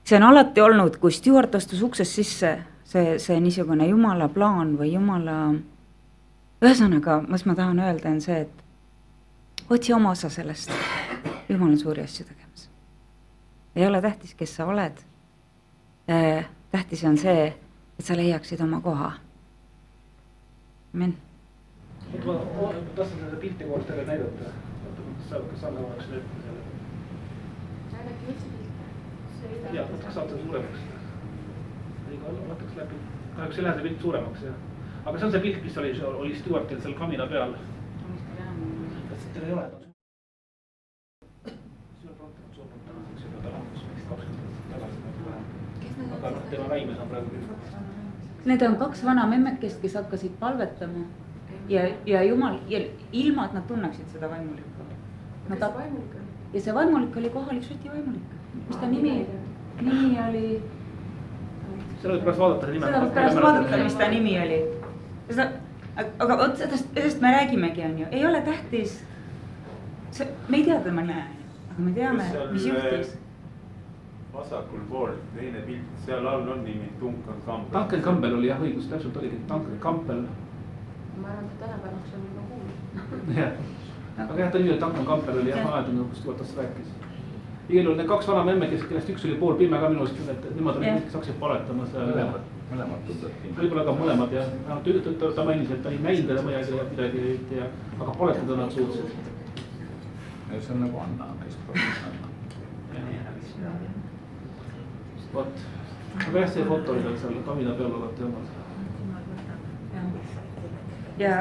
see 0.04 0.18
on 0.18 0.24
alati 0.30 0.62
olnud, 0.62 0.98
kui 1.02 1.12
Stewart 1.12 1.56
astus 1.56 1.82
uksest 1.86 2.16
sisse, 2.16 2.54
see, 2.86 3.18
see 3.22 3.38
niisugune 3.42 3.88
jumala 3.90 4.30
plaan 4.34 4.76
või 4.78 4.94
jumala, 4.94 5.38
ühesõnaga, 6.62 7.22
mis 7.30 7.46
ma 7.46 7.56
tahan 7.58 7.80
öelda, 7.80 8.14
on 8.14 8.22
see, 8.22 8.42
et 8.46 9.70
otsi 9.70 9.94
oma 9.94 10.16
osa 10.16 10.30
sellest, 10.34 10.74
jumal 11.50 11.72
on 11.72 11.78
suuri 11.78 12.06
asju 12.06 12.26
tegemas. 12.26 12.39
Ei 13.80 13.88
ole 13.88 14.02
tähtis, 14.02 14.36
kes 14.36 14.56
sa 14.56 14.66
oled. 14.66 14.98
tähtis 16.72 17.04
on 17.04 17.18
see, 17.18 17.48
et 18.00 18.06
sa 18.06 18.18
leiaksid 18.18 18.62
oma 18.62 18.82
koha. 18.82 19.12
amin 20.94 21.18
ma 22.14 22.74
tahtsin 22.96 23.20
seda 23.20 23.38
pilti 23.38 23.64
koos 23.64 23.86
teile 23.86 24.06
näidata. 24.06 24.44
oota, 24.86 25.02
kas, 25.18 25.42
kas 25.52 25.64
Anne 25.64 25.80
oleks 25.80 26.08
näidata 26.10 26.30
selle? 26.44 26.60
ja, 29.74 29.84
kas 30.06 30.14
saate 30.14 30.42
suuremaks? 30.44 30.80
ei, 32.12 32.20
vaataks 32.48 32.76
läbi. 32.76 32.96
kahjuks 33.36 33.58
ei 33.58 33.64
lähe 33.64 33.76
see 33.76 33.84
pilt 33.84 34.02
suuremaks, 34.02 34.42
jah. 34.42 34.56
aga 35.06 35.18
see 35.18 35.26
on 35.26 35.32
see 35.32 35.42
pilt, 35.42 35.64
mis 35.64 35.78
oli, 35.78 36.02
oli 36.04 36.36
Stewartil 36.36 36.82
seal 36.82 36.94
kamina 36.94 37.28
peal. 37.28 37.54
kas 39.10 39.30
teil 39.34 39.46
ei 39.46 39.54
ole? 39.54 39.70
aga 46.20 46.30
noh, 46.30 46.44
tema 46.50 46.70
väimes 46.70 47.00
on 47.00 47.08
praegu 47.08 47.30
küll. 47.30 47.46
Need 48.46 48.62
on 48.64 48.76
kaks 48.80 49.04
vana 49.04 49.26
memmekest, 49.28 49.82
kes 49.82 49.98
hakkasid 50.00 50.38
palvetama 50.40 51.06
ja, 51.70 51.82
ja 52.06 52.24
jumal 52.24 52.58
ja 52.68 52.80
ilma, 53.12 53.46
et 53.46 53.54
nad 53.54 53.68
tunneksid 53.68 54.08
seda 54.14 54.30
vaimulikku. 54.30 54.84
kes 55.50 55.58
see 55.60 55.74
vaimulik 55.76 56.16
oli? 56.16 56.28
ja 56.54 56.62
see 56.62 56.76
vaimulik 56.76 57.18
oli 57.18 57.30
kohalik 57.30 57.64
Šoti 57.64 57.90
vaimulik, 57.90 58.36
mis 58.68 58.78
ta 58.78 58.88
nimi, 58.88 59.16
nimi 59.82 60.20
oli? 60.30 60.46
seda 62.02 62.14
võib 62.14 62.24
pärast 62.24 62.40
vaadata, 62.40 62.72
nime. 62.74 62.86
seda 62.86 63.04
võib 63.04 63.16
pärast 63.18 63.42
vaadata, 63.44 63.82
mis 63.84 63.98
ta 64.02 64.10
nimi 64.14 64.36
oli. 64.40 64.60
seda, 65.30 65.50
aga 66.08 66.42
vot 66.44 66.58
sellest, 66.64 66.94
sellest 66.96 67.22
me 67.22 67.34
räägimegi, 67.36 67.86
on 67.86 67.98
ju, 68.04 68.12
ei 68.12 68.26
ole 68.26 68.42
tähtis. 68.48 69.00
see, 70.12 70.28
me 70.48 70.62
ei 70.62 70.70
tea 70.70 70.80
tema 70.86 71.06
nime, 71.06 71.26
aga 71.72 71.90
me 71.90 71.98
teame, 71.98 72.30
mis 72.54 72.70
juhtus 72.72 73.18
vasakul 74.34 74.80
pool 74.90 75.10
teine 75.36 75.62
pilt, 75.66 75.82
seal 76.06 76.28
all 76.28 76.48
on 76.48 76.64
nimi 76.64 76.92
Duncan 77.00 77.42
Campbell. 77.46 77.80
Duncan 77.80 78.02
Campbell 78.02 78.38
oli 78.38 78.48
jah 78.48 78.62
õigus, 78.62 78.88
täpselt 78.92 79.18
oligi 79.18 79.42
Duncan 79.50 79.80
Campbell. 79.82 80.24
ma 81.22 81.28
arvan, 81.28 81.46
et 81.46 81.60
tänapäevaks 81.60 82.14
on 82.16 82.22
juba 82.28 82.42
kuulnud. 82.50 83.34
jah, 83.40 83.52
aga 84.26 84.40
jah, 84.40 84.52
ta 84.52 84.58
nimi 84.58 84.74
oli 84.76 84.82
Duncan 84.82 85.06
Campbell 85.06 85.42
oli 85.42 85.54
jah, 85.54 85.66
aeglane, 85.74 86.06
kus 86.12 86.22
Stuart 86.22 86.46
rääkis. 86.58 86.94
igal 87.70 87.84
juhul 87.84 87.98
need 87.98 88.12
kaks 88.14 88.28
vana 88.28 88.46
memme, 88.46 88.70
kes, 88.70 88.86
kellest 88.92 89.12
üks 89.16 89.26
oli 89.26 89.42
poolpime 89.42 89.82
ka 89.82 89.90
minu 89.90 90.06
arust, 90.06 90.22
et 90.36 90.48
nemad 90.56 90.78
olid 90.78 90.88
need, 90.92 91.04
kes 91.08 91.18
hakkasid 91.18 91.42
paletama 91.42 91.90
seal. 91.90 92.14
mõlemad, 92.14 92.48
mõlemad 92.72 93.04
tundub. 93.10 93.44
võib-olla 93.58 93.90
ka 93.90 93.98
mõlemad 94.04 94.38
jah, 94.38 94.56
ta, 94.70 95.34
ta 95.42 95.50
mainis, 95.50 95.74
et 95.74 95.84
ta 95.84 95.94
ei 95.94 96.02
näinud 96.06 96.32
veel 96.34 96.42
midagi, 96.48 96.80
midagi 96.94 97.28
ei 97.34 97.38
tea, 97.52 97.70
aga 98.00 98.18
paletada 98.22 98.62
nad 98.64 98.74
suutsid. 98.78 99.20
see 100.50 100.74
on 100.74 100.82
nagu 100.86 101.06
Anna 101.06 101.34
meeskonnas. 101.44 102.19
Vot, 105.34 105.66
jah, 106.34 106.48
see 106.50 106.66
foto 106.68 106.96
oli 106.96 107.04
tal 107.06 107.18
seal 107.22 107.42
kamina 107.46 107.76
peal 107.78 107.96
alati 108.00 108.26
olnud. 108.28 108.48
ja, 111.20 111.34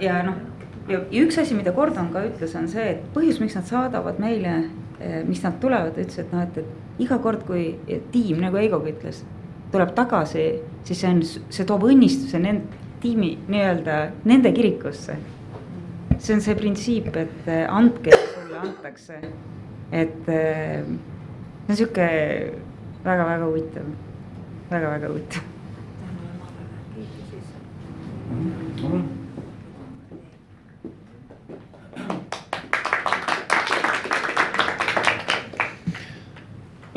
ja 0.00 0.18
noh, 0.26 0.42
ja, 0.88 1.00
üks 1.22 1.40
asi, 1.40 1.56
mida 1.58 1.72
Gordon 1.76 2.12
ka 2.14 2.24
ütles, 2.28 2.54
on 2.58 2.68
see, 2.70 2.90
et 2.96 3.08
põhjus, 3.14 3.40
miks 3.42 3.56
nad 3.58 3.68
saadavad 3.68 4.20
meile, 4.22 4.60
miks 5.28 5.42
nad 5.46 5.58
tulevad, 5.62 5.96
ütles, 5.96 6.18
et 6.22 6.34
noh, 6.34 6.44
et, 6.44 6.60
et 6.62 7.02
iga 7.06 7.20
kord, 7.22 7.44
kui 7.48 7.70
tiim, 8.12 8.42
nagu 8.42 8.58
Eigogi 8.60 8.94
ütles, 8.96 9.22
tuleb 9.72 9.94
tagasi, 9.96 10.50
siis 10.88 11.02
see 11.02 11.10
on, 11.12 11.24
see 11.24 11.66
toob 11.68 11.88
õnnistuse 11.90 12.40
nende 12.42 12.86
tiimi 13.00 13.38
nii-öelda 13.48 13.98
nende 14.24 14.52
kirikusse. 14.52 15.16
see 16.18 16.34
on 16.34 16.40
see 16.42 16.54
printsiip, 16.58 17.12
et 17.16 17.50
andke, 17.70 18.10
sulle 18.10 18.58
antakse. 18.58 19.20
et 19.92 20.24
see 20.26 21.68
on 21.68 21.76
sihuke 21.76 22.08
väga-väga 23.04 23.44
huvitav. 23.44 23.82
Väga,, 24.70 24.90
väga-väga 24.90 25.08
huvitav. 25.08 25.42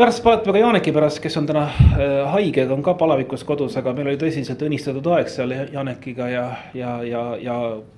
Pärast 0.01 0.23
Paetpaga 0.23 0.57
Janeki 0.57 0.91
pärast, 0.95 1.19
kes 1.21 1.35
on 1.37 1.45
täna 1.45 1.67
äh, 1.67 2.31
haige, 2.33 2.63
on 2.73 2.81
ka 2.81 2.95
palavikus 2.97 3.43
kodus, 3.45 3.75
aga 3.77 3.91
meil 3.93 4.07
oli 4.09 4.17
tõsiselt 4.17 4.63
õnnistatud 4.65 5.05
aeg 5.13 5.29
seal 5.29 5.53
Janekiga 5.53 6.29
ja, 6.31 6.45
ja, 6.73 6.95
ja, 7.05 7.21
ja 7.37 7.57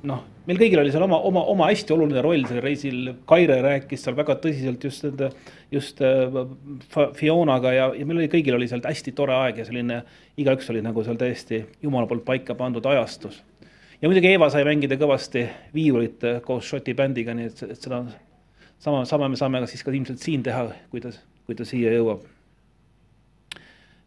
noh, 0.10 0.26
meil 0.50 0.60
kõigil 0.60 0.82
oli 0.82 0.92
seal 0.92 1.06
oma, 1.06 1.22
oma, 1.30 1.46
oma 1.54 1.70
hästi 1.70 1.96
oluline 1.96 2.26
roll 2.26 2.44
sellel 2.50 2.66
reisil. 2.66 3.00
Kaire 3.30 3.62
rääkis 3.64 4.04
seal 4.04 4.20
väga 4.20 4.36
tõsiselt 4.44 4.84
just 4.84 5.08
nende, 5.08 5.32
just 5.72 6.04
äh, 6.04 6.44
Fionaga 7.16 7.72
ja, 7.72 7.90
ja 7.96 8.10
meil 8.10 8.26
oli 8.26 8.30
kõigil 8.36 8.60
oli 8.60 8.68
seal 8.68 8.84
hästi 8.84 9.16
tore 9.16 9.40
aeg 9.40 9.64
ja 9.64 9.72
selline, 9.72 10.04
igaüks 10.44 10.68
oli 10.76 10.84
nagu 10.84 11.08
seal 11.08 11.20
täiesti 11.22 11.64
jumala 11.86 12.10
poolt 12.10 12.28
paika 12.28 12.60
pandud 12.60 12.84
ajastus. 12.84 13.40
ja 14.02 14.12
muidugi 14.12 14.36
Eva 14.36 14.52
sai 14.52 14.68
mängida 14.68 15.00
kõvasti 15.00 15.48
viiulit 15.72 16.28
äh, 16.28 16.42
koos 16.44 16.68
Šoti 16.68 17.00
bändiga, 17.00 17.38
nii 17.38 17.54
et, 17.54 17.70
et 17.70 17.80
seda 17.80 18.04
sama, 18.76 19.06
sama 19.08 19.32
me 19.32 19.40
saame 19.40 19.64
ka 19.64 19.72
siis 19.72 19.88
ka 19.88 19.96
ilmselt 19.96 20.20
siin 20.20 20.44
teha, 20.44 20.74
kuidas 20.92 21.24
kui 21.46 21.56
ta 21.56 21.66
siia 21.66 21.92
jõuab. 21.94 22.24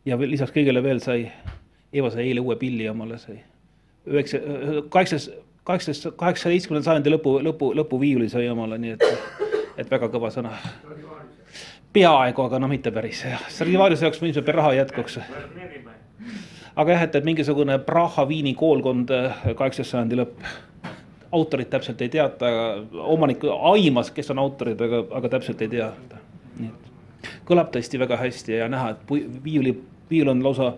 ja 0.05 0.19
veel 0.19 0.31
lisaks 0.31 0.55
kõigele 0.55 0.83
veel 0.83 1.01
sai, 1.01 1.31
Eva 1.93 2.11
sai 2.11 2.29
eile 2.29 2.41
uue 2.41 2.57
pilli 2.57 2.89
omale, 2.89 3.19
sai 3.19 3.41
üheksa, 4.07 4.39
kaheksas, 4.89 5.31
kaheksateist, 5.65 6.09
kaheksateistkümnenda 6.17 6.85
sajandi 6.85 7.13
lõpu, 7.15 7.37
lõpu, 7.43 7.73
lõpuviiuli 7.81 8.29
sai 8.31 8.49
omale, 8.49 8.79
nii 8.79 8.95
et, 8.95 9.07
et 9.77 9.91
väga 9.91 10.09
kõva 10.13 10.31
sõna. 10.35 10.55
peaaegu, 11.97 12.43
aga 12.43 12.59
no 12.61 12.69
mitte 12.69 12.93
päris 12.93 13.25
jah, 13.25 13.43
Stradivariuse 13.49 14.05
jaoks 14.05 14.23
ilmselt 14.23 14.49
raha 14.55 14.75
jätkuks. 14.77 15.19
aga 16.77 16.91
jah, 16.93 17.03
et, 17.03 17.15
et 17.15 17.25
mingisugune 17.25 17.79
Praha-Viini 17.79 18.55
koolkond, 18.55 19.13
kaheksateist 19.57 19.91
sajandi 19.91 20.23
lõpp 20.23 20.49
autorit 21.33 21.71
täpselt 21.71 22.01
ei 22.01 22.09
teata, 22.09 22.47
omanik 22.93 23.43
aimas, 23.73 24.11
kes 24.15 24.31
on 24.31 24.39
autorid, 24.39 24.81
aga, 24.81 25.03
aga 25.19 25.29
täpselt 25.37 25.63
ei 25.63 25.69
tea. 25.69 25.91
nii 26.59 26.69
et 26.69 26.86
kõlab 27.49 27.73
tõesti 27.75 27.99
väga 27.99 28.17
hästi 28.21 28.61
ja 28.61 28.69
näha, 28.69 28.91
et 28.95 29.43
viiuli, 29.45 29.75
viiul 30.11 30.35
on 30.35 30.45
lausa 30.45 30.73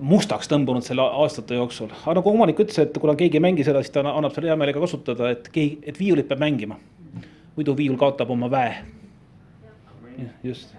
mustaks 0.00 0.48
tõmbunud 0.48 0.84
selle 0.84 1.02
aastate 1.02 1.54
jooksul. 1.54 1.90
aga 2.02 2.14
nagu 2.20 2.30
omanik 2.30 2.60
ütles, 2.64 2.78
et 2.80 2.98
kuna 2.98 3.14
keegi 3.18 3.38
ei 3.38 3.44
mängi 3.44 3.64
seda, 3.64 3.82
siis 3.82 3.92
ta 3.92 4.04
annab 4.04 4.32
selle 4.32 4.48
hea 4.48 4.56
meelega 4.56 4.80
kasutada, 4.80 5.30
et 5.30 5.48
keegi, 5.52 5.78
et 5.82 5.98
viiulit 5.98 6.28
peab 6.28 6.40
mängima. 6.40 6.78
muidu 7.56 7.76
viiul 7.76 7.96
kaotab 7.96 8.30
oma 8.30 8.50
väe. 8.50 8.74
just. 10.44 10.74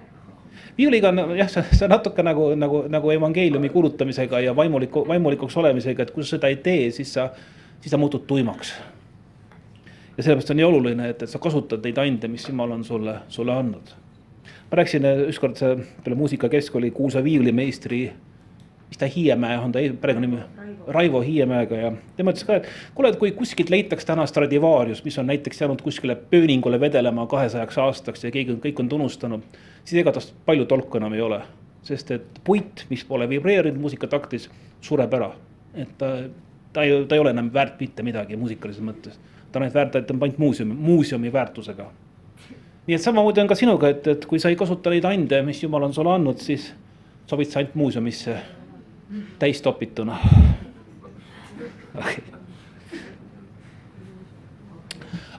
viiuliga 0.78 1.10
on 1.10 1.38
jah, 1.38 1.50
see 1.50 1.86
on 1.86 1.90
natuke 1.90 2.24
nagu, 2.24 2.56
nagu, 2.56 2.84
nagu 2.90 3.12
evangeeliumi 3.12 3.70
kuulutamisega 3.70 4.40
ja 4.40 4.56
vaimuliku, 4.56 5.08
vaimulikuks 5.08 5.58
olemisega, 5.58 6.04
et 6.04 6.12
kui 6.12 6.24
sa 6.24 6.38
seda 6.38 6.48
ei 6.48 6.56
tee, 6.56 6.92
siis 6.92 7.14
sa, 7.14 7.30
siis 7.82 7.92
sa 7.92 7.98
muutud 7.98 8.26
tuimaks. 8.28 8.74
ja 10.18 10.24
sellepärast 10.24 10.50
on 10.50 10.58
nii 10.58 10.66
oluline, 10.66 11.10
et, 11.10 11.22
et 11.22 11.30
sa 11.30 11.40
kasutad 11.40 11.86
neid 11.86 11.98
ande, 11.98 12.28
mis 12.28 12.50
Jumal 12.50 12.72
on 12.72 12.84
sulle, 12.84 13.20
sulle 13.30 13.54
andnud 13.54 14.03
ma 14.74 14.78
rääkisin 14.78 15.06
äh, 15.06 15.20
ükskord 15.30 15.60
peale 16.04 16.16
muusikakeskkooli 16.16 16.92
kuulsa 16.92 17.24
viiulimeistri, 17.24 18.14
mis 18.88 18.98
ta 18.98 19.06
Hiiemäe 19.06 19.58
on 19.60 19.72
ta 19.72 19.80
perekonnanimi, 20.02 20.42
Raivo 20.88 21.22
Hiiemäega 21.22 21.76
ja 21.76 21.92
tema 22.18 22.34
ütles 22.34 22.46
ka, 22.48 22.56
et 22.58 22.70
kuule, 22.96 23.12
et 23.14 23.20
kui 23.22 23.30
kuskilt 23.38 23.70
leitakse 23.70 24.08
täna 24.10 24.26
Stradivarius, 24.26 25.04
mis 25.06 25.18
on 25.22 25.30
näiteks 25.30 25.62
jäänud 25.62 25.82
kuskile 25.86 26.16
pööningule 26.16 26.80
vedelema 26.80 27.28
kahesajaks 27.30 27.78
aastaks 27.78 28.26
ja 28.26 28.32
keegi, 28.34 28.58
kõik 28.64 28.82
on 28.82 28.90
tunustanud, 28.90 29.46
siis 29.86 30.02
ega 30.02 30.12
tast 30.16 30.34
palju 30.46 30.66
tolku 30.66 30.98
enam 30.98 31.14
ei 31.14 31.22
ole. 31.22 31.44
sest 31.84 32.12
et 32.12 32.40
puit, 32.44 32.86
mis 32.90 33.04
pole 33.06 33.30
vibreerinud 33.30 33.78
muusikataktis, 33.80 34.50
sureb 34.82 35.14
ära. 35.14 35.32
et 35.76 35.98
ta, 35.98 36.16
ta 36.74 36.84
ei, 36.84 37.06
ta 37.06 37.16
ei 37.16 37.22
ole 37.22 37.30
enam 37.30 37.54
väärt 37.54 37.80
mitte 37.80 38.04
midagi 38.04 38.36
muusikalises 38.36 38.82
mõttes. 38.82 39.22
ta 39.52 39.60
on 39.60 39.68
ainult 39.68 39.76
väärt, 39.76 39.96
et 39.96 40.08
ta 40.08 40.14
on 40.14 40.24
ainult 40.24 40.38
muuseumi, 40.38 40.74
muuseumi 40.74 41.34
väärtusega 41.34 41.92
nii 42.88 42.96
et 42.98 43.04
samamoodi 43.04 43.44
on 43.44 43.48
ka 43.48 43.56
sinuga, 43.56 43.94
et, 43.94 44.08
et 44.08 44.26
kui 44.28 44.42
sa 44.42 44.52
ei 44.52 44.60
kasuta 44.60 44.92
neid 44.92 45.06
ande, 45.08 45.42
mis 45.48 45.62
jumal 45.64 45.88
on 45.88 45.94
sulle 45.96 46.12
andnud, 46.14 46.42
siis 46.44 46.72
sobid 47.30 47.50
sa 47.50 47.62
ainult 47.62 47.76
muuseumisse 47.80 48.36
täistopituna 49.40 50.18
okay.. 51.96 52.18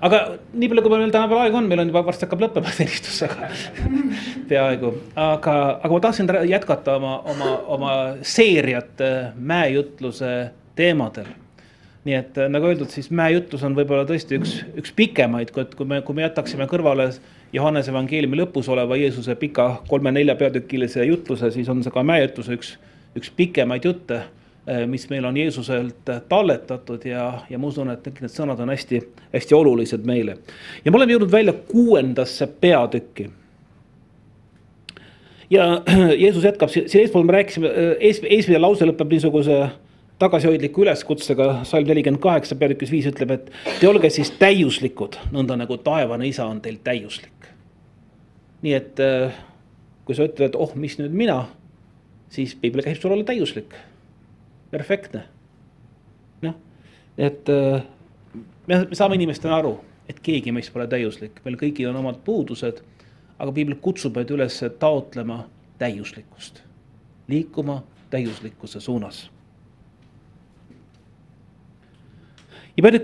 aga 0.00 0.20
nii 0.52 0.70
palju, 0.70 0.84
kui 0.84 0.96
meil 0.96 1.12
tänapäeval 1.12 1.44
aega 1.46 1.60
on, 1.60 1.68
meil 1.68 1.84
on 1.84 1.92
juba 1.92 2.04
varsti 2.06 2.26
hakkab 2.26 2.44
lõppema 2.46 2.74
teenistus, 2.76 3.20
aga 3.26 3.48
peaaegu, 4.50 4.92
aga, 5.16 5.56
aga 5.80 5.92
ma 5.94 6.02
tahtsin 6.06 6.30
jätkata 6.50 6.98
oma, 7.00 7.16
oma, 7.34 7.54
oma 7.76 7.94
seeriat 8.22 9.04
mäejutluse 9.36 10.34
teemadel. 10.78 11.32
Nii 12.04 12.16
et 12.18 12.38
äh, 12.38 12.50
nagu 12.52 12.68
öeldud, 12.68 12.90
siis 12.92 13.08
mäejutlus 13.14 13.64
on 13.64 13.76
võib-olla 13.76 14.04
tõesti 14.08 14.36
üks, 14.38 14.58
üks 14.76 14.92
pikemaid, 14.96 15.52
kui, 15.54 15.88
me, 15.88 16.02
kui 16.04 16.16
me 16.16 16.26
jätaksime 16.26 16.68
kõrvale 16.70 17.08
Johannese 17.54 17.92
evangeeliumi 17.94 18.40
lõpus 18.42 18.68
oleva 18.72 18.98
Jeesuse 18.98 19.36
pika 19.40 19.68
kolme-nelja 19.88 20.34
peatükilise 20.36 21.06
jutluse, 21.08 21.52
siis 21.54 21.68
on 21.72 21.84
see 21.84 21.94
ka 21.94 22.02
mäejutluse 22.04 22.58
üks, 22.58 22.72
üks 23.16 23.30
pikemaid 23.36 23.86
jutte, 23.88 24.24
äh, 24.68 24.82
mis 24.90 25.06
meil 25.12 25.24
on 25.24 25.38
Jeesuselt 25.40 26.12
talletatud 26.28 27.06
ja, 27.08 27.30
ja 27.48 27.60
ma 27.60 27.70
usun, 27.72 27.94
et 27.94 28.10
need 28.12 28.32
sõnad 28.32 28.60
on 28.60 28.74
hästi, 28.74 29.00
hästi 29.32 29.56
olulised 29.56 30.04
meile. 30.04 30.36
ja 30.84 30.92
me 30.92 31.00
oleme 31.00 31.16
jõudnud 31.16 31.32
välja 31.32 31.56
kuuendasse 31.70 32.50
peatükki 32.60 33.30
ja 35.50 35.70
Jeesus 36.24 36.44
jätkab, 36.44 36.68
siin 36.68 37.00
eespool 37.00 37.24
me 37.24 37.38
rääkisime, 37.38 37.72
ees, 38.00 38.20
eesmine 38.28 38.60
lause 38.60 38.84
lõpeb 38.88 39.16
niisuguse 39.16 39.62
tagasihoidliku 40.22 40.84
üleskutsega, 40.84 41.48
salm 41.66 41.88
nelikümmend 41.88 42.22
kaheksa, 42.22 42.56
peatükis 42.58 42.92
viis 42.92 43.08
ütleb, 43.10 43.34
et 43.34 43.50
te 43.80 43.88
olge 43.88 44.10
siis 44.14 44.30
täiuslikud, 44.38 45.18
nõnda 45.34 45.56
nagu 45.58 45.78
taevane 45.82 46.28
isa 46.28 46.46
on 46.46 46.60
teil 46.64 46.78
täiuslik. 46.84 47.32
nii 48.64 48.72
et 48.72 49.00
kui 50.04 50.16
sa 50.16 50.24
ütled, 50.24 50.54
oh, 50.56 50.70
mis 50.80 50.96
nüüd 50.96 51.12
mina, 51.12 51.42
siis 52.32 52.54
piibel 52.56 52.84
käib 52.84 52.96
sul 53.00 53.12
olla 53.12 53.26
täiuslik, 53.28 53.74
perfektne. 54.70 55.24
noh, 56.42 56.54
et 57.18 57.48
me, 57.48 58.78
me 58.78 58.94
saame 58.94 59.18
inimestena 59.18 59.58
aru, 59.58 59.76
et 60.08 60.20
keegi 60.20 60.52
meist 60.52 60.72
pole 60.72 60.86
täiuslik, 60.88 61.42
meil 61.44 61.58
kõigil 61.60 61.90
on 61.90 62.00
omad 62.00 62.22
puudused 62.24 62.80
aga 63.38 63.52
piibel 63.52 63.76
kutsub 63.82 64.16
meid 64.18 64.30
üles 64.34 64.60
taotlema 64.78 65.44
täiuslikkust, 65.78 66.62
liikuma 67.28 67.82
täiuslikkuse 68.10 68.80
suunas. 68.80 69.28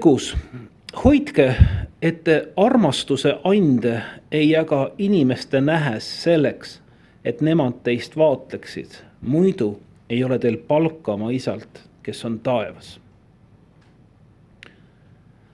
Kuus, 0.00 0.36
hoidke, 1.04 1.54
et 2.02 2.24
te 2.24 2.48
armastuse 2.56 3.36
ande 3.44 4.02
ei 4.32 4.50
jaga 4.50 4.90
inimeste 4.98 5.60
nähes 5.60 6.22
selleks, 6.22 6.80
et 7.24 7.40
nemad 7.40 7.82
teist 7.84 8.16
vaatleksid, 8.16 8.98
muidu 9.20 9.80
ei 10.10 10.24
ole 10.24 10.38
teil 10.38 10.56
palka 10.56 11.12
oma 11.12 11.30
isalt, 11.30 11.84
kes 12.02 12.24
on 12.24 12.40
taevas. 12.40 13.00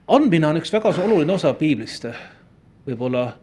andmine 0.07 0.47
on 0.47 0.57
üks 0.57 0.73
väga 0.73 0.93
oluline 1.03 1.33
osa 1.33 1.53
piiblist, 1.53 2.07
võib-olla 2.87 3.35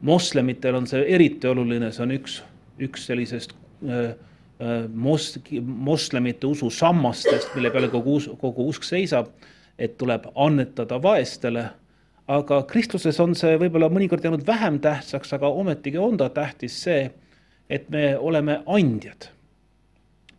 moslemitel 0.00 0.74
on 0.74 0.86
see 0.86 1.04
eriti 1.14 1.48
oluline, 1.48 1.92
see 1.92 2.02
on 2.02 2.12
üks, 2.18 2.42
üks 2.78 3.06
sellisest 3.06 3.54
äh, 3.88 4.12
äh, 4.60 4.84
mos-, 4.90 5.38
moslemite 5.62 6.46
usu 6.46 6.70
sammastest, 6.70 7.54
mille 7.54 7.70
peale 7.70 7.88
kogu, 7.88 8.20
kogu 8.40 8.68
usk 8.68 8.84
seisab, 8.84 9.32
et 9.78 9.96
tuleb 9.98 10.28
annetada 10.34 11.02
vaestele. 11.02 11.70
aga 12.28 12.62
kristluses 12.62 13.18
on 13.20 13.34
see 13.36 13.58
võib-olla 13.60 13.90
mõnikord 13.92 14.24
jäänud 14.24 14.46
vähem 14.46 14.78
tähtsaks, 14.80 15.32
aga 15.36 15.48
ometigi 15.48 15.98
on 16.00 16.16
ta 16.16 16.30
tähtis 16.32 16.78
see, 16.82 17.10
et 17.68 17.90
me 17.90 18.16
oleme 18.16 18.62
andjad. 18.66 19.28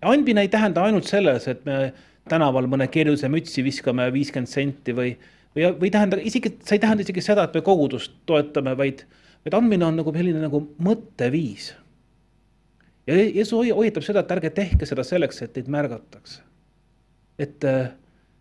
andmine 0.01 0.41
ei 0.41 0.47
tähenda 0.47 0.83
ainult 0.83 1.05
selles, 1.05 1.47
et 1.47 1.65
me 1.65 1.93
tänaval 2.29 2.67
mõne 2.67 2.87
keerulise 2.87 3.29
mütsi 3.29 3.63
viskame 3.63 4.07
viiskümmend 4.13 4.49
senti 4.49 4.93
või, 4.93 5.15
või, 5.55 5.67
või 5.79 5.91
tähenda 5.91 6.17
isegi, 6.17 6.55
see 6.65 6.79
ei 6.79 6.81
tähenda 6.81 7.05
isegi 7.05 7.21
seda, 7.21 7.45
et 7.45 7.53
me 7.53 7.61
kogudust 7.61 8.17
toetame, 8.25 8.73
vaid 8.77 9.05
et 9.45 9.53
andmine 9.53 9.85
on 9.85 9.99
nagu 9.99 10.13
selline 10.13 10.41
nagu 10.41 10.61
mõtteviis. 10.81 11.73
ja 13.07 13.17
Jeesus 13.19 13.53
hoiatab 13.53 14.03
seda, 14.03 14.25
et 14.25 14.31
ärge 14.37 14.49
tehke 14.49 14.89
seda 14.89 15.05
selleks, 15.05 15.41
et 15.41 15.53
teid 15.53 15.69
märgatakse. 15.69 16.41
et, 17.39 17.63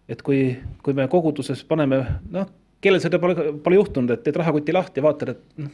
et 0.09 0.23
kui, 0.23 0.57
kui 0.85 0.97
me 0.97 1.07
koguduses 1.11 1.65
paneme, 1.69 2.03
noh, 2.35 2.47
kellel 2.85 3.01
seda 3.01 3.21
pole, 3.23 3.35
pole 3.65 3.81
juhtunud, 3.81 4.13
et 4.13 4.25
teed 4.25 4.37
rahakoti 4.41 4.75
lahti 4.77 5.01
ja 5.01 5.07
vaatad, 5.07 5.35
et 5.35 5.65
noh, 5.65 5.73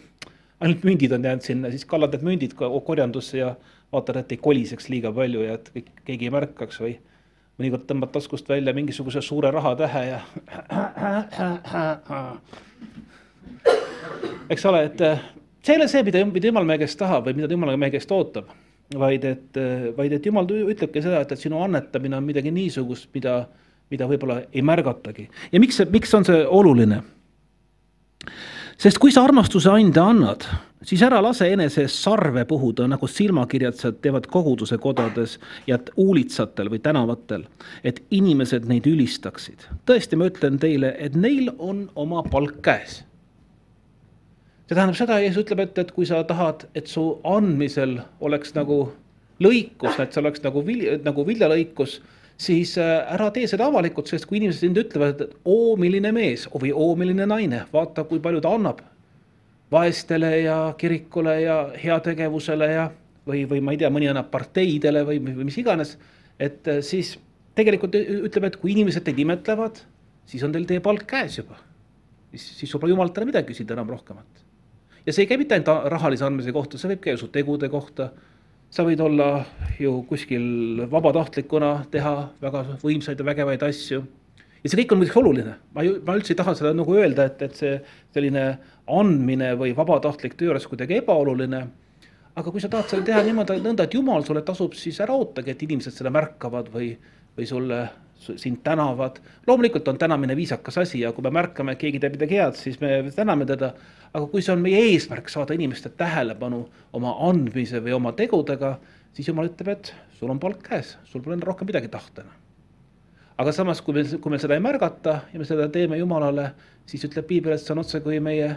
ainult 0.60 0.82
mündid 0.86 1.12
on 1.16 1.24
jäänud 1.24 1.44
sinna, 1.44 1.70
siis 1.72 1.86
kallad 1.88 2.12
need 2.14 2.26
mündid 2.26 2.52
korjandusse 2.58 3.36
ja 3.40 3.48
vaatad, 3.92 4.16
et 4.20 4.32
ei 4.36 4.40
koliseks 4.42 4.86
liiga 4.92 5.10
palju 5.14 5.40
ja 5.46 5.52
et 5.58 5.66
kõik, 5.74 5.88
keegi 6.06 6.24
ei 6.28 6.34
märkaks 6.34 6.76
või 6.82 6.94
mõnikord 7.60 7.84
tõmbad 7.88 8.10
taskust 8.14 8.46
välja 8.48 8.72
mingisuguse 8.76 9.20
suure 9.24 9.50
rahatähe 9.52 10.02
ja 10.06 10.20
eks 14.50 14.66
ole, 14.66 14.84
et 14.88 15.00
äh, 15.04 15.22
see 15.62 15.74
ei 15.74 15.80
ole 15.80 15.88
see, 15.90 16.02
mida, 16.06 16.22
mida 16.28 16.50
jumal 16.50 16.66
meie 16.68 16.82
käest 16.82 16.98
tahab 17.00 17.28
või 17.28 17.38
mida 17.40 17.50
jumal 17.52 17.76
meie 17.80 17.94
käest 17.94 18.12
ootab, 18.14 18.50
vaid 19.00 19.26
et, 19.28 19.50
äh, 19.60 19.88
vaid 19.96 20.12
et 20.16 20.26
jumal 20.26 20.48
ütlebki 20.50 21.02
seda, 21.04 21.22
et, 21.24 21.32
et 21.32 21.42
sinu 21.42 21.62
annetamine 21.64 22.18
on 22.18 22.26
midagi 22.26 22.52
niisugust, 22.54 23.10
mida, 23.16 23.34
mida 23.90 24.08
võib-olla 24.10 24.42
ei 24.52 24.62
märgatagi. 24.62 25.28
ja 25.52 25.60
miks 25.60 25.80
see, 25.80 25.88
miks 25.90 26.14
on 26.14 26.26
see 26.26 26.42
oluline? 26.46 27.02
sest 28.80 28.98
kui 28.98 29.12
sa 29.12 29.24
armastuse 29.26 29.70
ande 29.70 30.00
annad, 30.00 30.46
siis 30.86 31.02
ära 31.04 31.20
lase 31.22 31.50
enese 31.52 31.84
ees 31.84 31.96
sarve 32.02 32.44
puhuda, 32.48 32.86
nagu 32.88 33.08
silmakirjatsejad 33.08 34.00
teevad 34.00 34.30
koguduse 34.32 34.78
kodades 34.80 35.36
ja 35.66 35.78
uulitsatel 35.96 36.70
või 36.72 36.80
tänavatel, 36.84 37.44
et 37.84 38.02
inimesed 38.10 38.68
neid 38.70 38.88
ülistaksid. 38.88 39.68
tõesti, 39.86 40.16
ma 40.16 40.30
ütlen 40.32 40.58
teile, 40.58 40.94
et 40.98 41.16
neil 41.16 41.52
on 41.58 41.88
oma 41.94 42.24
palk 42.30 42.62
käes 42.64 43.02
see 44.70 44.76
tähendab 44.78 44.94
seda, 44.94 45.16
Jeesus 45.18 45.42
ütleb, 45.42 45.64
et, 45.64 45.78
et 45.82 45.88
kui 45.90 46.06
sa 46.06 46.20
tahad, 46.22 46.68
et 46.78 46.86
su 46.86 47.02
andmisel 47.26 47.96
oleks 48.22 48.52
nagu 48.54 48.84
lõikus, 49.42 49.96
et 49.98 50.14
see 50.14 50.22
oleks 50.22 50.44
nagu 50.44 50.62
vilja, 50.62 50.94
nagu 51.02 51.24
viljalõikus, 51.26 51.96
siis 52.40 52.76
äh, 52.80 52.94
ära 53.14 53.28
tee 53.34 53.48
seda 53.50 53.68
avalikult, 53.68 54.08
sest 54.10 54.26
kui 54.28 54.40
inimesed 54.40 54.64
sind 54.64 54.80
ütlevad, 54.80 55.20
et 55.20 55.34
oo, 55.44 55.74
milline 55.80 56.12
mees 56.16 56.46
või 56.52 56.72
oo, 56.72 56.94
milline 56.98 57.26
naine, 57.28 57.64
vaata, 57.72 58.06
kui 58.08 58.22
palju 58.22 58.42
ta 58.44 58.54
annab 58.56 58.82
vaestele 59.70 60.32
ja 60.42 60.56
kirikule 60.78 61.36
ja 61.44 61.58
heategevusele 61.78 62.70
ja 62.72 62.88
või, 63.28 63.44
või 63.50 63.60
ma 63.62 63.74
ei 63.74 63.80
tea, 63.82 63.92
mõni 63.92 64.08
annab 64.10 64.30
parteidele 64.32 65.04
või, 65.06 65.20
või 65.22 65.46
mis 65.50 65.60
iganes. 65.62 65.96
et 66.38 66.68
äh, 66.68 66.80
siis 66.82 67.16
tegelikult 67.54 67.94
ütleb, 68.00 68.48
et 68.48 68.60
kui 68.60 68.72
inimesed 68.72 69.04
teid 69.04 69.18
imetlevad, 69.20 69.82
siis 70.26 70.42
on 70.46 70.52
teil 70.54 70.66
teie 70.66 70.80
palk 70.80 71.04
käes 71.06 71.38
juba. 71.38 71.60
siis, 72.32 72.52
siis 72.58 72.70
sul 72.70 72.80
pole 72.80 72.94
jumalalt 72.94 73.18
enam 73.18 73.34
midagi 73.34 73.52
küsida 73.52 73.76
enam 73.76 73.90
rohkemat 73.90 74.46
ja 75.06 75.12
see 75.12 75.24
ei 75.24 75.30
käi 75.30 75.38
mitte 75.40 75.56
ainult 75.56 75.88
rahalise 75.92 76.26
andmise 76.26 76.52
kohta, 76.54 76.78
see 76.78 76.92
võib 76.92 77.02
käia 77.04 77.20
su 77.20 77.28
tegude 77.32 77.70
kohta. 77.72 78.10
Sa 78.70 78.86
võid 78.86 79.02
olla 79.02 79.44
ju 79.80 80.00
kuskil 80.08 80.86
vabatahtlikuna, 80.90 81.72
teha 81.90 82.14
väga 82.42 82.64
võimsaid 82.82 83.20
ja 83.20 83.26
vägevaid 83.26 83.62
asju. 83.66 84.02
ja 84.62 84.70
see 84.70 84.82
kõik 84.82 84.92
on 84.92 85.00
muidugi 85.00 85.18
oluline, 85.18 85.54
ma 85.74 85.84
ju, 85.84 85.96
ma 86.06 86.16
üldse 86.18 86.34
ei 86.34 86.38
taha 86.38 86.54
seda 86.54 86.72
nagu 86.76 86.94
öelda, 86.94 87.26
et, 87.30 87.42
et 87.42 87.56
see 87.56 87.78
selline 88.14 88.44
andmine 89.00 89.54
või 89.58 89.72
vabatahtlik 89.76 90.36
töö 90.38 90.52
oleks 90.54 90.68
kuidagi 90.70 91.00
ebaoluline. 91.00 91.64
aga 92.36 92.50
kui 92.50 92.62
sa 92.62 92.70
tahad 92.70 92.92
seda 92.92 93.08
teha 93.08 93.24
niimoodi, 93.26 93.58
nõnda, 93.64 93.88
et 93.88 93.94
jumal 93.94 94.24
sulle 94.24 94.44
tasub, 94.46 94.76
siis 94.78 95.00
ära 95.00 95.16
ootagi, 95.18 95.50
et 95.50 95.66
inimesed 95.66 95.96
seda 95.96 96.12
märkavad 96.14 96.70
või, 96.70 96.94
või 97.36 97.48
sulle 97.48 97.88
sind 98.20 98.60
tänavad. 98.62 99.18
loomulikult 99.46 99.88
on 99.88 99.98
tänamine 99.98 100.36
viisakas 100.36 100.78
asi 100.78 101.00
ja 101.00 101.12
kui 101.12 101.22
me 101.22 101.30
märkame, 101.30 101.72
et 101.72 101.80
keegi 101.80 101.98
teeb 101.98 102.14
midagi 102.18 102.38
head, 102.38 102.54
siis 102.54 102.80
me 102.80 103.10
täname 103.16 103.46
teda 103.48 103.72
aga 104.14 104.26
kui 104.26 104.42
see 104.42 104.54
on 104.54 104.62
meie 104.62 104.80
eesmärk 104.90 105.30
saada 105.30 105.54
inimeste 105.54 105.92
tähelepanu 105.98 106.64
oma 106.96 107.14
andmise 107.28 107.82
või 107.84 107.94
oma 107.94 108.12
tegudega, 108.18 108.76
siis 109.14 109.28
jumal 109.30 109.50
ütleb, 109.50 109.72
et 109.74 109.92
sul 110.18 110.30
on 110.32 110.40
palk 110.42 110.62
käes, 110.66 110.96
sul 111.04 111.22
pole 111.22 111.38
rohkem 111.44 111.70
midagi 111.70 111.90
tahta 111.92 112.24
enam. 112.24 112.34
aga 113.40 113.52
samas, 113.56 113.80
kui 113.80 113.94
meil, 113.96 114.10
kui 114.20 114.30
meil 114.32 114.42
seda 114.42 114.56
ei 114.58 114.60
märgata 114.60 115.20
ja 115.32 115.38
me 115.38 115.46
seda 115.48 115.68
teeme 115.72 115.96
Jumalale, 115.98 116.50
siis 116.86 117.06
ütleb 117.08 117.26
piibel, 117.26 117.54
et 117.54 117.62
see 117.62 117.72
on 117.72 117.80
otsekui 117.80 118.20
meie 118.20 118.50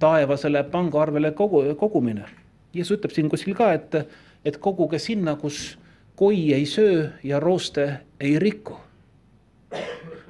taevasele 0.00 0.64
pangaarvele 0.72 1.34
kogu, 1.36 1.62
kogumine. 1.78 2.24
Jeesus 2.72 2.96
ütleb 2.96 3.12
siin 3.12 3.28
kuskil 3.28 3.54
ka, 3.58 3.72
et, 3.76 3.98
et 4.44 4.56
koguge 4.56 4.98
sinna, 5.02 5.36
kus 5.36 5.76
koi 6.16 6.54
ei 6.54 6.64
söö 6.66 7.10
ja 7.24 7.40
rooste 7.40 8.00
ei 8.20 8.38
riku. 8.38 8.78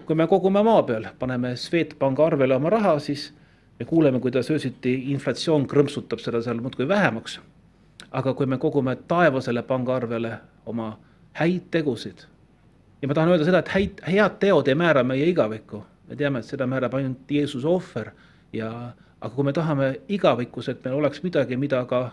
kui 0.07 0.17
me 0.19 0.27
kogume 0.27 0.63
maa 0.67 0.83
peal, 0.83 1.07
paneme 1.19 1.55
Swedbanki 1.57 2.23
arvele 2.23 2.57
oma 2.57 2.71
raha, 2.71 2.99
siis 2.99 3.31
me 3.79 3.85
kuuleme, 3.85 4.21
kuidas 4.21 4.51
öösiti 4.51 4.95
inflatsioon 5.13 5.67
krõmpsutab 5.67 6.21
seda 6.23 6.43
seal 6.43 6.61
muudkui 6.61 6.89
vähemaks. 6.89 7.41
aga 8.13 8.35
kui 8.35 8.47
me 8.47 8.59
kogume 8.59 8.97
taevasele 9.09 9.63
pangaarvele 9.63 10.39
oma 10.67 10.99
häid 11.33 11.71
tegusid 11.71 12.27
ja 13.03 13.09
ma 13.09 13.15
tahan 13.15 13.29
öelda 13.33 13.45
seda, 13.45 13.59
et 13.59 13.69
häid, 13.69 14.03
head 14.07 14.37
teod 14.41 14.69
ei 14.69 14.75
määra 14.75 15.03
meie 15.05 15.27
igavikku, 15.27 15.85
me 16.09 16.17
teame, 16.17 16.39
et 16.39 16.45
seda 16.45 16.67
määrab 16.67 16.95
ainult 16.95 17.31
Jeesuse 17.31 17.69
ohver 17.69 18.13
ja 18.53 18.69
aga 19.21 19.35
kui 19.35 19.45
me 19.45 19.53
tahame 19.53 19.89
igavikus, 20.09 20.69
et 20.69 20.85
meil 20.85 20.99
oleks 21.01 21.23
midagi, 21.23 21.57
mida 21.57 21.85
ka 21.89 22.11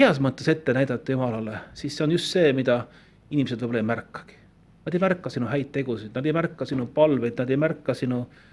heas 0.00 0.20
mõttes 0.20 0.48
ette 0.48 0.72
näidata 0.72 1.12
Jumalale, 1.12 1.58
siis 1.74 1.96
see 1.96 2.04
on 2.04 2.12
just 2.16 2.32
see, 2.32 2.52
mida 2.56 2.84
inimesed 3.30 3.60
võib-olla 3.60 3.82
ei 3.82 3.90
märkagi. 3.92 4.38
Nad 4.86 4.94
ei 4.96 5.02
märka 5.02 5.30
sinu 5.30 5.46
häid 5.46 5.68
tegusid, 5.74 6.14
nad 6.14 6.26
ei 6.26 6.32
märka 6.32 6.64
sinu 6.66 6.86
palveid, 6.94 7.36
nad 7.38 7.50
ei 7.50 7.58
märka 7.60 7.94
sinu 7.94 8.22
äh, 8.22 8.49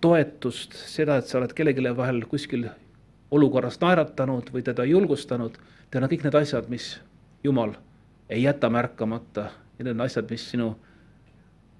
toetust, 0.00 0.74
seda, 0.76 1.16
et 1.16 1.30
sa 1.30 1.38
oled 1.38 1.52
kellelegi 1.56 1.92
vahel 1.96 2.18
kuskil 2.28 2.66
olukorras 3.32 3.78
naeratanud 3.80 4.50
või 4.52 4.64
teda 4.66 4.84
julgustanud. 4.84 5.56
On 5.94 6.08
kõik 6.10 6.24
need 6.26 6.34
asjad, 6.36 6.68
mis 6.68 6.98
Jumal 7.44 7.72
ei 8.28 8.42
jäta 8.42 8.70
märkamata 8.72 9.46
ja 9.78 9.84
need 9.84 9.94
on 9.94 10.04
asjad, 10.04 10.26
mis 10.30 10.44
sinu 10.50 10.72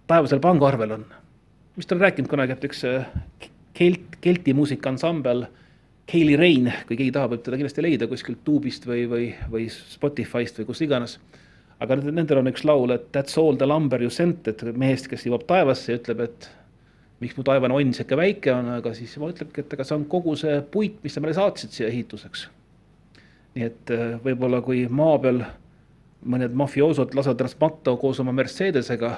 taevasel 0.06 0.40
pangaarvel 0.40 0.96
on. 0.98 1.04
vist 1.76 1.92
olen 1.92 2.06
rääkinud 2.06 2.30
kunagi, 2.30 2.52
et 2.52 2.64
üks 2.64 2.84
äh, 2.86 3.06
kelt, 3.74 4.18
kelti 4.20 4.54
muusikaansambel 4.54 5.46
Kaylee 6.12 6.36
Rain, 6.36 6.68
kui 6.86 6.98
keegi 6.98 7.12
tahab, 7.16 7.32
võib 7.32 7.44
teda 7.46 7.56
kindlasti 7.58 7.82
leida 7.82 8.06
kuskilt 8.06 8.42
tuubist 8.44 8.84
või, 8.86 9.06
või, 9.08 9.30
või 9.50 9.70
Spotify'st 9.72 10.60
või 10.60 10.68
kust 10.68 10.84
iganes. 10.84 11.18
aga 11.80 11.96
nendel 11.96 12.38
on 12.38 12.52
üks 12.52 12.64
laul, 12.64 12.92
et 12.94 13.08
that's 13.12 13.38
all 13.40 13.56
the 13.56 13.66
lumber 13.66 14.02
you 14.02 14.10
sent, 14.10 14.46
et 14.48 14.62
mehest, 14.76 15.08
kes 15.08 15.24
jõuab 15.26 15.46
taevasse 15.48 15.92
ja 15.92 15.98
ütleb, 15.98 16.20
et 16.28 16.50
miks 17.24 17.36
mu 17.38 17.44
taevane 17.46 17.74
onn 17.74 17.94
sihuke 17.96 18.18
väike 18.20 18.52
on, 18.52 18.68
aga 18.78 18.92
siis 18.96 19.14
jumal 19.16 19.32
ütlebki, 19.32 19.64
et 19.64 19.76
aga 19.76 19.86
see 19.86 19.96
on 19.96 20.06
kogu 20.10 20.36
see 20.38 20.58
puit, 20.74 20.98
mis 21.04 21.14
sa 21.16 21.22
meile 21.24 21.36
saatsid 21.36 21.72
siia 21.72 21.88
ehituseks. 21.88 22.48
nii 23.54 23.68
et 23.68 23.92
äh, 23.94 24.16
võib-olla 24.24 24.60
kui 24.66 24.84
maa 24.90 25.18
peal 25.22 25.44
mõned 26.24 26.56
mafioosod 26.56 27.14
lasevad 27.14 27.44
matta 27.60 27.94
koos 28.00 28.20
oma 28.20 28.32
Mercedesega, 28.32 29.12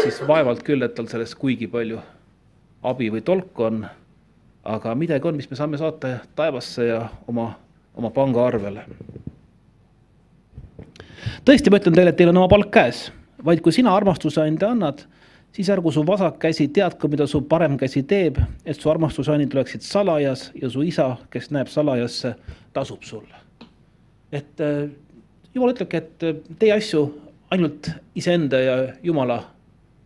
siis 0.00 0.22
vaevalt 0.26 0.62
küll, 0.66 0.82
et 0.82 0.94
tal 0.94 1.10
sellest 1.10 1.36
kuigi 1.38 1.68
palju 1.70 2.00
abi 2.82 3.10
või 3.12 3.22
tolku 3.26 3.68
on. 3.68 3.84
aga 4.64 4.94
midagi 4.94 5.26
on, 5.28 5.36
mis 5.36 5.50
me 5.50 5.56
saame 5.58 5.78
saata 5.78 6.20
taevasse 6.38 6.86
ja 6.86 7.00
oma, 7.26 7.52
oma 7.94 8.10
pangaarvele. 8.10 8.84
tõesti, 11.44 11.70
ma 11.70 11.82
ütlen 11.82 11.94
teile, 11.94 12.10
et 12.10 12.16
teil 12.16 12.30
on 12.30 12.42
oma 12.42 12.48
palk 12.48 12.70
käes, 12.70 13.10
vaid 13.44 13.60
kui 13.60 13.74
sina 13.74 13.94
armastuse 13.96 14.42
anda 14.42 14.70
annad 14.70 15.04
siis 15.52 15.70
ärgu 15.70 15.92
su 15.92 16.04
vasak 16.06 16.38
käsi 16.38 16.68
teadku, 16.68 17.08
mida 17.08 17.26
su 17.26 17.42
parem 17.48 17.76
käsi 17.78 18.02
teeb, 18.08 18.38
et 18.64 18.80
su 18.80 18.90
armastusannid 18.90 19.54
oleksid 19.54 19.84
salajas 19.84 20.50
ja 20.62 20.70
su 20.70 20.82
isa, 20.82 21.16
kes 21.30 21.50
näeb 21.50 21.68
salajasse, 21.68 22.34
tasub 22.72 23.02
sulle. 23.02 23.36
et 24.32 24.60
äh, 24.60 24.88
jumal 25.54 25.74
ütlebki, 25.74 25.96
et 25.96 26.24
äh, 26.24 26.36
tee 26.58 26.72
asju 26.72 27.02
ainult 27.50 27.90
iseenda 28.14 28.60
ja 28.60 28.76
jumala 29.02 29.42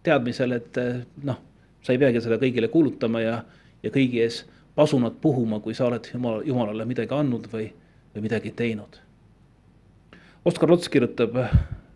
teadmisel, 0.02 0.52
et 0.52 0.78
äh, 0.82 1.00
noh, 1.22 1.38
sa 1.82 1.94
ei 1.94 2.02
peagi 2.02 2.20
seda 2.20 2.40
kõigile 2.42 2.68
kuulutama 2.68 3.22
ja, 3.22 3.40
ja 3.82 3.90
kõigi 3.94 4.24
ees 4.24 4.42
pasunat 4.74 5.20
puhuma, 5.22 5.60
kui 5.62 5.74
sa 5.74 5.86
oled 5.86 6.10
jumal, 6.12 6.42
jumalale 6.44 6.84
midagi 6.84 7.14
andnud 7.14 7.46
või, 7.52 7.70
või 8.14 8.26
midagi 8.26 8.50
teinud. 8.50 8.98
Oskar 10.46 10.70
Lots 10.70 10.90
kirjutab 10.90 11.38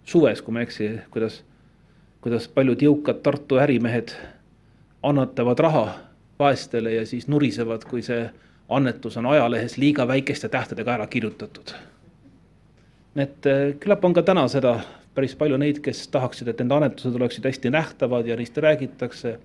suves, 0.06 0.40
kui 0.42 0.54
ma 0.54 0.62
ei 0.62 0.68
eksi, 0.68 0.88
kuidas 1.10 1.42
kuidas 2.20 2.48
paljud 2.48 2.82
jõukad 2.82 3.22
Tartu 3.24 3.58
ärimehed 3.60 4.12
annetavad 5.02 5.58
raha 5.58 5.84
vaestele 6.38 6.94
ja 6.94 7.06
siis 7.06 7.28
nurisevad, 7.28 7.84
kui 7.88 8.02
see 8.04 8.28
annetus 8.68 9.16
on 9.16 9.26
ajalehes 9.26 9.76
liiga 9.80 10.06
väikeste 10.08 10.48
tähtedega 10.48 10.94
ära 10.94 11.06
kirjutatud. 11.06 11.74
et 13.16 13.46
eh, 13.46 13.74
küllap 13.80 14.04
on 14.04 14.14
ka 14.14 14.22
täna 14.22 14.48
seda 14.48 14.80
päris 15.14 15.34
palju 15.34 15.56
neid, 15.58 15.80
kes 15.82 16.06
tahaksid, 16.08 16.48
et 16.48 16.60
nende 16.62 16.74
annetused 16.74 17.16
oleksid 17.16 17.44
hästi 17.44 17.70
nähtavad 17.70 18.26
ja 18.26 18.36
neist 18.36 18.56
räägitakse. 18.56 19.38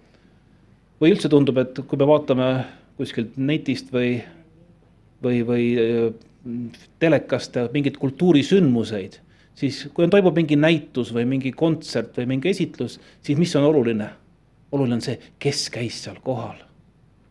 või 1.02 1.12
üldse 1.12 1.30
tundub, 1.30 1.58
et 1.58 1.80
kui 1.88 1.98
me 1.98 2.08
vaatame 2.08 2.66
kuskilt 2.98 3.38
netist 3.38 3.92
või, 3.92 4.24
või, 5.24 5.42
või 5.48 5.66
eh, 5.80 6.14
telekast 7.00 7.58
mingeid 7.74 7.98
kultuurisündmuseid 7.98 9.20
siis 9.56 9.86
kui 9.94 10.06
on, 10.06 10.12
toimub 10.14 10.36
mingi 10.36 10.58
näitus 10.60 11.12
või 11.16 11.26
mingi 11.30 11.52
kontsert 11.56 12.18
või 12.20 12.30
mingi 12.36 12.52
esitlus, 12.52 13.00
siis 13.24 13.40
mis 13.40 13.56
on 13.56 13.68
oluline? 13.72 14.10
oluline 14.76 14.98
on 14.98 15.04
see, 15.04 15.20
kes 15.40 15.70
käis 15.72 16.02
seal 16.04 16.18
kohal, 16.24 16.58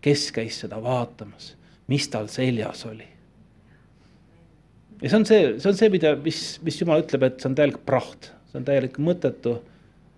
kes 0.04 0.30
käis 0.32 0.62
seda 0.62 0.78
vaatamas, 0.80 1.52
mis 1.92 2.06
tal 2.08 2.30
seljas 2.32 2.86
oli. 2.88 3.06
ja 5.02 5.10
see 5.10 5.18
on 5.18 5.28
see, 5.28 5.42
see 5.60 5.70
on 5.70 5.76
see, 5.76 5.90
mida, 5.92 6.14
mis, 6.24 6.40
mis 6.64 6.80
jumal 6.80 7.04
ütleb, 7.04 7.26
et 7.28 7.42
see 7.42 7.50
on 7.50 7.58
täielik 7.58 7.82
praht, 7.84 8.30
see 8.48 8.60
on 8.62 8.66
täielik 8.68 8.96
mõttetu. 9.02 9.58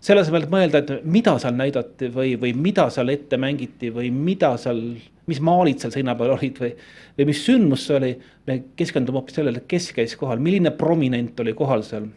selle 0.01 0.23
asemel, 0.23 0.45
et 0.45 0.53
mõelda, 0.53 0.83
et 0.85 1.07
mida 1.09 1.35
seal 1.43 1.57
näidati 1.59 2.13
või, 2.15 2.37
või 2.39 2.53
mida 2.55 2.87
seal 2.95 3.11
ette 3.11 3.41
mängiti 3.41 3.91
või 3.91 4.13
mida 4.15 4.53
seal, 4.61 4.85
mis 5.27 5.41
maalid 5.43 5.83
seal 5.83 5.93
seina 5.95 6.14
peal 6.18 6.37
olid 6.37 6.61
või 6.62 6.72
või 7.16 7.27
mis 7.31 7.43
sündmus 7.47 7.87
see 7.89 7.97
oli, 7.97 8.12
me 8.47 8.59
keskendume 8.79 9.20
hoopis 9.20 9.39
sellele, 9.39 9.64
kes 9.68 9.91
käis 9.97 10.14
kohal, 10.20 10.41
milline 10.43 10.72
prominent 10.77 11.41
oli 11.41 11.55
kohal 11.57 11.85
seal. 11.87 12.09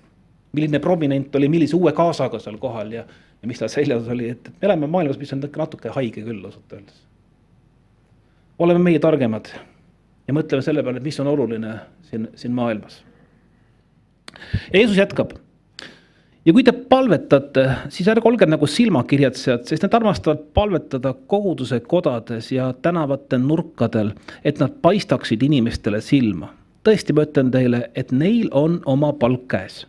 milline 0.54 0.80
prominent 0.80 1.36
oli 1.36 1.50
millise 1.50 1.76
uue 1.76 1.92
kaasaga 1.94 2.40
seal 2.40 2.58
kohal 2.58 2.92
ja, 2.92 3.04
ja 3.42 3.48
mis 3.48 3.60
tal 3.60 3.70
seljas 3.70 4.08
oli, 4.10 4.30
et 4.30 4.50
me 4.50 4.68
elame 4.68 4.88
maailmas, 4.88 5.20
mis 5.20 5.34
on 5.34 5.44
natuke 5.58 5.90
haige 5.90 6.24
küll 6.26 6.46
ausalt 6.46 6.74
öeldes. 6.74 7.04
oleme 8.60 8.80
meie 8.80 9.00
targemad 9.00 9.52
ja 10.28 10.34
mõtleme 10.34 10.62
selle 10.62 10.84
peale, 10.84 10.98
et 10.98 11.04
mis 11.04 11.20
on 11.20 11.28
oluline 11.28 11.76
siin, 12.10 12.28
siin 12.36 12.54
maailmas. 12.54 13.04
ja 14.74 14.80
Jeesus 14.80 14.98
jätkab 14.98 15.38
ja 16.50 16.54
kui 16.54 16.64
te 16.66 16.74
palvetate, 16.74 17.64
siis 17.94 18.08
ärge 18.10 18.26
olge 18.26 18.48
nagu 18.50 18.66
silmakirjatsejad, 18.66 19.68
sest 19.70 19.84
nad 19.86 19.94
armastavad 20.00 20.42
palvetada 20.58 21.12
koguduse 21.30 21.78
kodades 21.86 22.48
ja 22.52 22.72
tänavate 22.74 23.38
nurkadel, 23.38 24.16
et 24.44 24.58
nad 24.62 24.74
paistaksid 24.82 25.44
inimestele 25.46 26.02
silma. 26.02 26.56
tõesti, 26.88 27.14
ma 27.14 27.26
ütlen 27.28 27.52
teile, 27.52 27.80
et 27.94 28.12
neil 28.16 28.48
on 28.56 28.80
oma 28.86 29.12
palk 29.14 29.46
käes. 29.52 29.86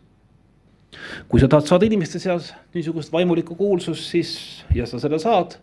kui 1.29 1.41
sa 1.41 1.49
tahad 1.49 1.67
saada 1.67 1.87
inimeste 1.87 2.19
seas 2.19 2.53
niisugust 2.75 3.13
vaimulikku 3.13 3.55
kuulsust, 3.55 4.11
siis 4.11 4.65
ja 4.75 4.87
sa 4.87 4.99
seda 4.99 5.19
saad, 5.19 5.57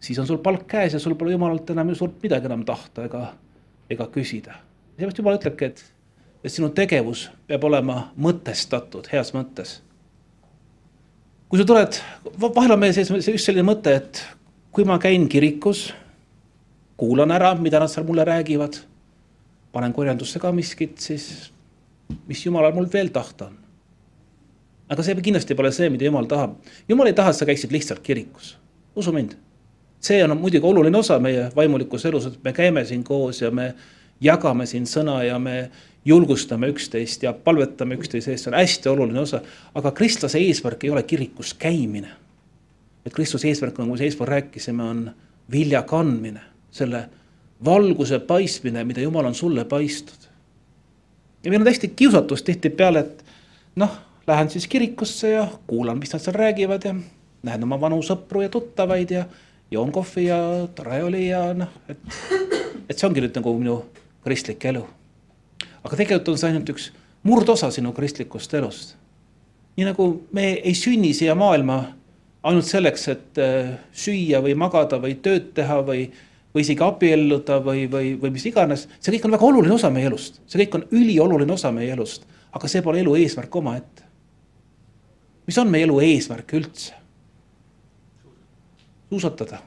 siis 0.00 0.18
on 0.18 0.26
sul 0.26 0.38
palk 0.38 0.66
käes 0.66 0.92
ja 0.92 0.98
sul 0.98 1.14
pole 1.14 1.32
jumalalt 1.32 1.70
enam 1.70 1.88
ju 1.88 1.94
sult 1.94 2.22
midagi 2.22 2.46
enam 2.46 2.64
tahta 2.64 3.04
ega, 3.04 3.34
ega 3.90 4.06
küsida. 4.06 4.56
seepärast 4.96 5.18
jumal 5.18 5.38
ütlebki, 5.38 5.64
et, 5.64 5.84
et 6.44 6.52
sinu 6.52 6.68
tegevus 6.68 7.28
peab 7.46 7.64
olema 7.64 8.10
mõtestatud 8.16 9.12
heas 9.12 9.34
mõttes 9.36 9.78
kui 11.50 11.58
sa 11.58 11.66
tuled, 11.66 11.98
vahel 12.40 12.76
on 12.76 12.78
meie 12.78 12.94
sees 12.94 13.10
just 13.10 13.48
selline 13.48 13.66
mõte, 13.66 13.96
et 13.98 14.22
kui 14.70 14.86
ma 14.86 15.00
käin 15.02 15.26
kirikus, 15.30 15.88
kuulan 17.00 17.34
ära, 17.34 17.56
mida 17.58 17.80
nad 17.82 17.90
seal 17.90 18.06
mulle 18.06 18.24
räägivad, 18.28 18.78
panen 19.74 19.94
korjandusse 19.94 20.38
ka 20.42 20.52
miskit, 20.54 20.98
siis 21.02 21.50
mis 22.28 22.44
jumalal 22.46 22.74
mul 22.76 22.86
veel 22.92 23.10
tahta 23.14 23.50
on. 23.50 23.58
aga 24.90 25.02
see 25.06 25.14
kindlasti 25.22 25.54
pole 25.54 25.70
see, 25.72 25.90
mida 25.90 26.06
jumal 26.06 26.26
tahab. 26.26 26.56
jumal 26.88 27.10
ei 27.10 27.14
taha, 27.18 27.30
et 27.30 27.38
sa 27.38 27.46
käiksid 27.46 27.72
lihtsalt 27.74 28.02
kirikus, 28.02 28.56
usu 28.94 29.12
mind. 29.12 29.34
see 30.00 30.22
on 30.24 30.36
muidugi 30.38 30.66
oluline 30.66 30.98
osa 30.98 31.18
meie 31.18 31.50
vaimulikus 31.56 32.04
elus, 32.06 32.26
et 32.26 32.44
me 32.44 32.52
käime 32.52 32.84
siin 32.84 33.04
koos 33.04 33.42
ja 33.42 33.50
me 33.50 33.74
jagame 34.20 34.66
siin 34.66 34.86
sõna 34.86 35.22
ja 35.26 35.38
me 35.38 35.70
julgustame 36.04 36.68
üksteist 36.68 37.22
ja 37.22 37.32
palvetame 37.32 37.94
üksteise 37.94 38.32
eest, 38.32 38.44
see 38.44 38.52
on 38.52 38.58
hästi 38.58 38.88
oluline 38.88 39.20
osa. 39.20 39.40
aga 39.74 39.92
kristlase 39.92 40.38
eesmärk 40.38 40.84
ei 40.84 40.90
ole 40.90 41.02
kirikus 41.02 41.54
käimine. 41.54 42.08
et 43.06 43.12
Kristuse 43.12 43.48
eesmärk, 43.48 43.78
nagu 43.78 43.96
me 43.96 44.04
eespool 44.04 44.28
rääkisime, 44.28 44.82
on 44.82 45.10
vilja 45.50 45.82
kandmine, 45.82 46.40
selle 46.70 47.08
valguse 47.64 48.18
paistmine, 48.18 48.84
mida 48.84 49.00
Jumal 49.00 49.24
on 49.24 49.34
sulle 49.34 49.64
paistnud. 49.64 50.28
ja 51.44 51.50
meil 51.50 51.60
on 51.60 51.66
hästi 51.66 51.88
kiusatus 51.88 52.42
tihtipeale, 52.42 53.00
et 53.00 53.24
noh, 53.76 53.98
lähen 54.26 54.50
siis 54.50 54.68
kirikusse 54.68 55.30
ja 55.30 55.48
kuulan, 55.66 55.98
mis 55.98 56.12
nad 56.12 56.22
seal 56.22 56.34
räägivad 56.34 56.84
ja 56.84 56.94
näen 57.42 57.64
oma 57.64 57.80
vanu 57.80 58.00
sõpru 58.02 58.42
ja 58.42 58.48
tuttavaid 58.48 59.10
ja 59.10 59.24
joon 59.70 59.92
kohvi 59.92 60.24
ja 60.26 60.38
tore 60.74 61.04
oli 61.04 61.28
ja 61.28 61.54
noh, 61.54 61.68
et, 61.88 61.98
et 62.88 62.96
see 62.96 63.08
ongi 63.08 63.20
nüüd 63.20 63.36
nagu 63.36 63.54
minu 63.58 63.76
kristlik 64.24 64.64
elu 64.64 64.86
aga 65.84 65.96
tegelikult 65.96 66.32
on 66.32 66.40
see 66.40 66.50
ainult 66.50 66.72
üks 66.72 66.90
murdosa 67.26 67.70
sinu 67.72 67.92
kristlikust 67.96 68.54
elust. 68.54 68.96
nii 69.76 69.86
nagu 69.86 70.06
me 70.36 70.52
ei 70.58 70.74
sünni 70.74 71.12
siia 71.16 71.34
maailma 71.38 71.78
ainult 72.42 72.66
selleks, 72.68 73.06
et 73.12 73.40
äh, 73.40 73.72
süüa 73.92 74.40
või 74.44 74.56
magada 74.58 74.98
või 75.00 75.16
tööd 75.22 75.50
teha 75.56 75.80
või, 75.84 76.06
või 76.54 76.64
isegi 76.64 76.84
abielluda 76.84 77.58
või, 77.64 77.84
või, 77.92 78.14
või 78.20 78.32
mis 78.34 78.46
iganes, 78.48 78.86
see 78.98 79.12
kõik 79.14 79.26
on 79.28 79.36
väga 79.36 79.48
oluline 79.48 79.76
osa 79.76 79.90
meie 79.92 80.08
elust, 80.08 80.40
see 80.48 80.62
kõik 80.62 80.78
on 80.78 80.86
ülioluline 80.96 81.52
osa 81.52 81.72
meie 81.74 81.92
elust, 81.92 82.24
aga 82.56 82.70
see 82.70 82.84
pole 82.84 83.02
elu 83.04 83.16
eesmärk 83.20 83.60
omaette. 83.60 84.08
mis 85.46 85.58
on 85.58 85.70
meie 85.70 85.84
elu 85.88 86.00
eesmärk 86.06 86.56
üldse? 86.56 86.96
suusatada. 89.10 89.58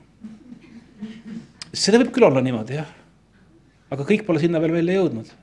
seda 1.74 2.00
võib 2.00 2.14
küll 2.16 2.26
olla 2.26 2.42
niimoodi 2.42 2.78
jah. 2.80 2.90
aga 3.92 4.06
kõik 4.08 4.26
pole 4.26 4.42
sinna 4.42 4.62
veel 4.62 4.74
välja 4.82 5.02
jõudnud 5.02 5.43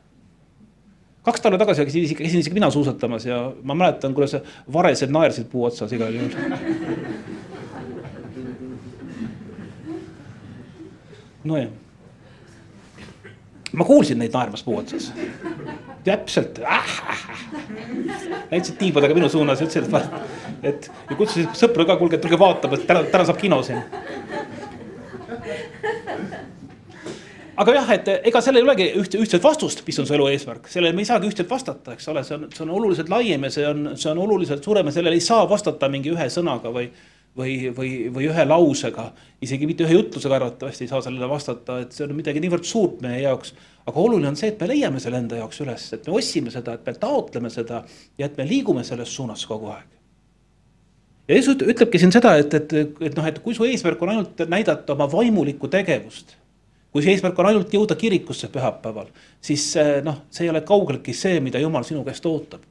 kaks 1.31 1.45
talve 1.45 1.59
tagasi 1.59 1.85
käisin 1.87 2.17
käisin 2.19 2.41
isegi 2.41 2.55
mina 2.55 2.71
suusatamas 2.71 3.27
ja 3.27 3.53
ma 3.63 3.75
mäletan, 3.75 4.15
kuidas 4.15 4.37
varesed 4.73 5.13
naersid 5.15 5.47
puu 5.53 5.65
otsas 5.65 5.93
igal 5.93 6.15
juhul. 6.15 6.31
nojah. 11.45 11.69
ma 13.73 13.85
kuulsin 13.85 14.19
neid 14.19 14.35
naermas 14.35 14.63
puu 14.67 14.77
otsas. 14.83 15.13
täpselt 16.05 16.59
äh,. 16.59 17.01
näitasid 18.51 18.77
tiibadega 18.79 19.15
minu 19.15 19.29
suunas 19.29 19.61
ja 19.61 19.67
ütlesid, 19.67 19.95
et, 19.95 20.75
et 20.75 20.93
ja 21.11 21.17
kutsusid 21.17 21.55
sõpru 21.55 21.87
ka, 21.87 21.97
kuulge, 21.97 22.19
tulge 22.19 22.39
vaatama, 22.39 22.81
et 22.81 22.87
täna, 22.91 23.05
täna 23.13 23.29
saab 23.29 23.39
kino 23.39 23.63
siin 23.63 23.85
aga 27.61 27.77
jah, 27.77 27.93
et 27.93 28.09
ega 28.31 28.41
sellel 28.45 28.63
ei 28.63 28.69
olegi 28.69 28.89
üht, 29.03 29.15
ühtset 29.21 29.45
vastust, 29.45 29.83
mis 29.87 29.99
on 30.01 30.09
su 30.09 30.17
elu 30.17 30.29
eesmärk, 30.33 30.69
sellele 30.73 30.97
me 30.97 31.05
ei 31.05 31.09
saagi 31.11 31.29
ühtselt 31.29 31.51
vastata, 31.51 31.95
eks 31.97 32.09
ole, 32.13 32.25
see 32.25 32.37
on, 32.39 32.47
see 32.55 32.65
on 32.65 32.75
oluliselt 32.79 33.13
laiem 33.13 33.47
ja 33.47 33.53
see 33.53 33.67
on, 33.69 33.91
see 34.01 34.11
on 34.13 34.21
oluliselt 34.25 34.65
suurem 34.65 34.89
ja 34.89 34.97
sellele 34.97 35.19
ei 35.19 35.25
saa 35.25 35.45
vastata 35.51 35.91
mingi 35.93 36.13
ühe 36.15 36.29
sõnaga 36.33 36.73
või. 36.75 36.91
või, 37.39 37.53
või, 37.71 37.91
või 38.11 38.25
ühe 38.27 38.45
lausega, 38.45 39.05
isegi 39.47 39.67
mitte 39.69 39.85
ühe 39.87 39.95
jutlusega 39.95 40.35
arvatavasti 40.35 40.83
ei 40.83 40.89
saa 40.91 40.99
sellele 41.05 41.29
vastata, 41.31 41.77
et 41.85 41.93
see 41.95 42.03
on 42.03 42.17
midagi 42.19 42.41
niivõrd 42.43 42.67
suurt 42.67 42.99
meie 43.05 43.21
jaoks. 43.23 43.55
aga 43.87 44.03
oluline 44.03 44.33
on 44.33 44.37
see, 44.37 44.51
et 44.51 44.59
me 44.61 44.67
leiame 44.67 44.99
selle 45.01 45.21
enda 45.23 45.39
jaoks 45.39 45.63
üles, 45.63 45.85
et 45.95 46.09
me 46.09 46.17
otsime 46.19 46.51
seda, 46.51 46.75
et 46.75 46.91
me 46.91 46.97
taotleme 47.05 47.53
seda 47.55 47.85
ja 48.19 48.27
et 48.27 48.37
me 48.37 48.49
liigume 48.49 48.83
selles 48.85 49.15
suunas 49.15 49.47
kogu 49.47 49.71
aeg. 49.71 49.87
ja 51.29 51.39
Jeesus 51.39 51.63
ütlebki 51.63 52.03
siin 52.03 52.13
seda, 52.13 52.35
et, 52.43 52.55
et, 52.55 52.75
et 52.99 53.17
noh, 53.17 53.31
et 53.31 53.39
kui 53.39 53.55
su 53.55 53.69
eesmärk 53.69 54.03
on 54.03 54.17
ainult 54.17 54.45
näidata 54.51 54.99
oma 54.99 55.07
vaimulikku 55.13 55.71
tegevust 55.71 56.40
kui 56.93 57.05
see 57.05 57.15
eesmärk 57.15 57.39
on 57.39 57.51
ainult 57.51 57.73
jõuda 57.75 57.95
kirikusse 57.99 58.51
pühapäeval, 58.51 59.11
siis 59.43 59.73
noh, 60.05 60.25
see 60.31 60.47
ei 60.47 60.51
ole 60.53 60.65
kaugeltki 60.67 61.15
see, 61.15 61.39
mida 61.45 61.63
Jumal 61.63 61.87
sinu 61.87 62.03
käest 62.07 62.27
ootab. 62.27 62.67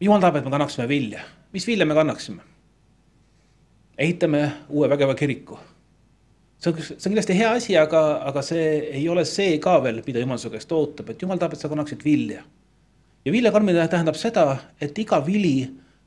Jumal 0.00 0.22
tahab, 0.22 0.38
et 0.38 0.46
me 0.46 0.54
kannaksime 0.54 0.88
vilja, 0.90 1.22
mis 1.54 1.66
vilja 1.66 1.86
me 1.86 1.98
kannaksime? 1.98 2.44
ehitame 3.98 4.52
uue 4.68 4.86
vägeva 4.90 5.14
kiriku. 5.18 5.58
see 6.58 6.70
on, 6.70 6.82
see 6.82 6.94
on 6.94 7.10
kindlasti 7.10 7.38
hea 7.38 7.48
asi, 7.52 7.76
aga, 7.76 8.02
aga 8.30 8.42
see 8.46 8.68
ei 9.00 9.08
ole 9.08 9.24
see 9.26 9.58
ka 9.58 9.78
veel, 9.82 10.02
mida 10.06 10.22
Jumal 10.22 10.38
su 10.38 10.50
käest 10.50 10.72
ootab, 10.72 11.10
et 11.10 11.22
Jumal 11.22 11.38
tahab, 11.38 11.54
et 11.54 11.62
sa 11.62 11.70
kannaksid 11.70 12.04
vilja. 12.04 12.42
ja 13.24 13.32
vilja 13.32 13.52
kandmine 13.52 13.88
tähendab 13.88 14.18
seda, 14.18 14.56
et 14.80 14.98
iga 14.98 15.18
vili 15.26 15.66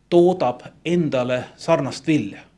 toodab 0.09 0.63
endale 0.85 1.43
sarnast 1.55 2.07
vilja 2.07 2.50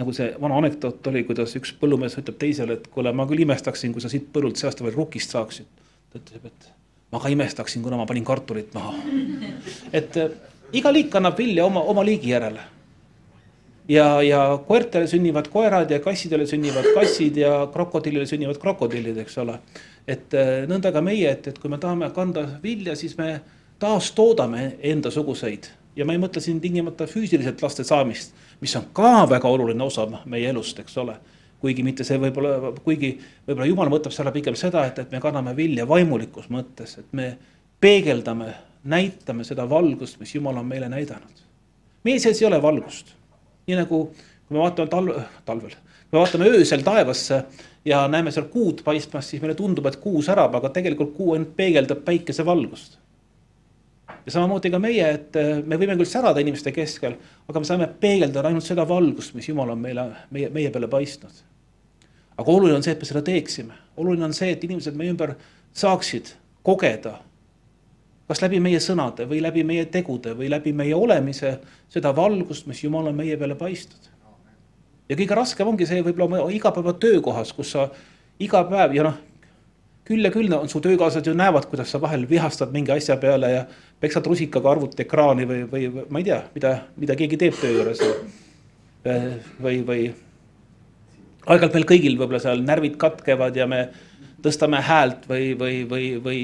nagu 0.00 0.12
see 0.16 0.32
vana 0.40 0.58
anekdoot 0.60 1.06
oli, 1.10 1.24
kuidas 1.28 1.56
üks 1.58 1.74
põllumees 1.80 2.16
ütleb 2.20 2.38
teisele, 2.40 2.78
et 2.78 2.88
kuule, 2.92 3.12
ma 3.16 3.26
küll 3.28 3.44
imestaksin, 3.44 3.92
kui 3.94 4.04
sa 4.04 4.10
siit 4.12 4.30
põllult 4.32 4.60
see 4.60 4.68
aasta 4.68 4.86
veel 4.86 4.96
rukist 4.96 5.34
saaksid. 5.34 5.68
ta 6.12 6.20
ütleb, 6.20 6.46
et 6.48 6.70
ma 7.12 7.20
ka 7.20 7.32
imestaksin, 7.32 7.82
kuna 7.84 7.98
ma 8.00 8.06
panin 8.08 8.24
kartulit 8.24 8.72
maha. 8.74 8.94
et 9.98 10.16
äh, 10.16 10.36
iga 10.72 10.92
liik 10.92 11.14
annab 11.16 11.38
vilja 11.38 11.66
oma, 11.68 11.84
oma 11.92 12.04
liigi 12.04 12.32
järele. 12.32 12.64
ja, 13.88 14.22
ja 14.22 14.42
koertele 14.66 15.06
sünnivad 15.10 15.48
koerad 15.52 15.90
ja 15.90 16.00
kassidele 16.00 16.46
sünnivad 16.46 16.86
kassid 16.94 17.36
ja 17.36 17.68
krokodillile 17.72 18.26
sünnivad 18.26 18.60
krokodillid, 18.62 19.18
eks 19.18 19.38
ole. 19.44 19.58
et 20.08 20.34
äh, 20.34 20.64
nõnda 20.70 20.92
ka 20.92 21.04
meie, 21.04 21.36
et, 21.36 21.52
et 21.52 21.58
kui 21.58 21.70
me 21.70 21.78
tahame 21.78 22.10
kanda 22.16 22.46
vilja, 22.62 22.96
siis 22.96 23.18
me 23.18 23.40
taastoodame 23.82 24.76
endasuguseid 24.80 25.68
ja 25.96 26.06
ma 26.06 26.14
ei 26.14 26.20
mõtle 26.20 26.40
siin 26.42 26.60
tingimata 26.60 27.06
füüsiliselt 27.10 27.62
laste 27.62 27.84
saamist, 27.84 28.34
mis 28.60 28.74
on 28.78 28.88
ka 28.96 29.26
väga 29.30 29.48
oluline 29.48 29.84
osa 29.84 30.06
meie 30.24 30.50
elust, 30.50 30.78
eks 30.80 30.98
ole. 31.02 31.16
kuigi 31.62 31.84
mitte 31.86 32.02
see 32.02 32.16
võib-olla, 32.18 32.72
kuigi 32.82 33.12
võib-olla 33.46 33.66
jumal 33.68 33.90
mõtleb 33.92 34.10
selle 34.10 34.32
pigem 34.34 34.56
seda, 34.58 34.82
et, 34.88 34.96
et 34.98 35.12
me 35.14 35.20
kanname 35.22 35.52
vilja 35.54 35.84
vaimulikus 35.86 36.48
mõttes, 36.50 36.96
et 36.98 37.12
me 37.14 37.28
peegeldame, 37.80 38.48
näitame 38.82 39.46
seda 39.46 39.68
valgust, 39.70 40.18
mis 40.18 40.34
jumal 40.34 40.58
on 40.58 40.66
meile 40.66 40.88
näidanud. 40.90 41.44
meie 42.04 42.18
sees 42.18 42.40
ei 42.42 42.48
ole 42.48 42.58
valgust, 42.62 43.14
nii 43.66 43.78
nagu 43.78 44.00
kui 44.10 44.56
me 44.56 44.58
vaatame 44.58 44.90
talv, 44.90 45.20
talvel, 45.44 45.76
kui 45.76 46.18
me 46.18 46.24
vaatame 46.24 46.50
öösel 46.50 46.82
taevasse 46.82 47.44
ja 47.84 48.08
näeme 48.08 48.34
seal 48.34 48.50
kuud 48.50 48.82
paistmas, 48.82 49.30
siis 49.30 49.42
meile 49.42 49.54
tundub, 49.54 49.86
et 49.86 50.00
kuu 50.02 50.22
särab, 50.22 50.58
aga 50.58 50.72
tegelikult 50.74 51.14
kuu 51.14 51.36
ainult 51.36 51.54
peegeldab 51.56 52.02
päikese 52.04 52.46
valgust 52.46 52.98
ja 54.26 54.32
samamoodi 54.32 54.70
ka 54.70 54.78
meie, 54.82 55.06
et 55.16 55.36
äh, 55.38 55.62
me 55.66 55.78
võime 55.80 55.96
küll 55.98 56.08
särada 56.08 56.42
inimeste 56.42 56.72
keskel, 56.74 57.16
aga 57.48 57.62
me 57.62 57.68
saame 57.68 57.88
peegeldada 58.00 58.50
ainult 58.50 58.66
seda 58.66 58.84
valgust, 58.88 59.34
mis 59.34 59.48
Jumal 59.48 59.74
on 59.74 59.82
meile, 59.82 60.06
meie, 60.34 60.50
meie 60.54 60.70
peale 60.74 60.90
paistnud. 60.90 61.42
aga 62.36 62.52
oluline 62.52 62.78
on 62.78 62.84
see, 62.84 62.94
et 62.94 63.02
me 63.02 63.08
seda 63.08 63.22
teeksime, 63.22 63.74
oluline 63.96 64.24
on 64.24 64.34
see, 64.36 64.52
et 64.54 64.64
inimesed 64.64 64.96
meie 64.98 65.12
ümber 65.12 65.34
saaksid 65.74 66.34
kogeda. 66.62 67.18
kas 68.28 68.40
läbi 68.40 68.60
meie 68.60 68.78
sõnade 68.80 69.26
või 69.28 69.42
läbi 69.42 69.64
meie 69.64 69.84
tegude 69.92 70.32
või 70.38 70.48
läbi 70.48 70.72
meie 70.72 70.94
olemise 70.94 71.58
seda 71.90 72.14
valgust, 72.16 72.66
mis 72.66 72.84
Jumal 72.84 73.10
on 73.10 73.16
meie 73.16 73.36
peale 73.36 73.54
paistnud. 73.54 74.08
ja 75.08 75.16
kõige 75.16 75.34
raskem 75.34 75.68
ongi 75.68 75.86
see 75.86 76.02
võib-olla 76.02 76.24
oma 76.24 76.50
igapäevatöökohas, 76.50 77.52
kus 77.52 77.74
sa 77.74 77.90
iga 78.38 78.64
päev 78.64 78.94
ja 78.94 79.10
noh 79.10 79.31
küll 80.08 80.24
ja 80.24 80.32
küll 80.34 80.52
on 80.56 80.68
su 80.68 80.80
töökaaslased 80.82 81.30
ju 81.30 81.34
näevad, 81.38 81.68
kuidas 81.70 81.92
sa 81.94 82.00
vahel 82.02 82.26
vihastad 82.30 82.72
mingi 82.74 82.92
asja 82.94 83.16
peale 83.22 83.50
ja 83.52 83.64
peksad 84.00 84.26
rusikaga 84.26 84.72
arvuti 84.72 85.04
ekraani 85.04 85.46
või, 85.46 85.62
või 85.70 86.06
ma 86.10 86.22
ei 86.22 86.26
tea, 86.26 86.42
mida, 86.54 86.72
mida 86.98 87.16
keegi 87.18 87.38
teeb 87.38 87.58
töö 87.60 87.70
juures. 87.76 88.02
või, 89.62 89.82
või 89.86 90.02
aeg-ajalt 91.46 91.74
meil 91.74 91.86
kõigil 91.90 92.18
võib-olla 92.18 92.42
seal 92.42 92.62
närvid 92.66 92.98
katkevad 93.00 93.56
ja 93.58 93.66
me 93.70 93.86
tõstame 94.42 94.82
häält 94.82 95.26
või, 95.30 95.52
või, 95.58 95.82
või, 95.88 96.08
või 96.22 96.42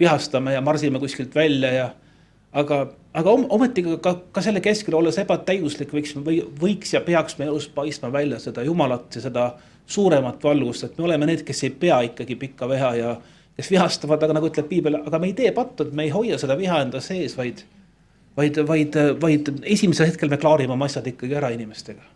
vihastame 0.00 0.56
ja 0.56 0.64
marsime 0.64 1.00
kuskilt 1.00 1.34
välja 1.34 1.72
ja. 1.72 1.86
aga, 2.52 2.80
aga 3.12 3.36
ometigi 3.56 3.98
ka, 4.04 4.16
ka 4.32 4.44
selle 4.44 4.60
keskel 4.64 4.96
olles 4.98 5.18
ebatäiuslik 5.20 5.92
võiks 5.96 6.16
või 6.16 6.40
võiks 6.60 6.92
ja 6.96 7.00
peaks 7.04 7.38
meie 7.38 7.52
elus 7.52 7.68
paistma 7.72 8.12
välja 8.12 8.40
seda 8.42 8.64
jumalat 8.64 9.16
ja 9.16 9.24
seda 9.28 9.46
suuremat 9.86 10.44
valgust, 10.44 10.84
et 10.84 10.98
me 10.98 11.04
oleme 11.04 11.26
need, 11.28 11.44
kes 11.44 11.64
ei 11.66 11.70
pea 11.70 12.00
ikkagi 12.08 12.36
pikka 12.40 12.68
viha 12.68 12.94
ja 12.96 13.14
kes 13.56 13.70
vihastavad, 13.70 14.22
aga 14.22 14.36
nagu 14.38 14.48
ütleb 14.50 14.68
piibel, 14.70 14.98
aga 15.04 15.20
me 15.20 15.30
ei 15.30 15.36
tee 15.38 15.52
pattu, 15.54 15.86
et 15.86 15.94
me 15.94 16.06
ei 16.08 16.12
hoia 16.14 16.38
seda 16.40 16.56
viha 16.58 16.80
enda 16.86 17.02
sees, 17.04 17.36
vaid, 17.38 17.62
vaid, 18.36 18.58
vaid, 18.66 18.98
vaid 19.22 19.52
esimesel 19.76 20.10
hetkel 20.10 20.32
me 20.32 20.40
klaarime 20.40 20.74
oma 20.74 20.88
asjad 20.90 21.06
ikkagi 21.12 21.38
ära 21.38 21.52
inimestega. 21.54 22.12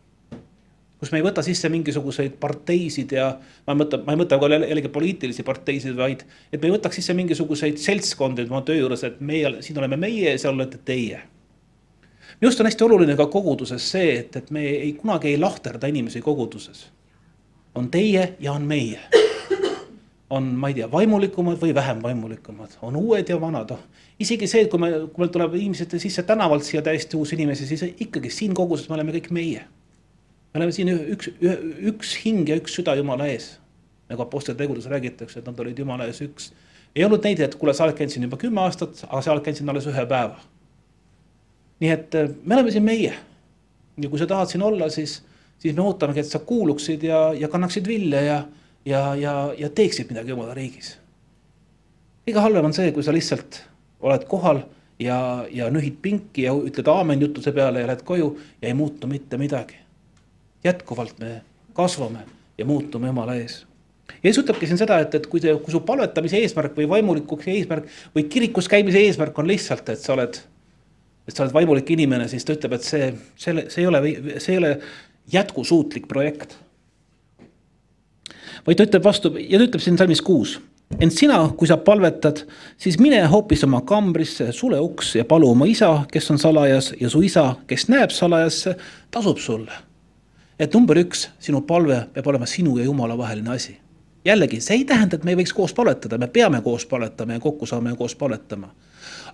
kus 0.99 1.13
me 1.15 1.21
ei 1.21 1.23
võta 1.23 1.45
sisse 1.47 1.69
mingisuguseid 1.71 2.33
parteisid 2.43 3.13
ja 3.15 3.29
ma 3.69 3.75
ei 3.77 3.79
mõtle, 3.79 4.01
ma 4.03 4.17
ei 4.17 4.19
mõtle 4.19 4.39
ka 4.43 4.49
jällegi 4.51 4.91
poliitilisi 4.91 5.45
parteisid, 5.47 5.95
vaid 5.95 6.25
et 6.51 6.59
me 6.59 6.67
ei 6.67 6.75
võtaks 6.75 6.99
sisse 6.99 7.15
mingisuguseid 7.15 7.79
seltskondi 7.79 8.49
oma 8.49 8.65
töö 8.67 8.81
juures, 8.81 9.05
et 9.07 9.21
meie, 9.23 9.61
siin 9.63 9.79
oleme 9.79 9.95
meie 10.01 10.33
ja 10.33 10.41
seal 10.43 10.59
olete 10.59 10.81
teie 10.83 11.21
minu 12.41 12.51
arust 12.51 12.65
on 12.65 12.67
hästi 12.67 12.85
oluline 12.89 13.15
ka 13.19 13.29
koguduses 13.31 13.87
see, 13.93 14.11
et, 14.25 14.37
et 14.43 14.51
me 14.51 14.65
ei, 14.67 14.93
kunagi 14.99 15.31
ei 15.31 15.39
lahterda 15.39 15.87
inimesi 15.87 16.19
koguduses 16.25 16.89
on 17.75 17.91
teie 17.91 18.37
ja 18.41 18.53
on 18.53 18.63
meie. 18.63 19.01
on, 20.31 20.45
ma 20.45 20.69
ei 20.69 20.75
tea, 20.77 20.91
vaimulikumad 20.93 21.57
või 21.61 21.73
vähem 21.75 22.03
vaimulikumad, 22.05 22.75
on 22.85 22.97
uued 23.01 23.31
ja 23.33 23.39
vanad, 23.41 23.71
oh. 23.73 23.85
isegi 24.21 24.47
see, 24.51 24.67
et 24.67 24.71
kui 24.71 24.81
me, 24.83 24.91
kui 25.09 25.23
meil 25.23 25.31
tuleb 25.33 25.55
inimesed 25.57 25.95
sisse 26.03 26.25
tänavalt 26.29 26.67
siia 26.67 26.83
täiesti 26.85 27.17
uusi 27.17 27.39
inimesi, 27.39 27.67
siis 27.67 27.87
ikkagi 27.89 28.31
siin 28.31 28.57
koguses 28.57 28.91
me 28.91 28.99
oleme 28.99 29.15
kõik 29.17 29.31
meie. 29.33 29.65
me 30.53 30.61
oleme 30.61 30.75
siin 30.77 30.93
üks, 31.15 31.31
üks 31.93 32.13
hing 32.25 32.49
ja 32.49 32.59
üks 32.61 32.77
süda 32.77 32.97
Jumala 32.99 33.29
ees. 33.33 33.55
nagu 34.09 34.25
Apostlite 34.25 34.59
tegudes 34.61 34.89
räägitakse, 34.89 35.39
et 35.41 35.49
nad 35.49 35.61
olid 35.61 35.79
Jumala 35.79 36.11
ees 36.11 36.21
üks. 36.25 36.53
ei 36.97 37.05
olnud 37.05 37.25
neid, 37.25 37.41
et 37.41 37.57
kuule, 37.57 37.73
sa 37.73 37.87
oled 37.87 37.97
käinud 37.97 38.13
siin 38.13 38.29
juba 38.29 38.37
kümme 38.37 38.61
aastat, 38.67 39.05
aga 39.09 39.23
sa 39.23 39.33
oled 39.33 39.47
käinud 39.47 39.63
siin 39.63 39.73
alles 39.73 39.89
ühe 39.89 40.07
päeva. 40.13 40.37
nii 41.81 41.95
et 41.95 42.21
äh, 42.21 42.29
me 42.45 42.59
oleme 42.59 42.75
siin 42.75 42.85
meie. 42.85 43.15
ja 43.97 44.13
kui 44.13 44.21
sa 44.21 44.29
tahad 44.29 44.53
siin 44.53 44.63
olla, 44.63 44.93
siis 44.93 45.23
siis 45.59 45.75
me 45.77 45.83
ootamegi, 45.83 46.21
et 46.21 46.31
sa 46.31 46.39
kuuluksid 46.39 47.03
ja, 47.03 47.29
ja 47.35 47.49
kannaksid 47.49 47.87
vilja 47.89 48.23
ja, 48.23 48.39
ja, 48.87 49.03
ja, 49.15 49.35
ja 49.59 49.71
teeksid 49.71 50.11
midagi 50.11 50.35
Jumala 50.35 50.55
riigis. 50.55 50.97
kõige 52.29 52.45
halvem 52.45 52.69
on 52.69 52.77
see, 52.77 52.93
kui 52.93 53.03
sa 53.03 53.13
lihtsalt 53.15 53.63
oled 54.05 54.27
kohal 54.29 54.63
ja, 55.01 55.47
ja 55.51 55.71
nühid 55.73 56.01
pinki 56.03 56.45
ja 56.47 56.55
ütled 56.55 56.89
aamen 56.93 57.21
jutuse 57.21 57.53
peale 57.53 57.83
ja 57.83 57.91
lähed 57.91 58.05
koju 58.05 58.33
ja 58.63 58.69
ei 58.69 58.75
muutu 58.75 59.07
mitte 59.07 59.39
midagi. 59.39 59.77
jätkuvalt 60.65 61.19
me 61.19 61.41
kasvame 61.73 62.27
ja 62.59 62.65
muutume 62.65 63.07
Jumala 63.07 63.35
ees. 63.35 63.65
Jeesus 64.25 64.43
ütlebki 64.43 64.67
siin 64.67 64.79
seda, 64.81 64.99
et, 64.99 65.15
et 65.15 65.27
kui 65.31 65.41
see, 65.41 65.55
kui 65.63 65.73
su 65.73 65.81
palvetamise 65.87 66.41
eesmärk 66.43 66.75
või 66.79 66.89
vaimulikuks 66.91 67.49
eesmärk 67.53 67.91
või 68.15 68.25
kirikus 68.33 68.69
käimise 68.71 69.03
eesmärk 69.07 69.37
on 69.39 69.47
lihtsalt, 69.47 69.89
et 69.93 70.01
sa 70.03 70.15
oled, 70.17 70.41
et 71.29 71.37
sa 71.37 71.45
oled 71.45 71.55
vaimulik 71.55 71.93
inimene, 71.95 72.27
siis 72.31 72.47
ta 72.47 72.57
ütleb, 72.57 72.75
et 72.79 72.87
see, 72.87 73.13
selle, 73.39 73.69
see 73.71 73.85
ei 73.85 73.91
ole, 73.91 74.01
see 74.43 74.57
ei 74.57 74.59
ole 74.59 74.73
jätkusuutlik 75.33 76.09
projekt. 76.09 76.59
vaid 78.67 78.77
ta 78.77 78.85
ütleb 78.85 79.05
vastu 79.05 79.31
ja 79.39 79.59
ta 79.59 79.65
ütleb 79.65 79.81
siin 79.81 79.99
salmis 79.99 80.23
kuus. 80.23 80.61
ent 81.01 81.13
sina, 81.13 81.39
kui 81.57 81.69
sa 81.69 81.77
palvetad, 81.77 82.47
siis 82.77 82.99
mine 82.99 83.21
hoopis 83.27 83.65
oma 83.65 83.81
kambrisse, 83.81 84.53
sule 84.53 84.81
uks 84.81 85.15
ja 85.17 85.25
palu 85.25 85.51
oma 85.51 85.67
isa, 85.67 86.05
kes 86.13 86.31
on 86.31 86.39
salajas 86.39 86.95
ja 87.01 87.11
su 87.11 87.21
isa, 87.23 87.55
kes 87.67 87.89
näeb 87.89 88.11
salajasse, 88.11 88.77
tasub 89.11 89.39
sulle. 89.39 89.73
et 90.59 90.75
number 90.75 90.97
üks, 90.99 91.29
sinu 91.39 91.61
palve 91.61 92.07
peab 92.15 92.27
olema 92.27 92.47
sinu 92.47 92.79
ja 92.79 92.85
Jumala 92.85 93.19
vaheline 93.19 93.51
asi. 93.51 93.79
jällegi, 94.25 94.61
see 94.61 94.77
ei 94.77 94.85
tähenda, 94.85 95.17
et 95.17 95.25
me 95.25 95.31
ei 95.31 95.37
võiks 95.37 95.55
koos 95.55 95.75
palvetada, 95.75 96.19
me 96.19 96.27
peame 96.27 96.63
koos 96.63 96.87
palvetama 96.87 97.33
ja 97.33 97.41
kokku 97.41 97.67
saame 97.67 97.97
koos 97.97 98.17
palvetama. 98.17 98.71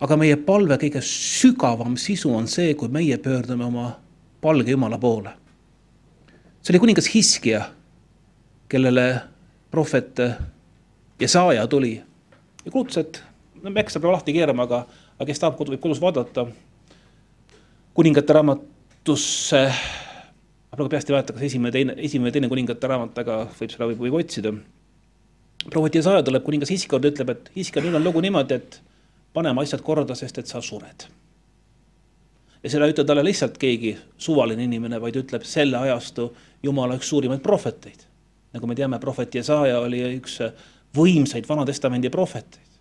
aga 0.01 0.17
meie 0.17 0.37
palve 0.37 0.77
kõige 0.77 1.01
sügavam 1.01 1.97
sisu 1.97 2.35
on 2.35 2.49
see, 2.49 2.75
kui 2.75 2.89
meie 2.89 3.19
pöördume 3.19 3.65
oma 3.65 3.93
palge 4.41 4.71
Jumala 4.71 4.99
poole 4.99 5.44
see 6.65 6.73
oli 6.73 6.81
kuningas 6.81 7.11
Hiskia, 7.13 7.61
kellele 8.73 9.21
prohvet 9.71 10.17
Jesaja 11.21 11.67
tuli 11.67 12.03
ja 12.65 12.71
kuulutas, 12.71 12.97
et 12.97 13.23
no 13.63 13.71
me 13.71 13.81
ei 13.81 13.85
hakka 13.85 13.93
seda 13.93 14.13
lahti 14.13 14.33
keerama, 14.33 14.65
aga, 14.65 14.85
aga 15.19 15.27
kes 15.29 15.43
tahab, 15.43 15.59
võib 15.61 15.83
kodus 15.83 16.01
vaadata. 16.01 16.47
kuningate 17.95 18.33
raamatusse, 18.33 19.61
ma 19.69 20.79
praegu 20.79 20.91
peast 20.91 21.11
ei 21.11 21.15
mäleta, 21.15 21.35
kas 21.37 21.45
esimene, 21.51 21.73
teine, 21.73 21.95
esimene, 22.09 22.33
teine 22.35 22.49
kuningate 22.49 22.89
raamat, 22.91 23.21
aga 23.23 23.37
võib 23.61 23.75
seda 23.75 23.91
võib, 23.91 24.01
võib 24.07 24.17
otsida. 24.19 24.55
prohvet 25.69 26.01
Jesaja 26.01 26.23
tuleb 26.25 26.43
kuningas 26.49 26.73
Hiskia 26.73 26.97
juurde, 26.97 27.13
ütleb, 27.13 27.31
et 27.37 27.53
Hiskia, 27.55 27.85
nüüd 27.85 27.95
on 27.95 28.05
lugu 28.05 28.25
niimoodi, 28.25 28.57
et 28.57 28.81
panema 29.37 29.63
asjad 29.63 29.85
korda, 29.85 30.17
sest 30.17 30.39
et 30.39 30.49
sa 30.49 30.63
sured. 30.63 31.07
Ja 32.65 32.71
seda 32.73 32.87
ei 32.89 32.95
ütle 32.95 33.05
talle 33.05 33.25
lihtsalt 33.25 33.59
keegi 33.61 33.93
suvaline 34.19 34.65
inimene, 34.65 35.01
vaid 35.01 35.19
ütleb 35.21 35.45
selle 35.49 35.77
ajastu 35.85 36.31
Jumala 36.65 36.97
üks 36.97 37.11
suurimaid 37.13 37.43
prohveteid. 37.45 38.07
nagu 38.55 38.67
me 38.71 38.75
teame, 38.75 38.99
prohvet 39.03 39.35
Jesaja 39.35 39.81
oli 39.83 40.01
üks 40.17 40.39
võimsaid 40.97 41.49
Vana-testamendi 41.49 42.11
prohveteid. 42.11 42.73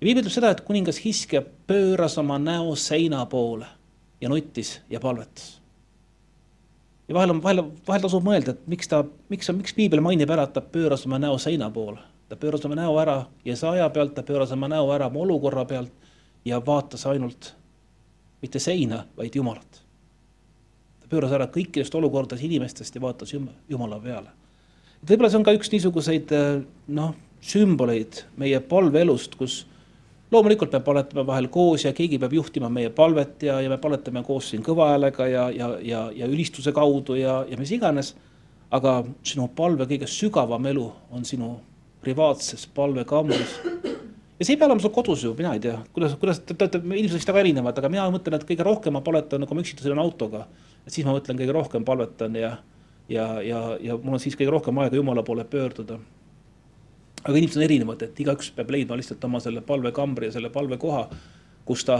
ja 0.00 0.06
piibel 0.06 0.22
ütleb 0.22 0.36
seda, 0.36 0.50
et 0.50 0.62
kuningas 0.66 1.02
Hiske 1.04 1.42
pööras 1.66 2.18
oma 2.18 2.38
näo 2.38 2.76
seina 2.76 3.26
poole 3.26 3.66
ja 4.20 4.28
nuttis 4.28 4.80
ja 4.90 5.00
palvetas. 5.00 5.60
ja 7.08 7.14
vahel 7.14 7.34
on, 7.34 7.42
vahel, 7.42 7.64
vahel 7.88 8.06
tasub 8.06 8.22
mõelda, 8.24 8.54
et 8.54 8.66
miks 8.66 8.88
ta, 8.88 9.02
miks, 9.28 9.50
miks 9.50 9.74
piibel 9.74 10.00
mainib 10.00 10.30
ära, 10.30 10.46
et 10.46 10.54
ta 10.54 10.62
pööras 10.62 11.06
oma 11.06 11.18
näo 11.18 11.38
seina 11.38 11.70
poole. 11.70 11.98
ta 12.28 12.36
pööras 12.36 12.64
oma 12.64 12.78
näo 12.78 12.94
ära 13.02 13.24
Jesaja 13.44 13.90
pealt, 13.90 14.14
ta 14.14 14.22
pööras 14.22 14.54
oma 14.54 14.70
näo 14.70 14.86
ära 14.94 15.10
oma 15.10 15.26
olukorra 15.26 15.64
pealt 15.64 15.92
ja 16.44 16.62
vaatas 16.62 17.06
ainult 17.10 17.54
mitte 18.44 18.60
seina, 18.60 19.04
vaid 19.16 19.34
Jumalat. 19.34 19.82
ta 21.00 21.10
pööras 21.10 21.32
ära 21.36 21.48
kõikidest 21.52 21.94
olukordadest 21.96 22.44
inimestest 22.44 22.94
ja 22.94 23.00
vaatas 23.00 23.32
Jumala 23.34 24.00
peale. 24.00 24.32
võib-olla 25.04 25.30
see 25.30 25.40
on 25.40 25.46
ka 25.46 25.56
üks 25.56 25.72
niisuguseid 25.72 26.34
noh, 26.88 27.14
sümboleid 27.44 28.24
meie 28.40 28.60
palveelust, 28.60 29.36
kus 29.40 29.64
loomulikult 30.32 30.72
me 30.72 30.80
palvetame 30.84 31.26
vahel 31.26 31.48
koos 31.52 31.84
ja 31.84 31.92
keegi 31.92 32.18
peab 32.18 32.32
juhtima 32.32 32.70
meie 32.72 32.90
palvet 32.90 33.42
ja, 33.48 33.60
ja 33.60 33.70
me 33.70 33.78
palvetame 33.78 34.24
koos 34.24 34.50
siin 34.50 34.64
kõva 34.64 34.90
häälega 34.94 35.28
ja, 35.30 35.48
ja, 35.52 35.68
ja, 35.82 36.06
ja 36.14 36.28
ülistuse 36.30 36.72
kaudu 36.72 37.18
ja, 37.20 37.42
ja 37.48 37.60
mis 37.60 37.72
iganes. 37.72 38.14
aga 38.74 39.04
sinu 39.22 39.44
palve 39.54 39.84
kõige 39.86 40.06
sügavam 40.10 40.64
elu 40.66 40.86
on 41.14 41.24
sinu 41.24 41.52
privaatses 42.02 42.66
palvekambris. 42.74 43.60
Ja 44.38 44.46
see 44.46 44.54
ei 44.54 44.60
pea 44.60 44.68
olema 44.68 44.82
sul 44.82 44.92
kodus 44.94 45.22
ju, 45.24 45.34
mina 45.38 45.54
ei 45.54 45.62
tea, 45.62 45.76
kuidas, 45.94 46.16
kuidas 46.20 46.42
te 46.42 46.56
olete 46.56 46.80
ilmselt 46.82 47.20
vist 47.20 47.30
väga 47.30 47.44
erinevad, 47.44 47.78
aga 47.78 47.90
mina 47.92 48.08
mõtlen, 48.12 48.38
et 48.38 48.48
kõige 48.48 48.66
rohkem 48.66 48.96
ma 48.96 49.04
palvetan, 49.06 49.46
kui 49.46 49.58
ma 49.58 49.64
üksiti 49.64 49.86
sõidan 49.86 50.02
autoga. 50.02 50.46
et 50.86 50.92
siis 50.92 51.06
ma 51.06 51.14
mõtlen, 51.14 51.38
kõige 51.38 51.54
rohkem 51.54 51.84
palvetan 51.84 52.34
ja, 52.36 52.56
ja, 53.08 53.28
ja, 53.42 53.62
ja 53.80 53.96
mul 53.96 54.18
on 54.18 54.22
siis 54.22 54.36
kõige 54.36 54.52
rohkem 54.52 54.78
aega 54.82 54.96
Jumala 54.96 55.22
poole 55.22 55.44
pöörduda 55.44 56.00
aga 57.24 57.38
inimesed 57.38 57.60
on 57.60 57.64
erinevad, 57.64 58.02
et 58.04 58.20
igaüks 58.20 58.50
peab 58.56 58.70
leidma 58.74 58.98
lihtsalt 59.00 59.22
oma 59.24 59.40
selle 59.40 59.62
palvekambri 59.64 60.28
ja 60.28 60.34
selle 60.36 60.50
palvekoha, 60.52 61.06
kus 61.64 61.86
ta, 61.88 61.98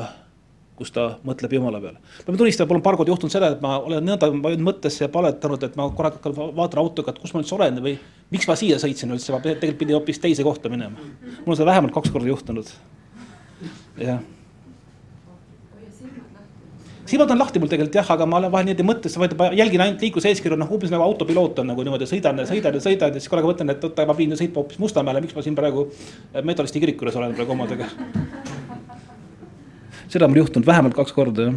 kus 0.78 0.90
ta 0.94 1.06
mõtleb 1.26 1.54
Jumala 1.54 1.80
peale. 1.80 2.00
pean 2.26 2.38
tunnistama, 2.38 2.68
mul 2.68 2.80
on 2.80 2.84
paar 2.84 2.98
korda 2.98 3.12
juhtunud 3.12 3.32
seda, 3.32 3.52
et 3.54 3.62
ma 3.62 3.76
olen 3.78 4.04
nõnda 4.04 4.30
mõttesse 4.58 5.08
paletanud, 5.12 5.62
et 5.62 5.76
ma 5.78 5.88
korraga 5.94 6.18
hakkan 6.18 6.54
vaatan 6.56 6.82
autoga, 6.82 7.14
et 7.14 7.22
kus 7.22 7.34
ma 7.34 7.42
üldse 7.42 7.54
olen 7.54 7.78
või 7.84 7.96
miks 8.34 8.48
ma 8.50 8.58
siia 8.58 8.80
sõitsin 8.82 9.14
üldse, 9.14 9.32
ma 9.34 9.42
tegelikult 9.44 9.80
pidin 9.84 9.98
hoopis 9.98 10.18
teise 10.22 10.46
kohta 10.46 10.72
minema. 10.72 10.98
mul 11.44 11.54
on 11.54 11.60
seda 11.60 11.70
vähemalt 11.70 11.94
kaks 11.94 12.10
korda 12.10 12.32
juhtunud. 12.32 12.72
jah 14.02 14.22
silmad 17.06 17.30
on 17.30 17.38
lahti 17.38 17.60
mul 17.60 17.68
tegelikult 17.68 17.98
jah, 18.00 18.10
aga 18.16 18.26
ma 18.26 18.38
olen 18.40 18.52
vahel 18.52 18.66
niimoodi 18.66 18.86
mõttes, 18.88 19.16
ma 19.20 19.50
jälgin 19.52 19.82
ainult 19.84 20.02
liikluseeskirju, 20.02 20.56
noh 20.58 20.70
umbes 20.72 20.92
nagu 20.92 21.04
autopiloot 21.04 21.60
on 21.62 21.70
nagu 21.70 21.84
niimoodi, 21.84 22.08
sõidan 22.10 22.40
ja 22.40 22.48
sõidan 22.48 22.78
ja 22.78 22.82
sõidan 22.82 23.12
ja 23.12 23.20
siis 23.20 23.30
korraga 23.30 23.50
mõtlen, 23.50 23.74
et 23.74 23.84
oota, 23.84 24.06
ma 24.08 24.16
pidin 24.16 24.34
ju 24.34 24.40
sõitma 24.40 24.62
hoopis 24.62 24.80
Mustamäele, 24.82 25.22
miks 25.24 25.36
ma 25.36 25.44
siin 25.44 25.58
praegu 25.58 25.86
Metalisti 26.42 26.82
kiriku 26.82 27.04
juures 27.04 27.20
olen 27.20 27.36
praegu 27.36 27.54
omadega. 27.54 27.90
Seda 30.14 30.28
on 30.28 30.34
mul 30.34 30.44
juhtunud 30.44 30.66
vähemalt 30.66 30.94
kaks 30.96 31.14
korda 31.14 31.48
jah. 31.48 31.56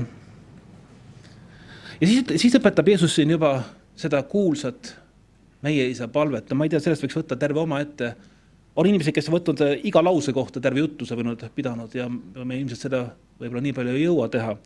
ja 2.01 2.07
siis, 2.07 2.23
siis 2.41 2.57
õpetab 2.59 2.89
Jeesus 2.93 3.13
siin 3.15 3.35
juba 3.37 3.59
seda 3.97 4.23
kuulsat 4.23 4.95
meie 5.65 5.87
isa 5.89 6.07
palvet, 6.07 6.49
no 6.49 6.57
ma 6.57 6.65
ei 6.67 6.73
tea, 6.73 6.81
sellest 6.81 7.05
võiks 7.05 7.17
võtta 7.17 7.37
terve 7.37 7.61
omaette. 7.61 8.15
on 8.75 8.89
inimesed, 8.89 9.13
kes 9.13 9.29
on 9.29 9.39
võtnud 9.39 9.63
iga 9.89 10.03
lause 10.03 10.33
kohta 10.33 10.61
terve 10.61 10.83
jutuse 10.83 11.15
võinud 11.17 11.47
pidanud 11.55 11.95
ja 11.95 12.09
me 12.09 12.59
ilmselt 12.59 12.89
seda 12.89 13.07
võib-olla 13.39 13.63
nii 13.65 13.77
palju 13.77 13.95
ei 13.95 14.03
jõua 14.03 14.27
teha 14.33 14.57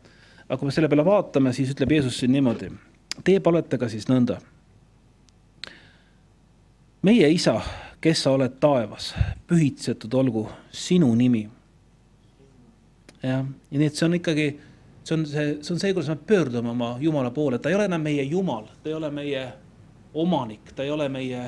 aga 0.52 0.60
kui 0.60 0.68
me 0.68 0.74
selle 0.76 0.90
peale 0.92 1.06
vaatame, 1.08 1.54
siis 1.56 1.70
ütleb 1.72 1.94
Jeesus 1.96 2.18
siin 2.20 2.34
niimoodi, 2.36 2.68
tee 3.24 3.40
paletega 3.40 3.88
siis 3.90 4.10
nõnda. 4.10 4.42
meie 7.08 7.30
isa, 7.32 7.56
kes 8.04 8.24
sa 8.26 8.34
oled 8.36 8.60
taevas, 8.60 9.14
pühitsetud 9.48 10.14
olgu 10.14 10.50
sinu 10.72 11.14
nimi. 11.16 11.48
Jah, 13.24 13.46
ja 13.46 13.80
nii 13.82 13.88
et 13.88 13.98
see 13.98 14.08
on 14.08 14.18
ikkagi, 14.18 14.48
see 15.04 15.18
on 15.18 15.26
see, 15.30 15.48
see 15.62 15.76
on 15.76 15.82
see, 15.84 15.94
kuidas 15.94 16.12
me 16.14 16.18
pöördume 16.28 16.74
oma 16.74 16.96
Jumala 17.00 17.32
poole, 17.36 17.60
ta 17.60 17.70
ei 17.70 17.78
ole 17.78 17.88
enam 17.90 18.04
meie 18.06 18.24
Jumal, 18.28 18.68
ta 18.84 18.92
ei 18.92 18.98
ole 18.98 19.12
meie 19.14 19.46
omanik, 20.14 20.74
ta 20.76 20.84
ei 20.84 20.92
ole 20.92 21.08
meie, 21.10 21.46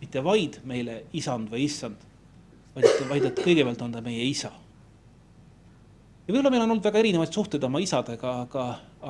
mitte 0.00 0.24
vaid 0.24 0.60
meile 0.64 1.04
isand 1.12 1.52
või 1.52 1.68
issand, 1.68 2.10
vaid 2.74 3.08
vaid 3.10 3.30
et 3.30 3.42
kõigepealt 3.44 3.82
on 3.86 3.94
ta 3.94 4.02
meie 4.04 4.24
isa 4.26 4.50
ja 6.24 6.32
võib-olla 6.32 6.52
meil 6.52 6.64
on 6.64 6.72
olnud 6.72 6.86
väga 6.86 7.00
erinevaid 7.02 7.32
suhteid 7.36 7.64
oma 7.66 7.80
isadega, 7.84 8.32
aga, 8.46 8.64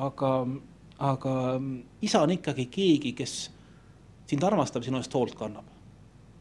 aga, 0.07 0.31
aga 1.09 1.35
isa 2.03 2.23
on 2.25 2.33
ikkagi 2.35 2.67
keegi, 2.71 3.13
kes 3.15 3.35
sind 4.27 4.43
armastab, 4.43 4.83
sinu 4.83 4.99
eest 4.99 5.15
hoolt 5.15 5.37
kannab. 5.39 5.71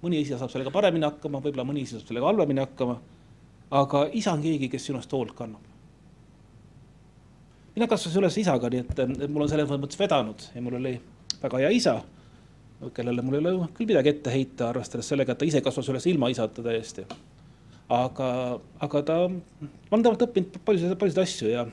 mõni 0.04 0.18
isa 0.20 0.36
saab 0.36 0.50
sellega 0.52 0.68
paremini 0.68 1.06
hakkama, 1.06 1.40
võib-olla 1.40 1.64
mõni 1.64 1.86
isa 1.86 1.96
saab 1.96 2.10
sellega 2.10 2.26
halvemini 2.28 2.60
hakkama. 2.60 2.98
Aga 3.70 4.06
isa 4.12 4.32
on 4.32 4.42
keegi, 4.42 4.68
kes 4.68 4.86
sinu 4.90 5.00
eest 5.00 5.12
hoolt 5.12 5.34
kannab. 5.34 5.60
mina 7.74 7.86
kasvasin 7.90 8.22
üles 8.22 8.38
isaga, 8.38 8.70
nii 8.70 8.84
et 8.84 9.28
mul 9.28 9.46
on 9.46 9.48
selles 9.48 9.70
mõttes 9.70 9.98
vedanud 9.98 10.48
ja 10.54 10.62
mul 10.62 10.78
oli 10.78 10.98
väga 11.42 11.58
hea 11.58 11.70
isa, 11.74 12.00
kellele 12.94 13.22
mul 13.22 13.40
ei 13.40 13.46
ole 13.46 13.68
küll 13.74 13.88
midagi 13.90 14.12
ette 14.14 14.30
heita, 14.30 14.68
arvestades 14.68 15.08
sellega, 15.08 15.32
et 15.32 15.38
ta 15.38 15.48
ise 15.48 15.62
kasvas 15.64 15.88
üles 15.90 16.06
ilma 16.06 16.28
isata 16.30 16.62
täiesti 16.62 17.06
aga, 17.88 18.60
aga 18.80 19.02
ta, 19.04 19.16
ma 19.28 19.92
olen 19.92 20.04
temalt 20.04 20.24
õppinud 20.26 20.58
paljusid, 20.64 20.94
paljusid 21.00 21.20
asju 21.22 21.50
ja, 21.52 21.64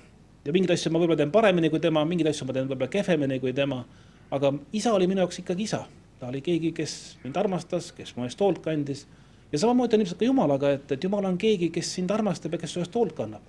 ja 0.46 0.54
mingeid 0.54 0.76
asju 0.76 0.92
ma 0.92 1.00
võib-olla 1.02 1.20
teen 1.22 1.32
paremini 1.34 1.72
kui 1.72 1.82
tema, 1.84 2.04
mingeid 2.08 2.32
asju 2.32 2.48
ma 2.48 2.56
teen 2.56 2.68
võib-olla 2.68 2.92
kehvemini 2.92 3.40
kui 3.44 3.54
tema. 3.56 3.84
aga 4.32 4.54
isa 4.74 4.94
oli 4.96 5.08
minu 5.08 5.24
jaoks 5.24 5.42
ikkagi 5.44 5.68
isa, 5.68 5.86
ta 6.20 6.30
oli 6.30 6.42
keegi, 6.44 6.72
kes 6.76 7.18
mind 7.24 7.38
armastas, 7.38 7.92
kes 7.96 8.16
mu 8.16 8.28
eest 8.28 8.40
hoolt 8.40 8.62
kandis. 8.64 9.06
Ja 9.52 9.60
samamoodi 9.60 9.96
on 9.96 10.02
ilmselt 10.02 10.20
ka 10.20 10.26
Jumalaga, 10.26 10.70
et, 10.78 10.92
et 10.92 11.04
Jumal 11.04 11.26
on 11.26 11.38
keegi, 11.38 11.70
kes 11.74 11.96
sind 11.96 12.12
armastab 12.12 12.56
ja 12.56 12.62
kes 12.62 12.74
su 12.74 12.84
eest 12.84 12.96
hoolt 12.96 13.16
kannab. 13.18 13.44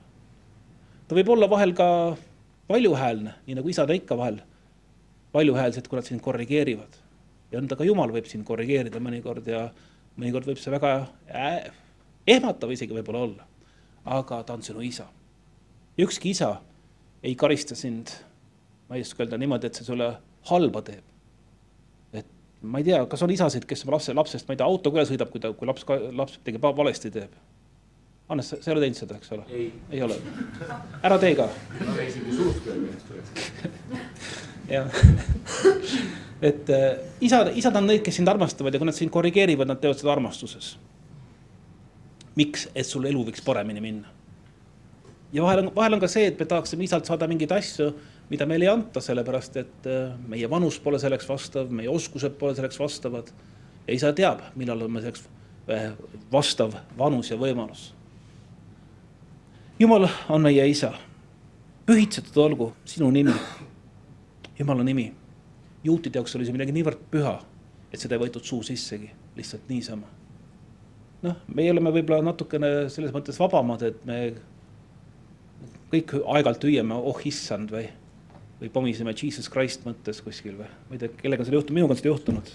ta 1.09 1.15
võib 1.19 1.29
olla 1.35 1.51
vahel 1.51 1.75
ka 1.77 1.87
valjuhäälne, 2.69 3.35
nii 3.47 3.59
nagu 3.59 3.69
isad 3.69 3.91
ikka 3.91 4.17
vahel 4.19 4.41
valjuhäälsed, 5.35 5.89
kui 5.89 5.99
nad 5.99 6.09
sind 6.09 6.21
korrigeerivad. 6.21 6.99
ja 7.53 7.61
nõnda 7.61 7.77
ka 7.77 7.85
Jumal 7.85 8.13
võib 8.13 8.27
sind 8.27 8.45
korrigeerida 8.49 9.01
mõnikord 9.01 9.47
ja 9.47 9.69
mõnikord 10.17 10.47
võib 10.49 10.61
see 10.61 10.73
väga 10.73 10.93
ehmatav 12.27 12.73
isegi 12.73 12.95
võib-olla 12.95 13.25
olla, 13.27 13.47
aga 14.05 14.43
ta 14.43 14.55
on 14.55 14.63
sinu 14.63 14.81
isa. 14.81 15.07
ükski 15.99 16.31
isa 16.31 16.57
ei 17.23 17.35
karista 17.35 17.75
sind, 17.75 18.11
ma 18.89 18.97
ei 18.97 19.07
oska 19.07 19.23
öelda 19.23 19.39
niimoodi, 19.39 19.67
et 19.67 19.75
see 19.79 19.87
sulle 19.87 20.15
halba 20.51 20.83
teeb. 20.83 21.12
Ma 22.63 22.81
ei 22.81 22.87
tea, 22.87 23.01
kas 23.11 23.25
on 23.27 23.33
isasid, 23.35 23.67
kes 23.69 23.83
lapse, 23.91 24.15
lapsest, 24.15 24.47
ma 24.49 24.55
ei 24.55 24.61
tea, 24.61 24.69
autoga 24.69 25.01
üle 25.01 25.09
sõidab, 25.09 25.33
kui 25.33 25.43
ta, 25.43 25.51
kui 25.57 25.69
laps, 25.69 25.85
laps 25.89 26.39
midagi 26.41 26.63
valesti 26.63 27.11
teeb. 27.15 27.33
Hannes, 28.31 28.49
sa 28.55 28.71
ei 28.71 28.77
ole 28.77 28.85
teinud 28.85 29.01
seda, 29.01 29.19
eks 29.19 29.33
ole? 29.35 29.45
ei 29.91 30.03
ole. 30.03 30.17
ära 31.03 31.19
tee 31.21 31.35
ka. 31.37 31.49
jah 34.73 34.87
et 36.43 36.71
äh, 36.71 36.99
isad, 37.21 37.51
isad 37.59 37.77
on 37.79 37.87
need, 37.91 38.03
kes 38.07 38.17
sind 38.19 38.31
armastavad 38.31 38.75
ja 38.75 38.81
kui 38.81 38.89
nad 38.89 38.97
sind 38.97 39.13
korrigeerivad, 39.15 39.69
nad 39.69 39.81
teevad 39.83 39.99
seda 40.01 40.13
armastuses 40.15 40.67
miks, 42.39 42.67
et 42.75 42.89
sul 42.89 43.07
elu 43.09 43.25
võiks 43.29 43.45
paremini 43.45 43.83
minna. 43.85 44.11
ja 45.33 45.45
vahel 45.45 45.65
on, 45.65 45.71
vahel 45.75 45.97
on 45.97 46.03
ka 46.03 46.11
see, 46.11 46.29
et 46.31 46.41
me 46.41 46.49
tahaksime 46.49 46.87
isalt 46.87 47.09
saada 47.09 47.29
mingeid 47.29 47.53
asju, 47.57 47.91
mida 48.31 48.47
meile 48.49 48.67
ei 48.67 48.73
anta, 48.73 49.01
sellepärast 49.05 49.57
et 49.61 49.89
äh, 49.91 50.13
meie 50.29 50.51
vanus 50.51 50.79
pole 50.83 51.01
selleks 51.01 51.29
vastav, 51.29 51.71
meie 51.75 51.91
oskused 51.91 52.37
pole 52.41 52.55
selleks 52.57 52.79
vastavad. 52.81 53.33
ja 53.87 53.95
isa 53.95 54.13
teab, 54.13 54.41
millal 54.57 54.83
on 54.83 54.93
meil 54.93 55.05
selleks 55.05 55.27
äh, 55.69 55.93
vastav 56.33 56.77
vanus 56.99 57.31
ja 57.31 57.37
võimalus. 57.37 57.93
jumal 59.79 60.09
on 60.29 60.43
meie 60.43 60.69
isa, 60.69 60.93
pühitsetud 61.87 62.37
olgu 62.37 62.73
sinu 62.85 63.11
nimi, 63.11 63.35
jumala 64.59 64.83
nimi. 64.83 65.13
juutide 65.85 66.19
jaoks 66.19 66.37
oli 66.37 66.47
see 66.47 66.57
midagi 66.57 66.73
niivõrd 66.73 67.07
püha, 67.11 67.39
et 67.93 68.01
seda 68.01 68.17
ei 68.17 68.27
võetud 68.27 68.45
suu 68.45 68.63
sissegi, 68.63 69.11
lihtsalt 69.37 69.69
niisama 69.69 70.23
noh, 71.23 71.39
meie 71.55 71.73
oleme 71.73 71.93
võib-olla 71.95 72.23
natukene 72.27 72.73
selles 72.93 73.13
mõttes 73.15 73.39
vabamad, 73.41 73.85
et 73.87 74.01
me 74.09 74.19
kõik 75.93 76.15
aeg-ajalt 76.19 76.65
hüüame, 76.67 76.97
oh 76.97 77.19
issand 77.29 77.73
või, 77.73 77.87
või 78.63 78.71
pomiseme 78.71 79.15
Jesus 79.17 79.51
Christ 79.51 79.87
mõttes 79.87 80.23
kuskil 80.23 80.55
või, 80.61 80.69
ma 80.89 80.97
ei 80.97 81.03
tea, 81.03 81.15
kellega 81.19 81.47
seda 81.47 81.59
juhtub, 81.59 81.75
minuga 81.75 81.97
on 81.97 81.99
seda 81.99 82.13
juhtunud. 82.13 82.53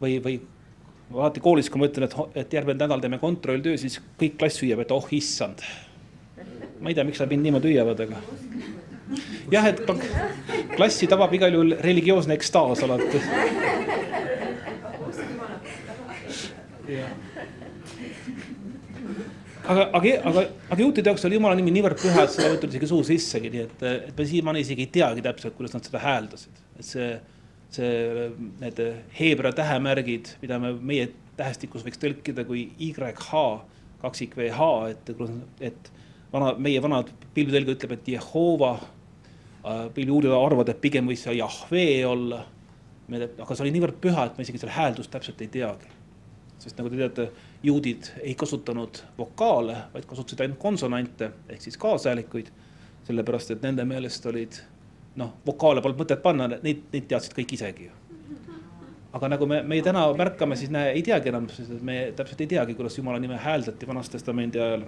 või, 0.00 0.16
või 0.24 0.38
alati 1.12 1.42
koolis, 1.44 1.68
kui 1.70 1.82
ma 1.82 1.90
ütlen, 1.90 2.08
et, 2.08 2.16
et 2.42 2.56
järgmine 2.58 2.80
nädal 2.80 3.02
teeme 3.04 3.20
kontrolltöö, 3.22 3.76
siis 3.80 4.00
kõik 4.20 4.38
klass 4.40 4.62
hüüab, 4.64 4.80
et 4.82 4.94
oh 4.96 5.12
issand. 5.12 5.60
ma 6.80 6.90
ei 6.90 6.96
tea, 6.96 7.04
miks 7.04 7.20
nad 7.20 7.32
mind 7.32 7.46
niimoodi 7.46 7.74
hüüavad, 7.74 8.00
aga 8.06 8.22
jah, 9.52 9.68
et 9.68 9.84
klassi 10.76 11.08
tabab 11.10 11.34
igal 11.36 11.52
juhul 11.52 11.76
religioosne 11.84 12.34
ekstaas 12.36 12.82
alati 12.86 13.20
aga, 19.66 19.86
aga, 19.98 20.14
aga, 20.30 20.44
aga 20.70 20.80
juutide 20.82 21.10
jaoks 21.10 21.24
oli 21.28 21.38
jumala 21.38 21.58
nimi 21.58 21.74
niivõrd 21.74 22.00
püha, 22.00 22.24
et 22.24 22.34
seda 22.34 22.50
võetud 22.52 22.72
isegi 22.72 22.90
suu 22.90 23.04
sissegi, 23.06 23.52
nii 23.52 23.64
et, 23.64 23.86
et 24.10 24.18
me 24.18 24.26
siiamaani 24.28 24.62
isegi 24.64 24.86
ei 24.86 24.92
teagi 24.98 25.24
täpselt, 25.24 25.56
kuidas 25.58 25.76
nad 25.76 25.86
seda 25.86 26.02
hääldasid. 26.02 26.62
et 26.78 26.86
see, 26.86 27.08
see, 27.74 28.28
need 28.62 28.82
heebra 29.18 29.52
tähemärgid, 29.56 30.36
mida 30.42 30.60
me 30.62 30.72
meie 30.92 31.10
tähestikus 31.36 31.84
võiks 31.86 32.00
tõlkida 32.00 32.46
kui 32.48 32.68
YH, 32.80 33.42
kaksik 34.02 34.36
VH, 34.38 34.70
et, 34.92 35.14
et 35.70 35.90
vana, 36.32 36.52
meie 36.60 36.82
vanad 36.82 37.10
pilvetõlge 37.36 37.76
ütleb, 37.76 37.96
et 37.96 38.12
Jehova 38.16 38.76
äh,. 38.76 39.86
pilviuurijad 39.94 40.36
arvavad, 40.36 40.70
et 40.72 40.80
pigem 40.80 41.08
võis 41.10 41.24
see 41.26 41.36
Jahvee 41.38 42.04
olla. 42.06 42.44
aga 43.08 43.54
see 43.54 43.66
oli 43.66 43.74
niivõrd 43.76 44.00
püha, 44.02 44.26
et 44.26 44.38
me 44.38 44.46
isegi 44.46 44.58
selle 44.62 44.74
hääldust 44.74 45.10
täpselt 45.10 45.40
ei 45.40 45.48
teagi. 45.48 45.92
sest 46.58 46.78
nagu 46.78 46.90
te 46.90 46.96
teate 46.96 47.28
juudid 47.66 48.10
ei 48.22 48.34
kasutanud 48.34 48.98
vokaale, 49.18 49.76
vaid 49.94 50.04
kasutasid 50.06 50.40
ainult 50.44 50.58
konsonante 50.58 51.30
ehk 51.48 51.62
siis 51.62 51.76
kaasahelikuid. 51.76 52.46
sellepärast, 53.06 53.50
et 53.50 53.62
nende 53.62 53.84
meelest 53.86 54.24
olid 54.26 54.56
noh, 55.16 55.28
vokaale 55.46 55.82
polnud 55.82 56.00
mõtet 56.00 56.22
panna, 56.22 56.48
neid, 56.50 56.80
neid 56.90 57.04
teadsid 57.06 57.36
kõik 57.36 57.52
isegi 57.54 57.84
ju. 57.86 57.92
aga 59.14 59.28
nagu 59.28 59.46
me, 59.46 59.60
me 59.62 59.78
täna 59.82 60.02
märkame, 60.18 60.56
siis 60.56 60.70
näe, 60.74 60.90
ei 60.98 61.02
teagi 61.06 61.30
enam, 61.30 61.46
me 61.86 62.00
täpselt 62.16 62.40
ei 62.40 62.50
teagi, 62.50 62.74
kuidas 62.74 62.98
jumala 62.98 63.18
nime 63.22 63.38
hääldati 63.40 63.86
Vanas 63.86 64.10
Testamendi 64.10 64.60
ajal 64.60 64.84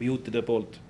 juutide 0.00 0.42
poolt. 0.42 0.80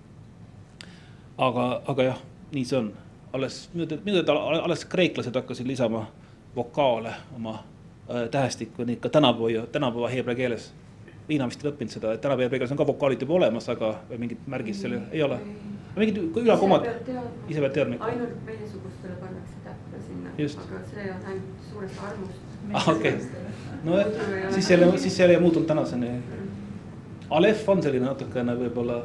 aga, 1.39 1.82
aga 1.87 2.09
jah, 2.11 2.22
nii 2.53 2.64
see 2.64 2.78
on, 2.78 2.93
alles 3.32 3.61
minu 3.74 3.89
teada 3.89 4.37
alles 4.62 4.84
kreeklased 4.84 5.34
hakkasid 5.34 5.66
lisama 5.66 6.07
vokaale 6.57 7.14
oma 7.37 7.55
äh, 7.55 8.28
tähestikku, 8.30 8.84
nii 8.84 8.97
ka 8.97 9.09
tänapäeva, 9.09 9.66
tänapäeva 9.66 10.12
heebrea 10.12 10.37
keeles 10.37 10.74
Liina 11.29 11.47
vist 11.51 11.64
ei 11.64 11.70
õppinud 11.72 11.91
seda, 11.91 12.12
et 12.14 12.20
tänapäeva 12.22 12.53
peegelis 12.53 12.70
on 12.70 12.79
ka 12.79 12.87
vokaalid 12.87 13.22
juba 13.24 13.35
olemas, 13.41 13.66
aga 13.72 13.97
mingit 14.14 14.45
märgist 14.47 14.85
seal 14.85 14.95
ei 15.01 15.22
ole. 15.27 15.41
mingid 15.97 16.20
ülakomad, 16.39 16.87
ise 17.49 17.62
pead 17.64 17.72
teadma 17.74 17.97
ikka. 17.97 18.11
ainult 18.12 18.43
meiesugustele 18.47 19.14
pannakse 19.18 19.62
täppe 19.64 20.03
sinna, 20.07 20.35
aga 20.37 20.81
see 20.91 21.07
on 21.11 21.24
ainult 21.33 21.64
suurest 21.70 22.03
armust. 22.09 22.57
ah 22.72 22.89
okei 22.93 23.14
okay., 23.14 23.55
no 23.85 24.53
siis 24.55 24.70
jälle, 24.70 24.91
siis 24.99 25.18
jälle 25.18 25.35
ei 25.35 25.41
muutunud 25.41 25.66
tänaseni. 25.66 26.11
Alef 27.31 27.68
on 27.68 27.83
selline 27.83 28.07
natukene 28.07 28.55
võib-olla 28.61 29.01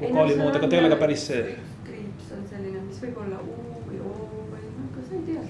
vokaali 0.00 0.36
moodi, 0.40 0.58
aga 0.58 0.68
ta 0.68 0.76
ei 0.76 0.82
ole 0.82 0.88
ka 0.90 0.98
päris 1.04 1.26
see. 1.30 1.42
kriips 1.86 2.32
on 2.38 2.46
selline, 2.50 2.80
mis 2.88 3.02
võib 3.04 3.20
olla 3.26 3.38
U 3.38 3.84
või 3.86 4.00
O 4.02 4.14
või 4.50 4.64
noh, 4.64 4.88
kas 4.96 5.12
sa 5.12 5.20
ei 5.20 5.26
tea, 5.28 5.44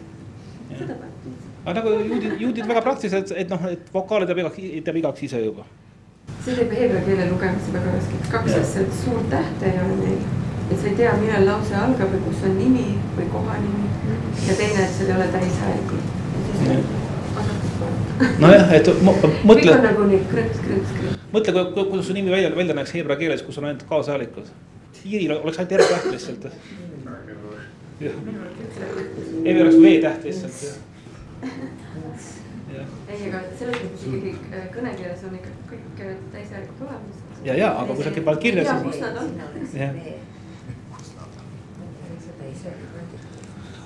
seda 0.82 0.98
peab. 0.98 1.30
aga 1.62 1.78
nagu 1.78 1.94
juudid, 2.10 2.36
juudid 2.42 2.68
väga 2.74 2.84
praktiliselt, 2.90 3.32
et 3.44 3.54
noh, 3.54 3.70
et 3.70 3.94
vokaale 3.94 4.28
teab 4.28 4.42
igaks, 4.44 4.60
teab 4.90 5.00
igaks 5.00 5.24
ise 5.30 5.40
juba 5.46 5.64
see 6.44 6.54
teeb 6.58 6.72
heebrea 6.74 7.02
keele 7.06 7.26
lugemise 7.30 7.72
väga 7.74 7.90
raskeks, 7.96 8.30
kaks 8.30 8.54
asja, 8.60 8.80
et 8.82 8.94
suurt 9.04 9.26
tähte 9.30 9.68
ei 9.68 9.76
ole 9.82 9.96
neil. 10.00 10.22
et 10.70 10.78
sa 10.80 10.86
ei 10.88 10.96
tea, 10.98 11.12
millal 11.20 11.44
lause 11.46 11.74
algab 11.78 12.10
või 12.14 12.22
kus 12.24 12.40
on 12.48 12.56
nimi 12.58 12.86
või 13.18 13.26
kohanimi. 13.34 13.86
ja 14.48 14.56
teine, 14.58 14.80
et 14.84 14.96
seal 14.96 15.08
ei 15.12 15.16
ole 15.16 15.28
täishäälikult. 15.36 16.06
nojah, 18.42 18.74
et 18.78 18.86
mõtle. 19.50 19.76
nagu 19.86 20.08
nii 20.10 20.22
krõts, 20.32 20.58
krõts, 20.66 20.90
krõts. 20.98 21.18
mõtle, 21.36 21.66
kuidas 21.78 22.06
su 22.10 22.18
nimi 22.18 22.30
välja, 22.34 22.48
välja 22.56 22.74
näeks 22.80 22.94
heebrea 22.98 23.18
keeles, 23.22 23.42
kus 23.46 23.58
on 23.62 23.68
ainult 23.70 23.86
kaashäälikud. 23.90 24.46
Iiril 25.04 25.32
oleks 25.36 25.58
ainult 25.58 25.76
R-täht 25.78 26.04
lihtsalt. 26.10 26.42
Eevi 29.44 29.62
oleks 29.62 29.78
V-täht 29.78 30.24
lihtsalt 30.26 30.58
ei, 32.80 33.28
aga 33.28 33.40
selles 33.58 33.78
mõttes 33.82 34.04
ikkagi 34.08 34.32
äh, 34.52 34.66
kõnekeeles 34.74 35.24
on 35.28 35.38
ikka 35.38 35.54
kõik 35.70 36.02
äh, 36.04 36.12
täishäälikud 36.32 36.84
olemas. 36.86 37.22
ja, 37.44 37.56
ja 37.58 37.70
aga 37.82 37.96
kui 37.96 38.06
sa 38.06 38.12
paned 38.28 38.42
kirja, 38.42 38.64
siis. 38.68 38.82
kus 38.86 39.00
nad 39.02 39.16
on. 39.20 39.28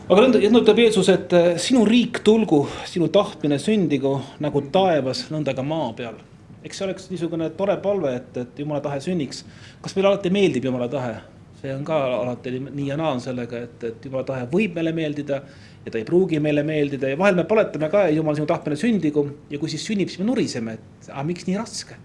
aga 0.06 0.24
nõnda, 0.26 0.42
nõnda 0.46 0.62
ütleb 0.62 0.82
Jeesus, 0.84 1.10
et 1.12 1.36
äh, 1.36 1.52
sinu 1.62 1.84
riik 1.88 2.22
tulgu, 2.26 2.64
sinu 2.88 3.10
tahtmine 3.12 3.58
sündigu 3.62 4.16
nagu 4.42 4.64
taevas, 4.72 5.26
nõnda 5.34 5.56
ka 5.56 5.66
maa 5.66 5.92
peal. 5.98 6.18
eks 6.66 6.80
see 6.80 6.86
oleks 6.88 7.10
niisugune 7.12 7.50
tore 7.58 7.76
palve, 7.82 8.16
et, 8.20 8.36
et 8.42 8.60
jumala 8.62 8.80
tahe 8.84 9.00
sünniks. 9.00 9.44
kas 9.82 9.96
meile 9.96 10.14
alati 10.14 10.30
meeldib 10.34 10.70
jumala 10.70 10.88
tahe? 10.92 11.16
see 11.60 11.72
on 11.74 11.84
ka 11.84 11.96
alati 12.20 12.58
nii 12.60 12.90
ja 12.90 12.96
naa 13.00 13.14
on 13.16 13.22
sellega, 13.24 13.64
et, 13.68 13.84
et 13.84 14.04
jumala 14.04 14.26
tahe 14.28 14.46
võib 14.52 14.76
meile 14.76 14.92
meeldida 14.96 15.42
ja 15.86 15.92
ta 15.92 16.00
ei 16.00 16.06
pruugi 16.06 16.40
meile 16.42 16.64
meeldida 16.66 17.12
ja 17.12 17.18
vahel 17.18 17.38
me 17.38 17.44
paletame 17.46 17.88
ka, 17.92 18.08
jumal, 18.10 18.34
sinu 18.34 18.48
tahtmine 18.50 18.78
sündigu 18.80 19.22
ja 19.52 19.60
kui 19.62 19.70
siis 19.70 19.86
sünnib, 19.86 20.10
siis 20.10 20.18
me 20.18 20.26
nuriseme, 20.26 20.74
et 20.74 21.10
aga 21.12 21.22
miks 21.28 21.46
nii 21.46 21.56
raske? 21.60 21.98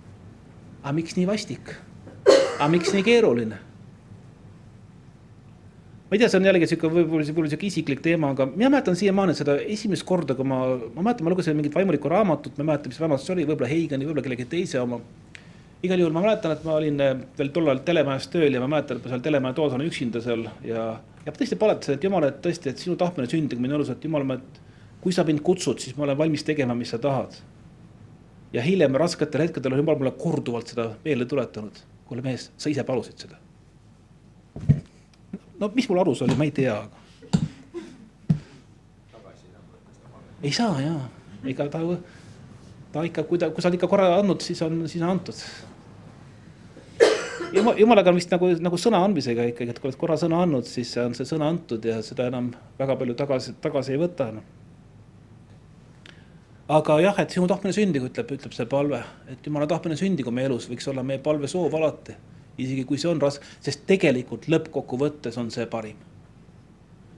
aga 0.84 0.93
miks 0.97 1.17
nii 1.17 1.27
vastik? 1.29 1.73
aga 2.29 2.69
miks 2.69 2.93
nii 2.93 3.05
keeruline? 3.07 3.57
ma 6.11 6.17
ei 6.17 6.21
tea, 6.21 6.29
see 6.29 6.41
on 6.41 6.45
jällegi 6.45 6.67
sihuke 6.67 6.91
võib-olla 6.91 7.25
võib 7.34 7.49
sihuke 7.49 7.67
isiklik 7.71 8.05
teema, 8.05 8.34
aga 8.36 8.45
mina 8.51 8.69
mäletan 8.69 8.97
siiamaani 8.99 9.34
seda 9.38 9.55
esimest 9.63 10.05
korda, 10.05 10.36
kui 10.36 10.45
ma, 10.45 10.59
ma 10.91 11.05
mäletan, 11.07 11.25
ma 11.25 11.32
lugesin 11.34 11.55
mingit 11.55 11.77
vaimulikku 11.77 12.11
raamatut, 12.11 12.57
ma 12.57 12.65
ei 12.65 12.69
mäleta, 12.69 12.91
mis 12.91 12.99
raamat 13.01 13.23
see 13.23 13.34
oli, 13.34 13.45
võib-olla 13.47 13.71
Heigani, 13.71 14.05
võib-olla 14.09 14.25
kellegi 14.25 14.47
teise 14.51 14.82
oma. 14.82 14.99
Igal 15.82 15.99
juhul 15.99 16.13
ma 16.13 16.21
mäletan, 16.21 16.55
et 16.55 16.65
ma 16.65 16.75
olin 16.77 16.99
veel 17.38 17.53
tollal 17.53 17.82
telemajas 17.86 18.27
tööl 18.34 18.53
ja 18.53 18.61
ma 18.61 18.69
mäletan, 18.75 18.99
et 18.99 19.07
ma 19.07 19.13
seal 19.15 19.23
telemaja 19.25 19.57
toas 19.57 19.73
olen 19.73 19.89
üksinda 19.89 20.21
seal 20.21 20.45
ja 20.65 20.91
ja 21.25 21.34
tõesti 21.36 21.57
paletasin, 21.59 21.97
et 21.97 22.05
jumal, 22.05 22.25
et 22.27 22.41
tõesti, 22.43 22.71
et 22.71 22.82
sinu 22.82 22.97
tahtmine 22.99 23.29
sündigu 23.29 23.61
minu 23.61 23.77
elus, 23.77 23.91
et 23.93 24.05
jumal, 24.05 24.25
ma, 24.27 24.38
et 24.39 24.61
kui 25.03 25.13
sa 25.13 25.25
mind 25.27 25.43
kutsud, 25.45 25.82
siis 25.82 25.97
ma 25.97 26.07
olen 26.07 26.17
valmis 26.17 26.45
tegema, 26.47 26.75
mis 26.77 26.93
sa 26.93 26.99
tahad. 27.01 27.38
ja 28.53 28.61
hiljem 28.61 28.95
rasketel 28.99 29.45
hetkedel 29.45 29.73
on 29.73 29.79
jumal 29.79 29.95
mulle 29.95 30.11
korduvalt 30.11 30.67
seda 30.67 30.89
meelde 31.05 31.25
tuletanud. 31.25 31.77
kuule 32.05 32.21
mees, 32.21 32.51
sa 32.57 32.69
ise 32.69 32.84
palusid 32.84 33.17
seda. 33.17 33.38
no 35.59 35.71
mis 35.75 35.89
mul 35.89 35.99
arus 35.99 36.21
oli, 36.21 36.36
ma 36.36 36.43
ei 36.43 36.51
tea, 36.51 36.82
ei 40.43 40.51
saa 40.51 40.82
jaa, 40.82 41.09
ega 41.45 41.69
ta, 41.69 41.79
ta 42.91 43.03
ikka, 43.03 43.23
kui 43.23 43.38
ta, 43.38 43.49
kui 43.49 43.61
sa 43.61 43.69
oled 43.69 43.77
ikka 43.77 43.88
korra 43.88 44.15
andnud, 44.17 44.41
siis 44.41 44.61
on, 44.61 44.88
siis 44.88 45.03
on 45.03 45.09
antud 45.09 45.38
jumal, 47.54 47.78
jumalaga 47.80 48.14
vist 48.16 48.32
nagu, 48.32 48.49
nagu 48.64 48.80
sõna 48.80 49.02
andmisega 49.06 49.45
ikkagi, 49.52 49.74
et 49.74 49.80
kui 49.82 49.89
oled 49.89 49.99
korra 49.99 50.18
sõna 50.20 50.41
andnud, 50.45 50.68
siis 50.68 50.91
on 51.02 51.16
see 51.18 51.28
sõna 51.28 51.49
antud 51.52 51.86
ja 51.86 51.99
seda 52.06 52.28
enam 52.32 52.52
väga 52.80 52.97
palju 52.99 53.16
tagasi, 53.20 53.56
tagasi 53.64 53.95
ei 53.95 54.02
võta 54.02 54.30
no.. 54.36 54.43
aga 56.72 56.99
jah, 57.04 57.22
et 57.24 57.36
sinu 57.36 57.47
tahtmine 57.52 57.76
sündigu, 57.76 58.12
ütleb, 58.12 58.36
ütleb 58.38 58.56
see 58.56 58.68
palve, 58.72 59.02
et 59.32 59.47
jumala 59.47 59.70
tahtmine 59.70 59.99
sündigu 59.99 60.34
meie 60.36 60.49
elus, 60.52 60.70
võiks 60.72 60.88
olla 60.91 61.04
meie 61.08 61.22
palvesoov 61.24 61.76
alati. 61.80 62.18
isegi 62.62 62.86
kui 62.86 62.99
see 63.02 63.10
on 63.12 63.22
raske, 63.22 63.47
sest 63.64 63.88
tegelikult 63.89 64.47
lõppkokkuvõttes 64.52 65.38
on 65.41 65.49
see 65.52 65.66
parim. 65.72 65.97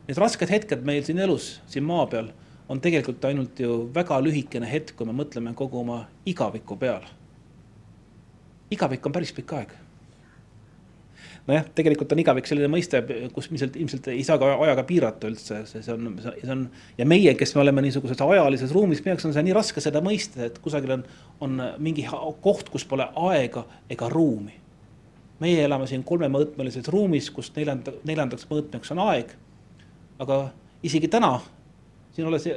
Need 0.08 0.20
rasked 0.20 0.50
hetked 0.50 0.84
meil 0.86 1.04
siin 1.04 1.20
elus, 1.24 1.60
siin 1.68 1.86
maa 1.88 2.06
peal, 2.12 2.30
on 2.70 2.80
tegelikult 2.84 3.24
ainult 3.26 3.60
ju 3.60 3.84
väga 3.96 4.20
lühikene 4.24 4.68
hetk, 4.70 4.96
kui 4.98 5.08
me 5.08 5.16
mõtleme 5.16 5.54
kogu 5.56 5.82
oma 5.84 6.06
igaviku 6.26 6.80
peale. 6.80 7.20
igavik 8.74 9.06
on 9.06 9.14
päris 9.14 9.32
pikk 9.36 9.52
aeg 9.54 9.74
nojah, 11.48 11.66
tegelikult 11.76 12.14
on 12.16 12.22
igavik 12.24 12.48
selline 12.48 12.70
mõiste, 12.72 13.02
kus 13.36 13.50
ilmselt, 13.52 13.76
ilmselt 13.80 14.08
ei 14.14 14.24
saa 14.26 14.40
ka 14.40 14.54
ajaga 14.64 14.86
piirata 14.88 15.28
üldse, 15.32 15.60
see, 15.68 15.84
on, 15.92 16.14
see 16.24 16.52
on. 16.52 16.66
ja 16.98 17.08
meie, 17.10 17.34
kes 17.40 17.56
me 17.58 17.64
oleme 17.66 17.84
niisuguses 17.84 18.22
ajalises 18.24 18.72
ruumis, 18.76 19.02
meie 19.04 19.16
jaoks 19.16 19.28
on 19.28 19.36
see 19.36 19.44
nii 19.50 19.56
raske 19.58 19.84
seda 19.84 20.02
mõista, 20.06 20.46
et 20.48 20.60
kusagil 20.64 20.96
on, 20.98 21.06
on 21.44 21.64
mingi 21.84 22.06
koht, 22.44 22.72
kus 22.72 22.88
pole 22.88 23.10
aega 23.30 23.66
ega 23.92 24.10
ruumi. 24.12 24.60
meie 25.44 25.66
elame 25.66 25.88
siin 25.90 26.06
kolmemõõtmelises 26.08 26.88
ruumis, 26.94 27.28
kus 27.34 27.52
neljanda, 27.58 27.92
neljandaks 28.08 28.48
mõõtmeks 28.48 28.96
on 28.96 29.04
aeg. 29.10 29.36
aga 30.24 30.40
isegi 30.84 31.12
täna, 31.12 31.36
siin 32.16 32.30
olles, 32.30 32.48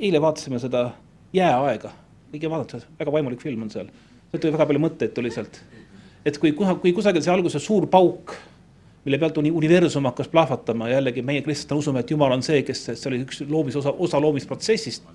eile 0.00 0.20
vaatasime 0.20 0.58
seda 0.58 0.88
jääaega, 1.36 1.94
kõige 2.32 2.50
vaadata, 2.50 2.82
väga 2.98 3.12
vaimulik 3.12 3.42
film 3.42 3.62
on 3.62 3.70
seal, 3.70 3.90
sealt 4.32 4.40
tuli 4.42 4.56
väga 4.56 4.66
palju 4.66 4.82
mõtteid 4.82 5.14
tuli 5.14 5.30
sealt 5.30 5.62
et 6.26 6.38
kui, 6.42 6.52
kui 6.52 6.92
kusagil 6.94 7.22
sai 7.22 7.36
alguse 7.36 7.60
suur 7.62 7.86
pauk, 7.90 8.34
mille 9.06 9.18
pealt 9.22 9.38
universum 9.38 10.08
hakkas 10.08 10.28
plahvatama, 10.32 10.88
jällegi 10.90 11.22
meie 11.22 11.42
kristlased 11.46 11.78
usume, 11.78 12.02
et 12.02 12.10
Jumal 12.10 12.34
on 12.34 12.42
see, 12.42 12.64
kes, 12.66 12.82
see 12.88 13.10
oli 13.10 13.22
üks 13.22 13.44
loomisosa, 13.46 13.94
osa 14.02 14.20
loomisprotsessist. 14.22 15.06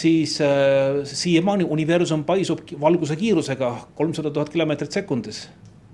siis 0.00 0.36
äh, 0.40 1.00
siiamaani 1.04 1.64
universum 1.66 2.22
paisub 2.24 2.60
valguse 2.80 3.16
kiirusega 3.16 3.72
kolmsada 3.94 4.30
tuhat 4.30 4.48
kilomeetrit 4.48 4.92
sekundis. 4.92 5.48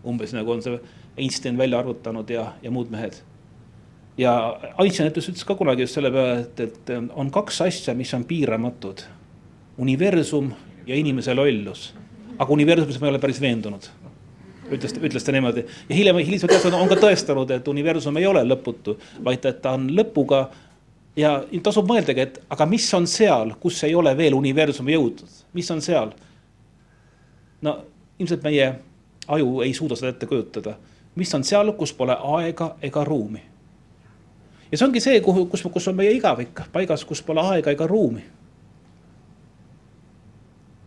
umbes 0.04 0.32
nagu 0.32 0.52
on 0.52 0.62
see 0.62 0.78
Einstein 1.16 1.58
välja 1.58 1.78
arvutanud 1.78 2.30
ja, 2.30 2.52
ja 2.62 2.70
muud 2.70 2.90
mehed. 2.90 3.22
ja 4.18 4.60
Einstein 4.78 5.08
ütles, 5.10 5.30
ütles 5.32 5.44
ka 5.44 5.54
kunagi 5.54 5.82
just 5.82 5.96
selle 5.96 6.12
peale, 6.12 6.40
et, 6.44 6.60
et 6.60 6.90
on 7.14 7.30
kaks 7.30 7.60
asja, 7.60 7.94
mis 7.94 8.14
on 8.14 8.24
piiramatud. 8.24 9.00
universum 9.78 10.52
ja 10.86 10.94
inimese 10.94 11.34
lollus 11.34 11.94
aga 12.38 12.52
universumis 12.52 13.00
ma 13.00 13.08
ei 13.08 13.14
ole 13.14 13.22
päris 13.22 13.40
veendunud. 13.40 13.88
ütles, 14.66 14.96
ütles 14.98 15.24
ta 15.24 15.32
niimoodi 15.32 15.62
ja 15.88 15.94
hiljem, 15.94 16.16
hilised 16.26 16.50
teadlased 16.50 16.74
on 16.74 16.88
ka 16.90 16.96
tõestanud, 16.98 17.50
et 17.54 17.68
universum 17.68 18.16
ei 18.18 18.26
ole 18.26 18.42
lõputu, 18.42 18.96
vaid 19.24 19.44
et 19.44 19.60
ta 19.62 19.76
on 19.78 19.88
lõpuga. 19.94 20.46
ja 21.16 21.38
tasub 21.62 21.88
mõeldagi, 21.88 22.20
et 22.20 22.40
aga 22.50 22.66
mis 22.66 22.88
on 22.94 23.06
seal, 23.06 23.54
kus 23.60 23.82
ei 23.84 23.94
ole 23.94 24.16
veel 24.16 24.34
universumi 24.34 24.92
jõudnud, 24.92 25.42
mis 25.54 25.70
on 25.70 25.82
seal? 25.82 26.12
no 27.62 27.78
ilmselt 28.18 28.42
meie 28.42 28.74
aju 29.28 29.60
ei 29.60 29.74
suuda 29.74 29.96
seda 29.96 30.12
ette 30.12 30.26
kujutada, 30.26 30.76
mis 31.14 31.34
on 31.34 31.44
seal, 31.44 31.72
kus 31.72 31.92
pole 31.92 32.16
aega 32.38 32.74
ega 32.82 33.04
ruumi. 33.04 33.42
ja 34.72 34.78
see 34.78 34.86
ongi 34.86 35.00
see, 35.00 35.20
kuhu, 35.20 35.46
kus, 35.46 35.62
kus 35.72 35.88
on 35.88 35.96
meie 35.96 36.12
igavik, 36.16 36.60
paigas, 36.72 37.04
kus 37.04 37.22
pole 37.22 37.40
aega 37.40 37.70
ega 37.70 37.86
ruumi. 37.86 38.24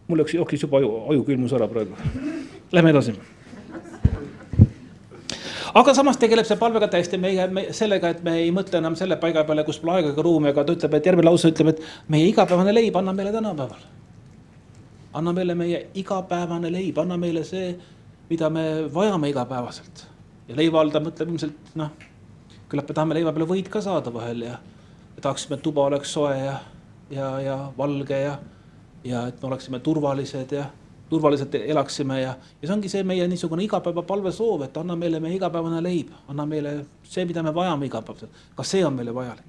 Mul 0.10 0.24
läks, 0.24 0.34
jooksis 0.34 0.66
juba 0.66 0.82
aju, 0.82 0.94
aju 1.14 1.28
külmus 1.28 1.54
ära 1.54 1.68
praegu. 1.70 1.96
Lähme 2.74 2.92
edasi 2.94 3.16
aga 5.74 5.94
samas 5.94 6.18
tegeleb 6.18 6.48
see 6.48 6.58
palvega 6.60 6.90
täiesti 6.92 7.20
meie 7.22 7.46
me, 7.54 7.66
sellega, 7.76 8.14
et 8.14 8.24
me 8.26 8.36
ei 8.44 8.52
mõtle 8.56 8.80
enam 8.82 8.96
selle 9.00 9.20
paiga 9.22 9.44
peale, 9.48 9.64
kus 9.68 9.80
pole 9.82 9.98
aega 9.98 10.14
ega 10.14 10.26
ruumi, 10.26 10.52
aga 10.52 10.66
ta 10.66 10.76
ütleb, 10.76 10.98
et 10.98 11.10
järgmine 11.10 11.30
lause 11.30 11.52
ütleb, 11.52 11.74
et 11.74 11.82
meie 12.12 12.30
igapäevane 12.32 12.74
leib 12.74 12.98
anna 13.00 13.14
meile 13.14 13.34
tänapäeval. 13.36 13.88
anna 15.14 15.34
meile 15.34 15.56
meie 15.56 15.86
igapäevane 15.98 16.72
leib, 16.72 16.98
anna 17.02 17.18
meile 17.18 17.44
see, 17.44 17.74
mida 18.30 18.50
me 18.50 18.66
vajame 18.94 19.30
igapäevaselt. 19.30 20.06
ja 20.50 20.56
leiva 20.56 20.82
all 20.82 20.92
ta 20.92 21.02
mõtleb 21.06 21.34
ilmselt 21.34 21.74
noh, 21.76 21.92
küllap 22.70 22.90
me 22.90 22.96
tahame 22.96 23.18
leiva 23.20 23.34
peale 23.34 23.50
võid 23.50 23.70
ka 23.70 23.82
saada 23.82 24.14
vahel 24.14 24.46
ja, 24.48 24.60
ja 25.16 25.22
tahaksime, 25.22 25.58
et 25.58 25.66
tuba 25.66 25.86
oleks 25.86 26.14
soe 26.14 26.38
ja, 26.38 26.60
ja, 27.14 27.34
ja 27.46 27.60
valge 27.78 28.24
ja, 28.26 28.38
ja 29.04 29.28
et 29.28 29.42
me 29.42 29.48
oleksime 29.48 29.80
turvalised 29.80 30.52
ja 30.52 30.66
turvaliselt 31.10 31.56
elaksime 31.56 32.22
ja, 32.22 32.36
ja 32.62 32.68
see 32.68 32.74
ongi 32.74 32.90
see 32.90 33.04
meie 33.04 33.28
niisugune 33.28 33.64
igapäevapalve 33.66 34.32
soov, 34.32 34.64
et 34.68 34.78
anna 34.78 34.96
meile 35.00 35.20
meie 35.20 35.38
igapäevane 35.40 35.82
leib, 35.84 36.12
anna 36.30 36.46
meile 36.46 36.74
see, 37.04 37.26
mida 37.26 37.44
me 37.44 37.54
vajame 37.56 37.90
igapäevaselt. 37.90 38.44
ka 38.56 38.64
see 38.64 38.86
on 38.86 38.94
meile 38.94 39.16
vajalik. 39.16 39.46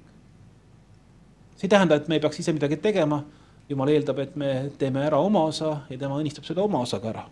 see 1.55 1.67
ei 1.67 1.75
tähenda, 1.75 1.95
et 1.95 2.07
me 2.07 2.17
ei 2.17 2.23
peaks 2.23 2.39
ise 2.39 2.53
midagi 2.53 2.77
tegema. 2.77 3.23
jumal 3.69 3.87
eeldab, 3.87 4.19
et 4.19 4.35
me 4.35 4.71
teeme 4.77 5.05
ära 5.05 5.19
oma 5.19 5.43
osa 5.47 5.77
ja 5.89 5.97
tema 5.97 6.17
õnnistab 6.17 6.47
seda 6.47 6.61
oma 6.61 6.81
osaga 6.81 7.09
ära. 7.09 7.25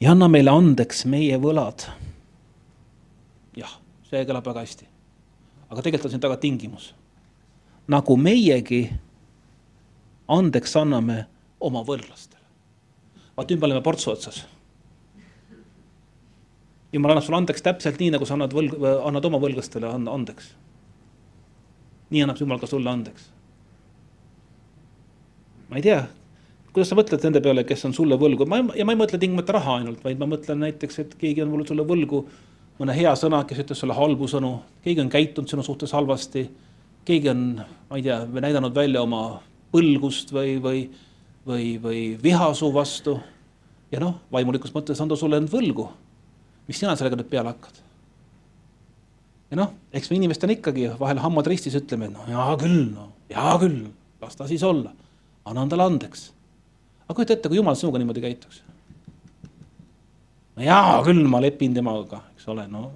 ja 0.00 0.10
anna 0.10 0.28
meile 0.28 0.50
andeks 0.50 1.04
meie 1.06 1.38
võlad. 1.38 1.86
jah, 3.56 3.80
see 4.10 4.24
kõlab 4.24 4.50
väga 4.50 4.66
hästi. 4.66 4.88
aga 5.70 5.82
tegelikult 5.82 6.10
on 6.10 6.16
siin 6.16 6.26
taga 6.26 6.36
tingimus. 6.36 6.94
nagu 7.86 8.16
meiegi 8.16 8.88
andeks 10.28 10.76
anname 10.76 11.24
oma 11.60 11.82
võlglastele. 11.86 12.44
vaat 13.36 13.50
nüüd 13.50 13.60
me 13.60 13.68
oleme 13.68 13.82
portsu 13.82 14.10
otsas. 14.12 14.44
jumal 16.92 17.12
annab 17.12 17.24
sulle 17.24 17.40
andeks 17.40 17.62
täpselt 17.62 18.00
nii, 18.00 18.12
nagu 18.14 18.26
sa 18.26 18.36
annad 18.36 18.52
võlg, 18.52 18.76
annad 19.08 19.24
oma 19.24 19.40
võlglastele 19.42 19.90
andeks. 19.96 20.52
nii 22.10 22.22
annab 22.22 22.40
Jumal 22.40 22.60
ka 22.60 22.66
sulle 22.66 22.90
andeks. 22.90 23.30
ma 25.70 25.76
ei 25.76 25.82
tea, 25.82 26.06
kuidas 26.72 26.92
sa 26.92 26.96
mõtled 26.96 27.24
nende 27.24 27.40
peale, 27.40 27.64
kes 27.64 27.84
on 27.88 27.96
sulle 27.96 28.20
võlgu, 28.20 28.46
ma 28.46 28.62
ja 28.76 28.84
ma 28.84 28.92
ei 28.92 29.00
mõtle 29.00 29.18
tingimata 29.18 29.56
raha 29.56 29.80
ainult, 29.80 30.04
vaid 30.04 30.20
ma 30.20 30.28
mõtlen 30.28 30.60
näiteks, 30.64 30.98
et 30.98 31.18
keegi 31.18 31.42
on 31.42 31.66
sulle 31.66 31.84
võlgu 31.88 32.24
mõne 32.78 32.94
hea 32.94 33.10
sõna, 33.18 33.42
kes 33.46 33.64
ütles 33.64 33.80
sulle 33.80 33.96
halbu 33.96 34.28
sõnu, 34.30 34.58
keegi 34.84 35.02
on 35.02 35.10
käitunud 35.10 35.50
sinu 35.50 35.64
suhtes 35.66 35.92
halvasti, 35.92 36.44
keegi 37.04 37.30
on, 37.32 37.44
ma 37.88 37.98
ei 37.98 38.04
tea, 38.06 38.20
näidanud 38.28 38.74
välja 38.74 39.02
oma 39.02 39.40
põlgust 39.72 40.32
või, 40.32 40.56
või 40.62 40.80
või, 41.48 41.66
või 41.82 42.00
viha 42.22 42.52
su 42.54 42.70
vastu. 42.74 43.18
ja 43.92 44.00
noh, 44.02 44.18
vaimulikus 44.32 44.74
mõttes 44.74 45.00
on 45.00 45.08
ta 45.08 45.16
sulle 45.16 45.40
nüüd 45.40 45.52
võlgu. 45.52 45.88
mis 46.68 46.78
sina 46.78 46.96
sellega 46.96 47.16
nüüd 47.16 47.30
peale 47.30 47.54
hakkad? 47.54 47.80
ja 49.50 49.60
noh, 49.62 49.74
eks 49.92 50.10
me 50.10 50.20
inimestena 50.20 50.56
ikkagi 50.56 50.90
vahel 51.00 51.22
hammad 51.24 51.48
ristis 51.48 51.76
ütleme, 51.78 52.10
et 52.10 52.16
no 52.16 52.26
hea 52.28 52.48
küll, 52.60 52.82
no 52.92 53.10
hea 53.32 53.58
küll, 53.62 53.84
las 54.22 54.36
ta 54.36 54.48
siis 54.48 54.62
olla, 54.62 54.92
annan 55.44 55.68
talle 55.68 55.88
andeks. 55.88 56.30
aga 57.06 57.16
kujuta 57.16 57.38
ette, 57.38 57.48
kui 57.48 57.60
jumal 57.60 57.78
sinuga 57.80 58.00
niimoodi 58.02 58.24
käituks. 58.24 58.62
no 60.56 60.64
hea 60.64 61.02
küll, 61.08 61.24
ma 61.28 61.40
lepin 61.44 61.74
temaga, 61.74 62.24
eks 62.36 62.48
ole, 62.52 62.68
no. 62.68 62.90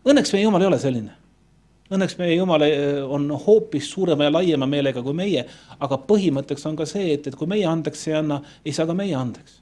Õnneks 0.00 0.32
meie 0.32 0.46
jumal 0.46 0.62
ei 0.64 0.70
ole 0.70 0.78
selline 0.80 1.19
Õnneks 1.90 2.14
meie 2.20 2.36
Jumal 2.36 2.62
eh, 2.68 3.00
on 3.02 3.26
hoopis 3.46 3.88
suurema 3.90 4.28
ja 4.28 4.30
laiema 4.32 4.68
meelega 4.70 5.02
kui 5.02 5.14
meie, 5.16 5.42
aga 5.82 5.98
põhimõtteks 6.06 6.66
on 6.70 6.78
ka 6.78 6.86
see, 6.86 7.16
et, 7.16 7.26
et 7.26 7.36
kui 7.36 7.50
meie 7.50 7.66
andeks 7.66 8.06
ei 8.06 8.14
anna, 8.20 8.38
ei 8.62 8.74
saa 8.76 8.86
ka 8.86 8.94
meie 8.94 9.16
andeks. 9.18 9.58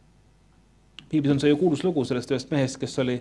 piiblis 1.09 1.33
on 1.33 1.41
see 1.41 1.49
ju 1.49 1.57
kuulus 1.57 1.85
lugu 1.87 2.05
sellest 2.05 2.35
ühest 2.35 2.51
mehest, 2.53 2.77
kes 2.77 2.99
oli, 3.01 3.15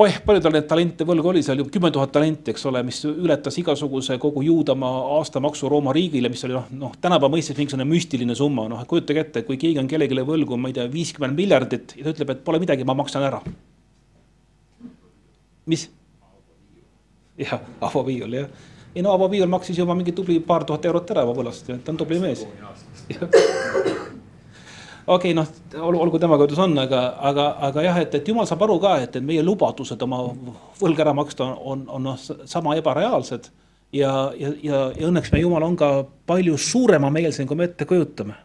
oih, 0.00 0.16
palju 0.24 0.40
tal 0.46 0.54
neid 0.56 0.64
talente 0.70 1.04
võlgu 1.04 1.28
oli 1.28 1.42
seal, 1.44 1.60
kümme 1.74 1.90
tuhat 1.92 2.14
talenti, 2.14 2.54
eks 2.54 2.64
ole, 2.70 2.80
mis 2.88 3.02
ületas 3.10 3.58
igasuguse 3.60 4.16
kogu 4.22 4.40
Juudamaa 4.46 5.02
aastamaksu 5.18 5.68
Rooma 5.68 5.92
riigile, 5.92 6.30
mis 6.32 6.46
oli 6.48 6.56
noh, 6.56 6.70
noh, 6.80 6.94
tänapäeva 7.04 7.34
mõistes 7.36 7.58
mingisugune 7.58 7.84
müstiline 7.90 8.38
summa, 8.38 8.64
noh, 8.72 8.80
kujutage 8.88 9.26
ette, 9.26 9.42
kui 9.44 9.60
keegi 9.60 9.82
on 9.82 9.90
kellelegi 9.92 10.24
võlgu, 10.24 10.56
ma 10.56 10.72
ei 10.72 10.78
tea, 10.80 10.88
viiskümmend 10.88 11.36
miljardit 11.36 11.98
ja 11.98 12.08
ta 12.08 12.16
ütleb, 12.16 12.32
et 12.32 12.42
pole 12.48 12.62
midagi, 12.64 12.88
ma 12.88 12.96
maksan 12.96 13.28
ära. 13.28 13.42
mis? 15.68 15.84
Jah, 17.38 17.60
Avo 17.80 18.06
Viiul 18.06 18.32
jah. 18.32 18.48
ei 18.94 19.02
no 19.02 19.12
Avo 19.12 19.28
Viiul 19.30 19.48
maksis 19.50 19.78
juba 19.78 19.94
mingi 19.94 20.12
tubli 20.12 20.40
paar 20.40 20.64
tuhat 20.64 20.84
eurot 20.84 21.10
ära 21.10 21.24
oma 21.26 21.34
võlast, 21.36 21.66
ta 21.66 21.92
on 21.92 21.98
tubli 21.98 22.20
mees. 22.22 22.44
okei 25.16 25.34
noh, 25.34 25.50
olgu 25.82 26.18
temaga 26.18 26.44
kuidas 26.44 26.62
on, 26.64 26.78
aga, 26.78 27.02
aga, 27.30 27.48
aga 27.68 27.84
jah, 27.88 28.00
et, 28.04 28.14
et 28.14 28.28
jumal 28.28 28.46
saab 28.48 28.64
aru 28.66 28.78
ka, 28.82 28.96
et, 29.04 29.18
et 29.18 29.26
meie 29.26 29.42
lubadused 29.44 30.02
oma 30.06 30.22
võlg 30.80 31.04
ära 31.04 31.14
maksta 31.16 31.44
on, 31.44 31.58
on, 31.58 31.84
on 31.98 32.10
noh, 32.12 32.18
sama 32.50 32.76
ebareaalsed. 32.80 33.50
ja, 33.92 34.32
ja, 34.38 34.54
ja, 34.62 34.88
ja 34.96 35.10
õnneks 35.10 35.32
meie 35.34 35.44
jumal 35.44 35.66
on 35.66 35.76
ka 35.76 35.92
palju 36.26 36.58
suuremameelsem, 36.58 37.46
kui 37.50 37.56
me 37.56 37.70
ette 37.70 37.84
kujutame. 37.84 38.36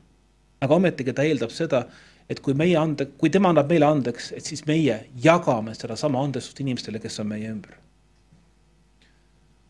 aga 0.62 0.76
ometigi 0.76 1.14
ta 1.14 1.24
eeldab 1.24 1.54
seda, 1.56 1.86
et 2.30 2.42
kui 2.46 2.54
meie 2.54 2.78
ande, 2.78 3.06
kui 3.18 3.30
tema 3.30 3.54
annab 3.54 3.70
meile 3.70 3.86
andeks, 3.86 4.34
et 4.34 4.46
siis 4.46 4.66
meie 4.68 5.06
jagame 5.24 5.78
sedasama 5.78 6.26
andestust 6.26 6.60
inimestele, 6.60 7.00
kes 7.00 7.22
on 7.22 7.32
meie 7.32 7.54
ümber 7.54 7.78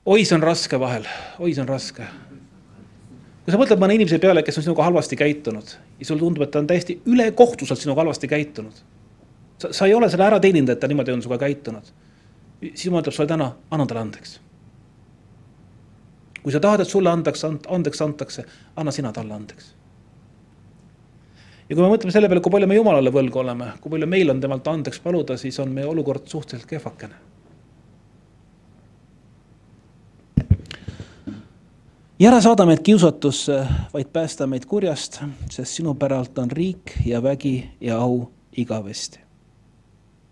oi, 0.09 0.25
see 0.25 0.35
on 0.37 0.43
raske 0.43 0.79
vahel, 0.81 1.05
oi, 1.37 1.53
see 1.53 1.61
on 1.61 1.69
raske. 1.69 2.05
kui 3.43 3.53
sa 3.53 3.59
mõtled 3.61 3.81
mõne 3.81 3.95
inimese 3.97 4.17
peale, 4.21 4.41
kes 4.45 4.57
on 4.59 4.65
sinuga 4.65 4.85
halvasti 4.87 5.17
käitunud 5.19 5.73
ja 5.99 6.07
sulle 6.07 6.23
tundub, 6.23 6.45
et 6.45 6.51
ta 6.53 6.61
on 6.61 6.69
täiesti 6.69 6.99
ülekohtuselt 7.09 7.81
sinuga 7.81 8.01
halvasti 8.03 8.29
käitunud. 8.29 8.81
sa, 9.61 9.73
sa 9.73 9.85
ei 9.85 9.93
ole 9.93 10.09
seda 10.09 10.25
ära 10.25 10.39
teeninud, 10.41 10.69
et 10.73 10.79
ta 10.81 10.89
niimoodi 10.89 11.13
on 11.13 11.21
sinuga 11.21 11.37
käitunud. 11.45 11.93
siis 12.61 12.85
jumal 12.85 13.05
ütleb 13.05 13.17
sulle 13.17 13.29
täna, 13.29 13.51
anna 13.71 13.85
talle 13.85 14.01
andeks. 14.07 14.39
kui 16.41 16.51
sa 16.51 16.59
tahad, 16.59 16.81
et 16.81 16.89
sulle 16.89 17.09
andaks, 17.09 17.45
andeks 17.45 18.01
antakse, 18.01 18.45
anna 18.75 18.91
sina 18.91 19.13
talle 19.13 19.33
andeks. 19.33 19.73
ja 21.69 21.75
kui 21.75 21.85
me 21.85 21.93
mõtleme 21.93 22.11
selle 22.11 22.29
peale, 22.33 22.41
kui 22.41 22.57
palju 22.57 22.67
me 22.67 22.81
Jumalale 22.81 23.13
võlgu 23.13 23.45
oleme, 23.45 23.73
kui 23.81 23.93
palju 23.93 24.09
meil 24.09 24.33
on 24.33 24.41
temalt 24.41 24.67
andeks 24.67 25.05
paluda, 25.05 25.37
siis 25.37 25.59
on 25.59 25.69
meie 25.69 25.85
olukord 25.85 26.25
suhteliselt 26.25 26.69
kehvakene 26.69 27.28
ja 32.19 32.27
ära 32.27 32.41
saada 32.41 32.65
meid 32.67 32.81
kiusatusse, 32.83 33.61
vaid 33.93 34.09
päästa 34.13 34.47
meid 34.47 34.65
kurjast, 34.67 35.21
sest 35.51 35.79
sinu 35.79 35.93
päralt 35.95 36.37
on 36.41 36.51
riik 36.51 36.97
ja 37.05 37.23
vägi 37.23 37.69
ja 37.81 37.99
au 38.03 38.25
igavesti. 38.57 39.19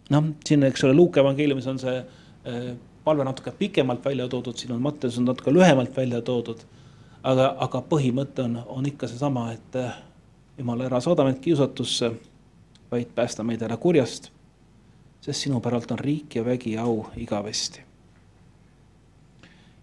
noh, 0.09 0.23
siin, 0.45 0.63
eks 0.63 0.83
ole, 0.83 0.93
Luuke 0.93 1.19
evangeeliumis 1.19 1.67
on 1.67 1.79
see 1.79 1.95
äh, 1.97 2.75
palve 3.03 3.23
natuke 3.23 3.51
pikemalt 3.51 4.05
välja 4.05 4.27
toodud, 4.27 4.57
siin 4.57 4.71
on 4.75 4.81
Matteus 4.81 5.17
on 5.17 5.25
natuke 5.25 5.53
lühemalt 5.53 5.97
välja 5.97 6.21
toodud. 6.21 6.65
aga, 7.23 7.55
aga 7.59 7.83
põhimõte 7.89 8.43
on, 8.43 8.61
on 8.67 8.85
ikka 8.85 9.07
seesama, 9.07 9.51
et 9.53 9.75
äh, 9.75 9.97
jumal, 10.57 10.81
ära 10.81 10.99
saada 11.01 11.23
meid 11.23 11.39
kiusatusse, 11.39 12.11
vaid 12.91 13.15
päästa 13.15 13.43
meid 13.43 13.61
ära 13.61 13.77
kurjast. 13.77 14.31
sest 15.21 15.39
sinu 15.39 15.59
päralt 15.59 15.91
on 15.91 15.99
riik 15.99 16.35
ja 16.35 16.45
vägi 16.45 16.75
ja 16.75 16.83
au 16.83 17.05
igavesti 17.15 17.86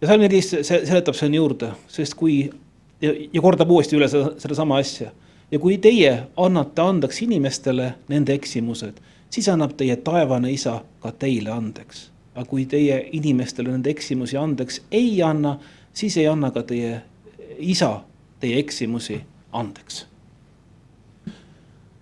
ja 0.05 0.09
salm 0.09 0.21
neliteist 0.21 0.69
seletab 0.69 1.17
sinna 1.17 1.39
juurde, 1.41 1.71
sest 1.89 2.15
kui 2.21 2.43
ja, 3.01 3.13
ja 3.33 3.43
kordab 3.43 3.71
uuesti 3.73 3.97
üle 3.97 4.09
seda, 4.13 4.35
sedasama 4.39 4.77
asja. 4.83 5.11
ja 5.51 5.59
kui 5.59 5.79
teie 5.79 6.13
annate 6.37 6.83
andeks 6.83 7.23
inimestele 7.25 7.95
nende 8.09 8.37
eksimused, 8.37 9.01
siis 9.33 9.49
annab 9.49 9.73
teie 9.79 9.97
taevane 9.97 10.53
isa 10.53 10.83
ka 11.01 11.13
teile 11.13 11.55
andeks. 11.57 12.11
aga 12.35 12.45
kui 12.51 12.67
teie 12.67 13.01
inimestele 13.13 13.71
nende 13.73 13.91
eksimusi 13.91 14.37
andeks 14.37 14.83
ei 14.91 15.23
anna, 15.23 15.59
siis 15.93 16.17
ei 16.17 16.29
anna 16.29 16.51
ka 16.51 16.63
teie 16.63 17.01
isa 17.59 18.01
teie 18.41 18.59
eksimusi 18.59 19.23
andeks. 19.53 20.07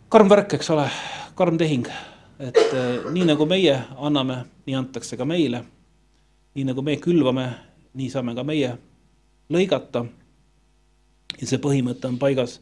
karm 0.08 0.28
värk, 0.28 0.54
eks 0.54 0.70
ole, 0.70 0.90
karm 1.34 1.58
tehing, 1.58 1.86
et 2.38 2.64
äh, 2.74 3.12
nii 3.12 3.30
nagu 3.30 3.46
meie 3.46 3.78
anname, 3.96 4.44
nii 4.66 4.74
antakse 4.74 5.16
ka 5.16 5.24
meile. 5.24 5.64
nii 6.54 6.64
nagu 6.64 6.82
me 6.82 6.96
külvame 6.96 7.52
nii 7.94 8.10
saame 8.10 8.34
ka 8.34 8.44
meie 8.44 8.74
lõigata. 9.52 10.06
ja 11.40 11.46
see 11.46 11.58
põhimõte 11.58 12.08
on 12.08 12.18
paigas 12.18 12.60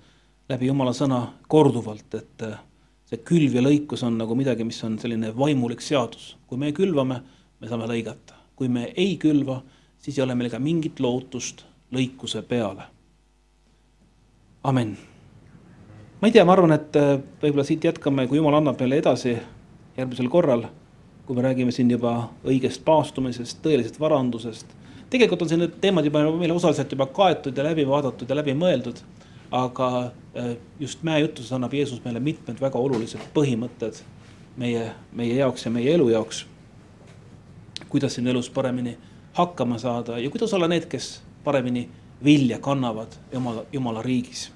läbi 0.49 0.67
jumala 0.67 0.93
sõna 0.97 1.21
korduvalt, 1.49 2.15
et 2.15 2.47
äh, 2.47 2.59
see 3.07 3.19
külv 3.27 3.55
ja 3.55 3.63
lõikus 3.63 4.05
on 4.07 4.19
nagu 4.19 4.35
midagi, 4.35 4.65
mis 4.65 4.83
on 4.85 4.99
selline 4.99 5.35
vaimulik 5.37 5.81
seadus. 5.81 6.37
kui 6.47 6.59
me 6.59 6.73
külvame, 6.73 7.21
me 7.61 7.69
saame 7.69 7.87
lõigata, 7.91 8.35
kui 8.57 8.69
me 8.69 8.93
ei 8.97 9.17
külva, 9.17 9.63
siis 9.99 10.19
ei 10.19 10.25
ole 10.25 10.35
meil 10.35 10.51
ka 10.51 10.59
mingit 10.59 11.01
lootust 11.01 11.65
lõikuse 11.93 12.43
peale. 12.43 12.83
amin 14.63 14.97
ma 16.21 16.29
ei 16.29 16.33
tea, 16.33 16.45
ma 16.45 16.53
arvan, 16.53 16.75
et 16.77 16.97
äh, 16.97 17.17
võib-olla 17.41 17.65
siit 17.65 17.85
jätkame, 17.85 18.27
kui 18.29 18.39
jumal 18.39 18.59
annab 18.59 18.81
meile 18.81 18.99
edasi 19.01 19.39
järgmisel 19.97 20.29
korral, 20.33 20.67
kui 21.27 21.37
me 21.37 21.45
räägime 21.47 21.73
siin 21.73 21.91
juba 21.91 22.29
õigest 22.45 22.85
paastumisest, 22.85 23.61
tõelisest 23.65 24.01
varandusest. 24.01 24.77
Tegelikult 25.11 25.43
on 25.43 25.49
siin 25.49 25.65
need 25.65 25.79
teemad 25.81 26.07
juba 26.07 26.23
meil 26.39 26.55
osaliselt 26.55 26.93
juba 26.93 27.07
kaetud 27.07 27.57
ja 27.57 27.65
läbi 27.65 27.87
vaadatud 27.89 28.31
ja 28.31 28.37
läbi 28.37 28.55
mõeldud. 28.55 29.03
aga 29.51 30.13
äh, 30.39 30.57
just 30.81 31.03
mäejutuses 31.03 31.53
annab 31.53 31.73
Jeesus 31.75 32.05
meile 32.05 32.21
mitmed 32.21 32.61
väga 32.61 32.79
olulised 32.79 33.21
põhimõtted 33.35 33.99
meie, 34.57 34.93
meie 35.13 35.35
jaoks 35.35 35.65
ja 35.65 35.71
meie 35.71 35.95
elu 35.95 36.09
jaoks. 36.09 36.47
kuidas 37.89 38.15
siin 38.15 38.27
elus 38.27 38.51
paremini 38.51 38.97
hakkama 39.33 39.79
saada 39.79 40.19
ja 40.19 40.31
kuidas 40.31 40.55
olla 40.55 40.69
need, 40.69 40.87
kes 40.87 41.23
paremini 41.45 41.89
vilja 42.25 42.59
kannavad 42.59 43.19
Jumala, 43.33 43.65
Jumala 43.73 44.03
riigis 44.03 44.51